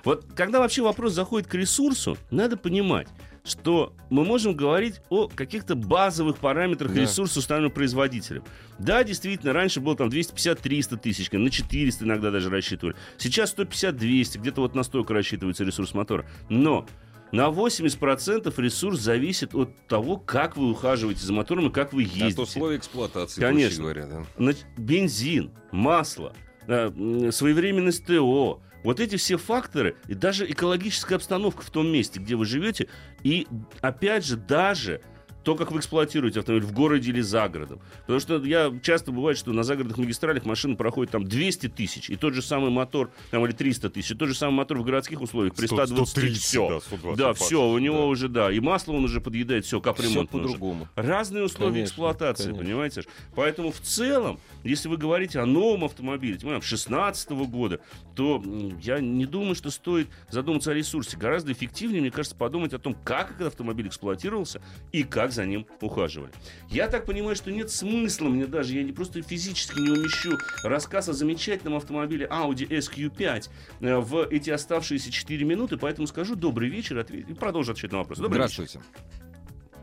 вот 0.04 0.26
когда 0.34 0.60
вообще 0.60 0.82
вопрос 0.82 1.12
заходит 1.12 1.48
к 1.48 1.54
ресурсу, 1.54 2.16
надо 2.30 2.56
понимать, 2.56 3.08
что 3.44 3.94
мы 4.10 4.24
можем 4.24 4.54
говорить 4.54 5.00
о 5.08 5.28
каких-то 5.28 5.74
базовых 5.74 6.38
параметрах 6.38 6.92
Да. 6.92 7.00
ресурса, 7.00 7.38
установленного 7.38 7.74
производителем. 7.74 8.44
Да, 8.78 9.02
действительно, 9.02 9.52
раньше 9.52 9.80
было 9.80 9.96
там 9.96 10.08
250-300 10.08 10.98
тысяч, 10.98 11.30
на 11.32 11.50
400 11.50 12.04
иногда 12.04 12.30
даже 12.30 12.50
рассчитывали. 12.50 12.96
Сейчас 13.16 13.54
150-200, 13.56 14.38
где-то 14.38 14.60
вот 14.60 14.74
настолько 14.74 15.14
рассчитывается 15.14 15.64
ресурс 15.64 15.94
мотора. 15.94 16.26
Но 16.48 16.86
на 17.32 17.48
80% 17.48 18.52
ресурс 18.60 18.98
зависит 19.00 19.54
от 19.54 19.70
того, 19.86 20.16
как 20.16 20.56
вы 20.56 20.70
ухаживаете 20.70 21.24
за 21.24 21.32
мотором 21.32 21.68
и 21.68 21.72
как 21.72 21.92
вы 21.92 22.02
ездите. 22.02 22.26
От 22.28 22.38
условий 22.40 22.76
эксплуатации, 22.76 23.40
Конечно. 23.40 23.82
говоря. 23.84 24.06
да. 24.38 24.52
Бензин, 24.76 25.52
масло, 25.70 26.32
м, 26.66 27.30
своевременность 27.32 28.04
ТО, 28.06 28.60
вот 28.82 28.98
эти 29.00 29.16
все 29.16 29.36
факторы, 29.36 29.96
и 30.08 30.14
даже 30.14 30.50
экологическая 30.50 31.16
обстановка 31.16 31.62
в 31.62 31.70
том 31.70 31.88
месте, 31.88 32.18
где 32.18 32.34
вы 32.34 32.46
живете, 32.46 32.88
и, 33.22 33.46
опять 33.82 34.24
же, 34.24 34.36
даже 34.36 35.00
то, 35.44 35.54
как 35.54 35.72
вы 35.72 35.78
эксплуатируете 35.78 36.40
автомобиль 36.40 36.66
в 36.66 36.72
городе 36.72 37.10
или 37.10 37.20
за 37.20 37.48
городом. 37.48 37.80
Потому 38.00 38.20
что 38.20 38.42
я 38.44 38.72
часто 38.82 39.12
бывает, 39.12 39.38
что 39.38 39.52
на 39.52 39.62
загородных 39.62 39.98
магистралях 39.98 40.44
машина 40.44 40.76
проходит 40.76 41.12
там 41.12 41.24
200 41.24 41.68
тысяч, 41.68 42.10
и 42.10 42.16
тот 42.16 42.34
же 42.34 42.42
самый 42.42 42.70
мотор, 42.70 43.10
там, 43.30 43.44
или 43.44 43.52
300 43.52 43.90
тысяч, 43.90 44.10
и 44.10 44.14
тот 44.14 44.28
же 44.28 44.34
самый 44.34 44.56
мотор 44.56 44.78
в 44.78 44.84
городских 44.84 45.20
условиях 45.20 45.54
при 45.54 45.66
120 45.66 46.36
все. 46.38 46.80
Да, 47.16 47.32
все, 47.32 47.66
у 47.66 47.78
него 47.78 48.06
уже, 48.06 48.28
да, 48.28 48.52
и 48.52 48.60
масло 48.60 48.92
он 48.92 49.04
уже 49.04 49.20
подъедает, 49.20 49.64
все, 49.64 49.80
капремонт 49.80 50.28
Все 50.30 50.38
по-другому. 50.38 50.88
Разные 50.94 51.44
условия 51.44 51.72
Конечно, 51.72 51.90
эксплуатации, 51.90 52.44
конечно. 52.44 52.64
понимаете? 52.64 53.02
Поэтому 53.34 53.72
в 53.72 53.80
целом, 53.80 54.38
если 54.64 54.88
вы 54.88 54.96
говорите 54.96 55.40
о 55.40 55.46
новом 55.46 55.84
автомобиле, 55.84 56.36
тем 56.36 56.48
более 56.48 56.62
16 56.62 57.30
года, 57.30 57.80
то 58.14 58.42
я 58.82 59.00
не 59.00 59.26
думаю, 59.26 59.54
что 59.54 59.70
стоит 59.70 60.08
задуматься 60.30 60.70
о 60.72 60.74
ресурсе. 60.74 61.16
Гораздо 61.16 61.52
эффективнее, 61.52 62.00
мне 62.00 62.10
кажется, 62.10 62.36
подумать 62.36 62.72
о 62.72 62.78
том, 62.78 62.94
как 63.04 63.32
этот 63.32 63.48
автомобиль 63.48 63.88
эксплуатировался 63.88 64.60
и 64.92 65.02
как 65.02 65.29
за 65.30 65.46
ним 65.46 65.66
ухаживали. 65.80 66.32
Я 66.68 66.88
так 66.88 67.06
понимаю, 67.06 67.36
что 67.36 67.50
нет 67.50 67.70
смысла 67.70 68.28
мне 68.28 68.46
даже, 68.46 68.74
я 68.74 68.82
не 68.82 68.92
просто 68.92 69.22
физически 69.22 69.78
не 69.80 69.90
умещу 69.90 70.32
рассказ 70.64 71.08
о 71.08 71.12
замечательном 71.12 71.76
автомобиле 71.76 72.26
Audi 72.26 72.68
SQ5 72.68 73.48
э, 73.80 73.96
в 73.96 74.26
эти 74.30 74.50
оставшиеся 74.50 75.10
4 75.10 75.44
минуты, 75.44 75.76
поэтому 75.76 76.06
скажу 76.06 76.36
добрый 76.36 76.68
вечер 76.68 76.98
ответ- 76.98 77.28
и 77.28 77.34
продолжу 77.34 77.72
отвечать 77.72 77.92
на 77.92 77.98
вопрос. 77.98 78.18
Добрый 78.18 78.42
вечер. 78.42 78.64
Здравствуйте. 78.64 78.86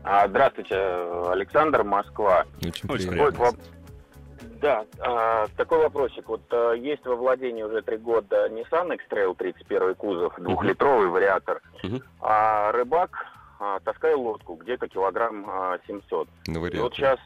А, 0.04 0.26
Здравствуйте, 0.28 0.76
Александр, 1.30 1.82
Москва. 1.84 2.44
Очень 2.62 2.88
Очень 2.90 3.08
приятно. 3.10 3.38
Вот 3.38 3.56
Да, 4.60 4.84
а, 5.00 5.46
такой 5.56 5.78
вопросик. 5.78 6.28
Вот 6.28 6.40
а, 6.50 6.72
есть 6.72 7.04
во 7.04 7.14
владении 7.16 7.62
уже 7.62 7.82
три 7.82 7.96
года 7.98 8.48
Nissan 8.48 8.94
X-Trail 8.94 9.34
31 9.36 9.94
кузов, 9.96 10.34
двухлитровый 10.38 11.08
вариатор. 11.08 11.60
А 12.20 12.72
рыбак 12.72 13.10
а, 13.58 13.80
таскаю 13.80 14.20
лодку, 14.20 14.54
где-то 14.54 14.88
килограмм 14.88 15.44
а, 15.48 15.78
700. 15.86 16.28
На 16.46 16.66
И 16.66 16.78
вот 16.78 16.94
сейчас, 16.94 17.18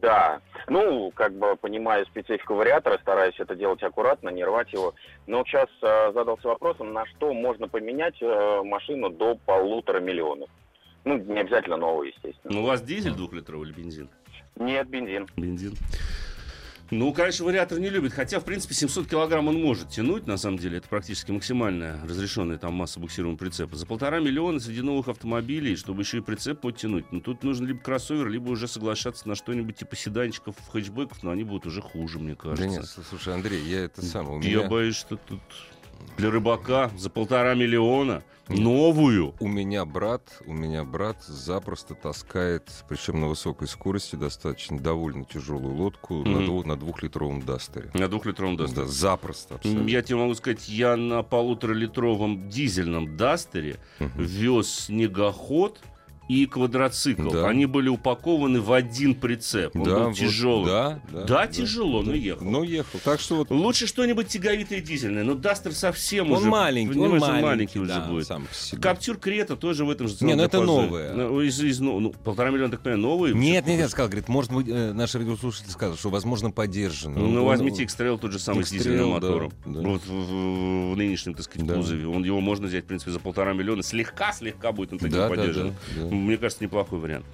да, 0.00 0.40
ну, 0.68 1.10
как 1.14 1.32
бы 1.32 1.56
понимаю 1.56 2.06
специфику 2.06 2.54
вариатора, 2.54 2.98
стараюсь 2.98 3.38
это 3.38 3.54
делать 3.54 3.82
аккуратно, 3.82 4.28
не 4.28 4.44
рвать 4.44 4.72
его. 4.72 4.94
Но 5.26 5.44
сейчас 5.44 5.68
а, 5.82 6.12
задался 6.12 6.48
вопросом, 6.48 6.92
на 6.92 7.06
что 7.06 7.32
можно 7.32 7.68
поменять 7.68 8.16
а, 8.22 8.62
машину 8.62 9.10
до 9.10 9.36
полутора 9.46 10.00
миллионов. 10.00 10.48
Ну, 11.04 11.18
не 11.18 11.40
обязательно 11.40 11.76
новую, 11.76 12.08
естественно. 12.08 12.54
Ну, 12.54 12.62
у 12.62 12.66
вас 12.66 12.82
дизель 12.82 13.14
двухлитровый 13.14 13.68
или 13.68 13.76
бензин? 13.76 14.08
Нет, 14.56 14.88
бензин. 14.88 15.28
Бензин. 15.36 15.74
Ну, 16.90 17.12
конечно, 17.12 17.44
вариатор 17.44 17.78
не 17.80 17.90
любит, 17.90 18.12
хотя, 18.12 18.38
в 18.38 18.44
принципе, 18.44 18.74
700 18.74 19.08
килограмм 19.08 19.48
он 19.48 19.60
может 19.60 19.88
тянуть, 19.88 20.26
на 20.26 20.36
самом 20.36 20.58
деле, 20.58 20.78
это 20.78 20.88
практически 20.88 21.32
максимальная 21.32 22.00
разрешенная 22.04 22.58
там 22.58 22.74
масса 22.74 23.00
буксируемого 23.00 23.38
прицепа. 23.38 23.76
За 23.76 23.86
полтора 23.86 24.20
миллиона 24.20 24.60
среди 24.60 24.82
новых 24.82 25.08
автомобилей, 25.08 25.76
чтобы 25.76 26.02
еще 26.02 26.18
и 26.18 26.20
прицеп 26.20 26.60
подтянуть, 26.60 27.10
ну, 27.10 27.20
тут 27.20 27.42
нужно 27.42 27.66
либо 27.66 27.80
кроссовер, 27.80 28.28
либо 28.28 28.50
уже 28.50 28.68
соглашаться 28.68 29.28
на 29.28 29.34
что-нибудь 29.34 29.76
типа 29.76 29.96
седанчиков, 29.96 30.54
хэтчбеков, 30.70 31.22
но 31.22 31.30
они 31.30 31.42
будут 31.44 31.66
уже 31.66 31.82
хуже, 31.82 32.18
мне 32.18 32.36
кажется. 32.36 32.64
Да 32.64 32.70
нет, 32.70 32.86
слушай, 33.08 33.34
Андрей, 33.34 33.62
я 33.64 33.84
это 33.84 34.02
сам, 34.04 34.30
у 34.30 34.40
Я 34.40 34.58
меня, 34.58 34.68
боюсь, 34.68 34.96
что 34.96 35.16
тут 35.16 35.40
для 36.16 36.30
рыбака 36.30 36.90
за 36.96 37.10
полтора 37.10 37.54
миллиона 37.54 38.22
новую. 38.48 39.34
у 39.40 39.48
меня 39.48 39.84
брат, 39.84 40.22
у 40.46 40.52
меня 40.52 40.84
брат 40.84 41.22
запросто 41.24 41.94
таскает, 41.94 42.70
причем 42.88 43.20
на 43.20 43.26
высокой 43.28 43.66
скорости, 43.68 44.14
достаточно 44.16 44.78
довольно 44.78 45.24
тяжелую 45.24 45.74
лодку 45.74 46.22
на, 46.22 46.38
Мгм. 46.38 46.44
двух- 46.46 46.64
на 46.66 46.76
двухлитровом 46.76 47.42
Дастере. 47.42 47.90
На 47.94 48.08
двухлитровом 48.08 48.56
Да, 48.56 48.64
Дастере. 48.64 48.86
запросто 48.86 49.54
абсолютно. 49.56 49.88
Я 49.88 50.02
тебе 50.02 50.16
могу 50.18 50.34
сказать, 50.34 50.68
я 50.68 50.96
на 50.96 51.22
полуторалитровом 51.22 52.48
дизельном 52.48 53.16
Дастере 53.16 53.78
Мгм. 53.98 54.12
вез 54.22 54.68
снегоход 54.86 55.80
и 56.28 56.46
квадроцикл. 56.46 57.30
Да. 57.30 57.48
Они 57.48 57.66
были 57.66 57.88
упакованы 57.88 58.60
в 58.60 58.72
один 58.72 59.14
прицеп. 59.14 59.76
Он 59.76 59.82
Да, 59.84 59.94
был 59.98 60.04
вот, 60.08 60.16
тяжелый. 60.16 60.66
Да, 60.66 61.00
да, 61.12 61.24
Да, 61.24 61.46
тяжело, 61.46 62.02
но 62.02 62.12
ехал. 62.14 62.44
Но 62.44 62.64
ехал. 62.64 62.98
Так 63.04 63.20
что 63.20 63.36
вот 63.36 63.50
Лучше 63.50 63.86
что-нибудь 63.86 64.26
тяговитое 64.28 64.80
дизельное. 64.80 65.22
Но 65.24 65.34
Дастер 65.34 65.72
совсем 65.72 66.32
он 66.32 66.38
уже... 66.38 66.48
маленький, 66.48 66.98
он 66.98 67.10
понимаешь, 67.12 67.42
маленький, 67.42 67.78
уже 67.78 67.88
да, 67.94 68.00
будет. 68.00 68.26
сам. 68.26 68.46
Каптюр 68.80 69.18
Крета 69.18 69.56
тоже 69.56 69.84
в 69.84 69.90
этом 69.90 70.08
же 70.08 70.16
Не, 70.20 70.34
ну 70.34 70.42
это 70.42 70.60
новое. 70.62 71.12
Ну, 71.12 71.40
из- 71.42 71.60
из- 71.62 71.80
ну, 71.80 72.00
ну, 72.00 72.10
полтора 72.12 72.50
миллиона, 72.50 72.72
так 72.72 72.80
понимаю, 72.80 73.02
новые. 73.02 73.34
Нет, 73.34 73.66
нет, 73.66 73.78
нет, 73.78 73.90
сказал, 73.90 74.08
говорит, 74.08 74.28
может 74.28 74.52
быть, 74.52 74.66
э, 74.68 74.92
наш 74.92 75.14
радиослушатель 75.14 75.70
сказал, 75.70 75.96
что, 75.96 76.10
возможно, 76.10 76.50
поддержано. 76.50 77.18
Ну, 77.18 77.40
Он- 77.42 77.46
возьмите 77.46 77.84
X-Trail 77.84 78.18
тот 78.18 78.32
же 78.32 78.38
самый 78.38 78.64
с 78.64 78.72
X-Trail, 78.72 78.78
дизельным 78.78 79.08
да, 79.08 79.14
мотором. 79.14 79.52
да. 79.64 79.80
Вот 79.80 80.02
в, 80.04 80.08
в- 80.10 80.92
в 80.92 80.96
нынешнем, 80.96 81.34
так 81.34 81.44
сказать, 81.44 81.66
Да. 81.66 81.74
кузове. 81.76 82.06
Он, 82.08 82.24
его 82.24 82.40
можно 82.40 82.66
взять, 82.66 82.84
в 82.84 82.86
принципе, 82.88 83.12
за 83.12 83.20
полтора 83.20 83.52
миллиона. 83.52 83.82
Слегка-слегка 83.82 84.72
будет 84.72 84.92
он 84.92 84.98
таким 84.98 85.12
Да, 85.18 85.28
да, 85.28 85.34
поддержан. 85.34 85.74
да, 85.96 86.02
да. 86.02 86.15
Мне 86.16 86.36
кажется, 86.36 86.64
неплохой 86.64 86.98
вариант. 86.98 87.26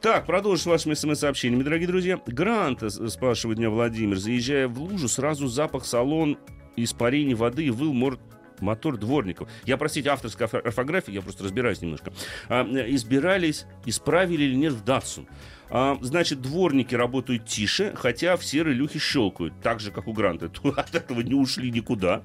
Так, 0.00 0.26
продолжим 0.26 0.62
с 0.62 0.66
вашими 0.66 0.94
смс-сообщениями, 0.94 1.62
дорогие 1.62 1.88
друзья. 1.88 2.20
Грант, 2.26 2.82
э, 2.82 2.90
спрашивает 2.90 3.58
меня 3.58 3.70
Владимир, 3.70 4.16
заезжая 4.16 4.68
в 4.68 4.80
лужу, 4.80 5.08
сразу 5.08 5.46
запах 5.46 5.84
салон, 5.84 6.38
испарений 6.76 7.34
воды 7.34 7.64
и 7.66 7.70
выл 7.70 7.92
мор 7.92 8.18
мотор 8.60 8.98
дворников. 8.98 9.48
Я, 9.64 9.76
простите, 9.76 10.10
авторская 10.10 10.46
орфо- 10.46 10.60
орфография, 10.60 11.14
я 11.14 11.22
просто 11.22 11.44
разбираюсь 11.44 11.80
немножко. 11.80 12.12
А, 12.48 12.64
э, 12.64 12.90
избирались, 12.94 13.66
исправили 13.86 14.44
или 14.44 14.54
нет 14.54 14.74
в 14.74 14.84
Датсун. 14.84 15.26
А, 15.70 15.96
значит, 16.00 16.42
дворники 16.42 16.94
работают 16.94 17.46
тише, 17.46 17.94
хотя 17.94 18.36
все 18.36 18.64
релюхи 18.64 18.98
щелкают, 18.98 19.54
так 19.62 19.80
же, 19.80 19.90
как 19.92 20.08
у 20.08 20.12
Гранта. 20.12 20.50
От 20.76 20.94
этого 20.94 21.20
не 21.20 21.34
ушли 21.34 21.70
никуда. 21.70 22.22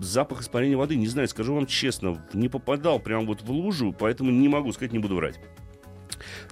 Запах 0.00 0.42
испарения 0.42 0.76
воды, 0.76 0.96
не 0.96 1.06
знаю, 1.06 1.28
скажу 1.28 1.54
вам 1.54 1.66
честно, 1.66 2.24
не 2.32 2.48
попадал 2.48 2.98
прям 3.00 3.26
вот 3.26 3.42
в 3.42 3.50
лужу, 3.50 3.94
поэтому 3.98 4.30
не 4.30 4.48
могу 4.48 4.72
сказать, 4.72 4.92
не 4.92 4.98
буду 4.98 5.16
врать. 5.16 5.38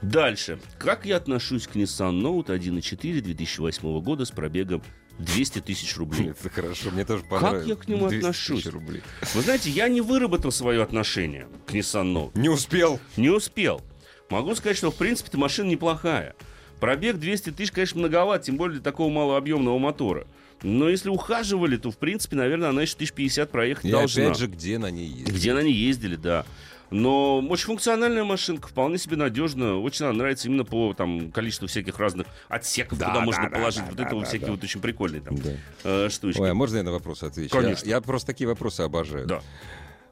Дальше. 0.02 0.58
Как 0.78 1.04
я 1.04 1.16
отношусь 1.16 1.66
к 1.66 1.76
Nissan 1.76 2.20
Note 2.20 2.46
1.4 2.46 3.20
2008 3.20 4.00
года 4.00 4.24
с 4.24 4.30
пробегом 4.30 4.82
200 5.18 5.60
тысяч 5.60 5.96
рублей? 5.96 6.30
Это 6.40 6.48
хорошо, 6.48 6.90
мне 6.90 7.04
тоже 7.04 7.24
понравилось. 7.24 7.66
я 7.66 7.76
к 7.76 7.88
нему 7.88 8.08
200 8.08 8.16
отношусь? 8.18 8.66
рублей. 8.66 9.02
Вы 9.34 9.42
знаете, 9.42 9.70
я 9.70 9.88
не 9.88 10.00
выработал 10.00 10.50
свое 10.52 10.82
отношение 10.82 11.48
к 11.66 11.74
Nissan 11.74 12.12
Note. 12.14 12.38
Не 12.38 12.48
успел. 12.48 12.98
Не 13.16 13.30
успел. 13.30 13.82
Могу 14.30 14.54
сказать, 14.54 14.76
что 14.76 14.90
в 14.90 14.96
принципе 14.96 15.28
эта 15.28 15.38
машина 15.38 15.68
неплохая. 15.68 16.34
Пробег 16.80 17.16
200 17.16 17.50
тысяч, 17.50 17.72
конечно, 17.72 17.98
многоват, 17.98 18.42
тем 18.42 18.56
более 18.56 18.74
для 18.74 18.82
такого 18.82 19.10
малообъемного 19.10 19.78
мотора. 19.78 20.26
Но 20.62 20.88
если 20.88 21.08
ухаживали, 21.08 21.76
то, 21.76 21.90
в 21.90 21.98
принципе, 21.98 22.36
наверное, 22.36 22.70
она 22.70 22.82
еще 22.82 22.94
1050 22.94 23.50
проехать 23.50 23.84
И 23.84 23.90
должна. 23.90 24.24
опять 24.24 24.38
же, 24.38 24.46
где 24.48 24.78
на 24.78 24.90
ней 24.90 25.06
ездить? 25.08 25.34
Где 25.34 25.52
на 25.54 25.60
ней 25.62 25.72
ездили, 25.74 26.16
да. 26.16 26.44
Но 26.90 27.40
очень 27.40 27.66
функциональная 27.66 28.24
машинка, 28.24 28.68
вполне 28.68 28.96
себе 28.98 29.16
надежная. 29.16 29.74
Очень 29.74 30.06
она 30.06 30.14
нравится 30.14 30.48
именно 30.48 30.64
по 30.64 30.94
там, 30.94 31.30
количеству 31.30 31.68
всяких 31.68 31.98
разных 31.98 32.26
отсеков, 32.48 32.98
Да, 32.98 33.06
куда 33.08 33.18
да, 33.20 33.24
можно 33.26 33.42
да, 33.44 33.50
положить. 33.50 33.80
да, 33.82 33.86
вот 33.88 33.96
да, 33.96 34.02
это 34.04 34.16
да, 34.18 34.24
всякие 34.24 34.46
да. 34.46 34.52
вот 34.52 34.64
очень 34.64 34.80
прикольные 34.80 35.20
там, 35.20 35.36
Да. 35.36 35.50
э, 35.84 36.08
штучки. 36.08 36.40
Ой, 36.40 36.50
а 36.50 36.54
можно 36.54 36.78
я 36.78 36.82
на 36.82 36.92
вопрос 36.92 37.22
отвечу? 37.22 37.50
Конечно. 37.54 37.86
Я, 37.86 37.96
я 37.96 38.00
просто 38.00 38.28
такие 38.28 38.48
вопросы 38.48 38.80
обожаю. 38.80 39.26
Да. 39.26 39.42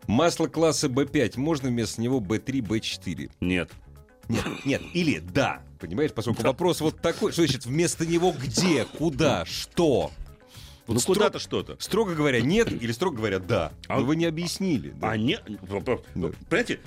Масло 0.07 0.47
класса 0.49 0.89
B5, 0.89 1.39
можно 1.41 1.69
вместо 1.71 2.01
него 2.01 2.21
B3, 2.21 2.61
B4? 2.61 3.31
Нет. 3.41 3.71
Нет, 4.29 4.45
нет, 4.65 4.83
или 4.93 5.19
да. 5.19 5.63
Понимаешь, 5.81 6.13
поскольку 6.13 6.43
вопрос 6.43 6.81
вот 6.81 7.01
такой, 7.01 7.33
что 7.33 7.43
значит 7.43 7.65
вместо 7.65 8.05
него 8.05 8.33
где, 8.39 8.85
куда, 8.85 9.45
что? 9.47 10.11
Вот 10.87 10.95
ну 10.95 11.01
стро- 11.01 11.15
куда-то 11.15 11.39
что-то. 11.39 11.77
Строго 11.81 12.15
говоря, 12.15 12.41
нет 12.41 12.71
или 12.71 12.93
строго 12.93 13.17
говоря, 13.17 13.39
да. 13.39 13.73
А- 13.89 13.99
Но 14.01 14.07
вы 14.07 14.17
не 14.17 14.25
объяснили. 14.25 14.91
да. 14.91 15.11
А 15.11 15.17
не... 15.17 15.39
Да. 16.15 16.29
Понимаете, 16.49 16.81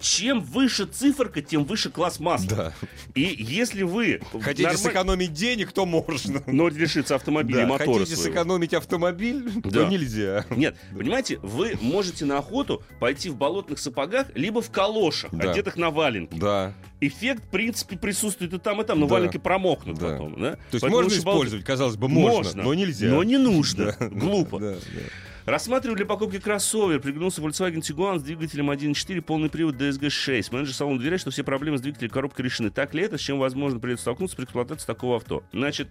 чем 0.00 0.40
выше 0.40 0.86
циферка, 0.86 1.42
тем 1.42 1.64
выше 1.64 1.90
класс 1.90 2.20
масла. 2.20 2.48
Да. 2.56 2.72
И 3.14 3.22
если 3.38 3.82
вы... 3.82 4.20
Хотите 4.40 4.68
нормаль- 4.68 4.76
сэкономить 4.76 5.32
денег, 5.32 5.72
то 5.72 5.86
можно. 5.86 6.42
Но 6.46 6.68
лишиться 6.68 7.14
автомобиля 7.16 7.60
и 7.60 7.62
Да, 7.62 7.68
мотора 7.68 7.98
Хотите 8.00 8.16
своего. 8.16 8.34
сэкономить 8.36 8.74
автомобиль, 8.74 9.50
Да. 9.64 9.70
то 9.70 9.84
нельзя. 9.86 10.44
Нет, 10.50 10.76
понимаете, 10.96 11.38
вы 11.42 11.76
можете 11.80 12.24
на 12.24 12.38
охоту 12.38 12.82
пойти 13.00 13.30
в 13.30 13.36
болотных 13.36 13.78
сапогах, 13.78 14.26
либо 14.34 14.62
в 14.62 14.70
калошах, 14.70 15.30
Да. 15.32 15.50
одетых 15.50 15.76
на 15.76 15.90
валенки. 15.90 16.36
Да. 16.38 16.74
Эффект, 17.00 17.44
в 17.44 17.48
принципе, 17.48 17.96
присутствует 17.96 18.52
и 18.54 18.58
там, 18.58 18.80
и 18.80 18.84
там, 18.84 18.98
но 19.00 19.06
Да. 19.06 19.14
валенки 19.14 19.36
промокнут 19.38 19.98
Да. 19.98 20.10
потом. 20.12 20.40
Да? 20.40 20.52
То 20.52 20.58
есть 20.72 20.80
Поэтому 20.82 21.02
можно 21.02 21.16
использовать, 21.18 21.64
казалось 21.64 21.96
бы, 21.96 22.08
можно, 22.08 22.62
но 22.62 22.74
нельзя. 22.74 23.08
Но 23.08 23.22
не 23.22 23.36
нужно. 23.38 23.94
Да, 24.00 24.06
Глупо. 24.08 24.58
да, 24.60 24.72
да. 24.72 25.00
Рассматриваю 25.48 25.96
для 25.96 26.04
покупки 26.04 26.38
кроссовер. 26.38 27.00
Приглянулся 27.00 27.40
Volkswagen 27.40 27.80
Tiguan 27.80 28.18
с 28.18 28.22
двигателем 28.22 28.70
1.4, 28.70 29.22
полный 29.22 29.48
привод 29.48 29.76
DSG-6. 29.76 30.48
Менеджер 30.52 30.74
салона 30.74 30.98
уверяет, 30.98 31.22
что 31.22 31.30
все 31.30 31.42
проблемы 31.42 31.78
с 31.78 31.80
двигателем 31.80 32.10
коробкой 32.10 32.44
решены. 32.44 32.70
Так 32.70 32.92
ли 32.92 33.02
это? 33.02 33.16
С 33.16 33.22
чем, 33.22 33.38
возможно, 33.38 33.80
придется 33.80 34.02
столкнуться 34.02 34.36
при 34.36 34.44
эксплуатации 34.44 34.84
такого 34.84 35.16
авто? 35.16 35.42
Значит, 35.54 35.88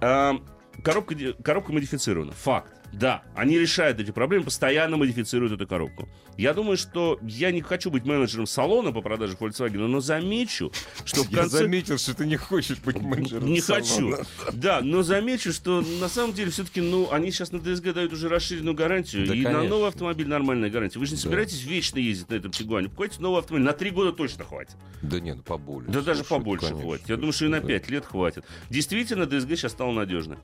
ам, 0.00 0.46
коробка, 0.84 1.16
коробка 1.42 1.72
модифицирована. 1.72 2.30
Факт. 2.30 2.75
Да, 2.92 3.22
они 3.34 3.58
решают 3.58 4.00
эти 4.00 4.10
проблемы, 4.10 4.44
постоянно 4.44 4.96
модифицируют 4.96 5.52
эту 5.52 5.66
коробку. 5.66 6.08
Я 6.38 6.54
думаю, 6.54 6.76
что 6.78 7.18
я 7.22 7.50
не 7.50 7.60
хочу 7.60 7.90
быть 7.90 8.04
менеджером 8.06 8.46
салона 8.46 8.90
по 8.92 9.02
продаже 9.02 9.36
Volkswagen, 9.38 9.86
но 9.86 10.00
замечу, 10.00 10.72
что 11.04 11.22
в 11.24 11.30
Я 11.30 11.40
конце... 11.40 11.58
заметил, 11.58 11.98
что 11.98 12.14
ты 12.14 12.24
не 12.26 12.36
хочешь 12.36 12.78
быть 12.78 12.96
менеджером 13.00 13.46
Не 13.46 13.60
салона. 13.60 14.16
хочу. 14.16 14.24
Да, 14.54 14.80
но 14.82 15.02
замечу, 15.02 15.52
что 15.52 15.82
на 16.00 16.08
самом 16.08 16.32
деле 16.32 16.50
все-таки, 16.50 16.80
ну, 16.80 17.10
они 17.12 17.30
сейчас 17.30 17.52
на 17.52 17.58
ДСГ 17.60 17.92
дают 17.92 18.12
уже 18.12 18.28
расширенную 18.28 18.74
гарантию, 18.74 19.26
Да, 19.26 19.34
и 19.34 19.38
на 19.42 19.50
конечно. 19.52 19.68
новый 19.68 19.88
автомобиль 19.88 20.28
нормальная 20.28 20.70
гарантия. 20.70 20.98
Вы 20.98 21.06
же 21.06 21.12
не 21.12 21.16
Да. 21.18 21.22
собираетесь 21.24 21.62
вечно 21.64 21.98
ездить 21.98 22.30
на 22.30 22.34
этом 22.36 22.50
Тигуане. 22.50 22.88
Покупайте 22.88 23.20
новый 23.20 23.40
автомобиль. 23.40 23.66
На 23.66 23.72
три 23.72 23.90
года 23.90 24.12
точно 24.12 24.44
хватит. 24.44 24.76
Да 25.02 25.20
нет, 25.20 25.36
ну 25.36 25.42
побольше. 25.42 25.90
Да 25.90 26.00
даже 26.00 26.24
побольше 26.24 26.66
конечно, 26.66 26.82
хватит. 26.86 27.08
Я 27.08 27.16
думаю, 27.16 27.32
что 27.32 27.44
и 27.44 27.48
на 27.48 27.60
да. 27.60 27.66
5 27.66 27.90
лет 27.90 28.06
хватит. 28.06 28.44
Действительно, 28.70 29.26
ДСГ 29.26 29.50
сейчас 29.50 29.72
стал 29.72 29.92
надежно. 29.92 30.38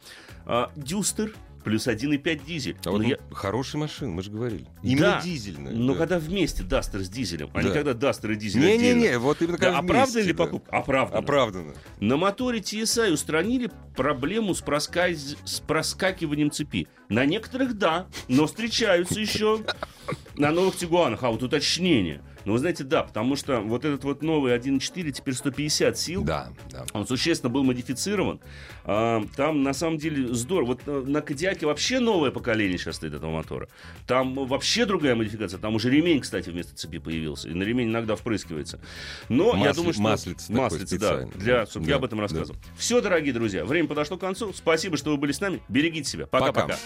А, 0.45 0.71
Дюстер 0.77 1.35
плюс 1.65 1.87
1,5 1.87 2.45
дизель. 2.47 2.77
А 2.85 2.91
вот 2.91 3.03
я- 3.05 3.19
хорошая 3.33 3.81
машина, 3.81 4.11
мы 4.13 4.23
же 4.23 4.31
говорили. 4.31 4.67
Именно 4.83 5.01
Да, 5.07 5.21
дизельная. 5.23 5.73
Но 5.73 5.93
да. 5.95 5.99
когда 6.01 6.19
вместе 6.19 6.63
Дастер 6.63 7.01
с 7.01 7.09
дизелем, 7.09 7.51
а 7.55 7.63
не 7.63 7.69
Да. 7.69 7.75
когда 7.75 7.95
Дастер 7.95 8.33
и 8.33 8.37
дизель. 8.37 8.61
Не-не-не, 8.61 9.19
вот 9.19 9.41
именно 9.43 9.59
Да, 9.59 9.65
когда 9.67 9.79
оправдана 9.79 10.05
вместе, 10.13 10.23
ли 10.23 10.33
да. 10.33 10.45
покупка? 10.45 10.77
Оправдана. 10.77 11.19
Оправданно. 11.19 11.75
На 12.01 12.17
моторе 12.17 12.61
TSI 12.61 13.13
устранили 13.13 13.71
проблему 13.97 14.55
с, 14.55 14.63
проска- 14.63 15.13
с 15.13 15.61
проскакиванием 15.61 16.51
цепи. 16.51 16.89
На 17.09 17.25
некоторых 17.27 17.77
да, 17.79 18.07
но 18.29 18.47
встречаются 18.47 19.21
еще 19.21 19.61
на 20.37 20.51
новых 20.51 20.77
Тигуанах. 20.77 21.23
А 21.23 21.31
вот 21.31 21.43
уточнение. 21.43 22.23
Ну, 22.45 22.53
вы 22.53 22.59
знаете, 22.59 22.85
да, 22.85 23.03
потому 23.03 23.37
что 23.37 23.61
вот 23.61 23.85
этот 23.85 24.05
вот 24.05 24.23
новый 24.23 24.57
1.4 24.57 25.13
теперь 25.13 25.35
150 25.35 25.99
сил. 25.99 26.25
Да, 26.25 26.49
да. 26.71 26.85
Он 26.93 27.07
существенно 27.07 27.51
был 27.51 27.63
модифицирован. 27.65 28.41
А, 28.85 29.23
там 29.37 29.63
на 29.63 29.73
самом 29.73 29.99
деле 29.99 30.33
здорово. 30.35 30.69
Вот 30.69 30.81
э, 30.87 31.05
на 31.07 31.21
Кадиаке 31.21 31.67
вообще 31.67 32.01
новое 32.01 32.31
поколение 32.31 32.79
сейчас 32.79 32.97
стоит 32.97 33.15
этого 33.15 33.31
мотора. 33.31 33.69
Там 34.07 34.35
вообще 34.35 34.87
другая 34.87 35.15
модификация. 35.15 35.59
Там 35.59 35.75
уже 35.75 35.91
ремень, 35.91 36.21
кстати, 36.21 36.51
вместо 36.51 36.75
цепи 36.75 36.99
появился. 36.99 37.49
И 37.49 37.55
на 37.55 37.63
ремень 37.63 37.89
иногда 37.89 38.17
впрыскивается. 38.17 38.81
Но 39.29 39.51
я 39.57 39.69
Масли- 39.71 39.77
думаю, 39.77 39.93
что... 39.93 40.03
маслице 40.03 40.47
такое 40.49 40.63
Маслице, 40.63 40.99
да. 40.99 41.25
Для, 41.35 41.67
чтобы 41.67 41.87
я 41.87 41.93
Да, 41.93 41.97
об 41.97 42.05
этом 42.05 42.19
да. 42.19 42.23
рассказывал. 42.23 42.59
Все, 42.77 43.01
дорогие 43.01 43.33
друзья, 43.33 43.65
время 43.65 43.89
подошло 43.89 44.17
к 44.17 44.21
концу. 44.21 44.53
Спасибо, 44.53 44.97
что 44.97 45.11
вы 45.11 45.17
были 45.17 45.33
с 45.33 45.41
нами. 45.41 45.61
Берегите 45.69 46.09
себя. 46.11 46.27
Пока-пока. 46.27 46.63
Пока. 46.63 46.79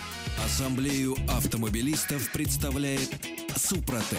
Ассамблею 0.45 1.17
автомобилистов 1.29 2.31
представляет 2.33 3.11
Супротек. 3.57 4.19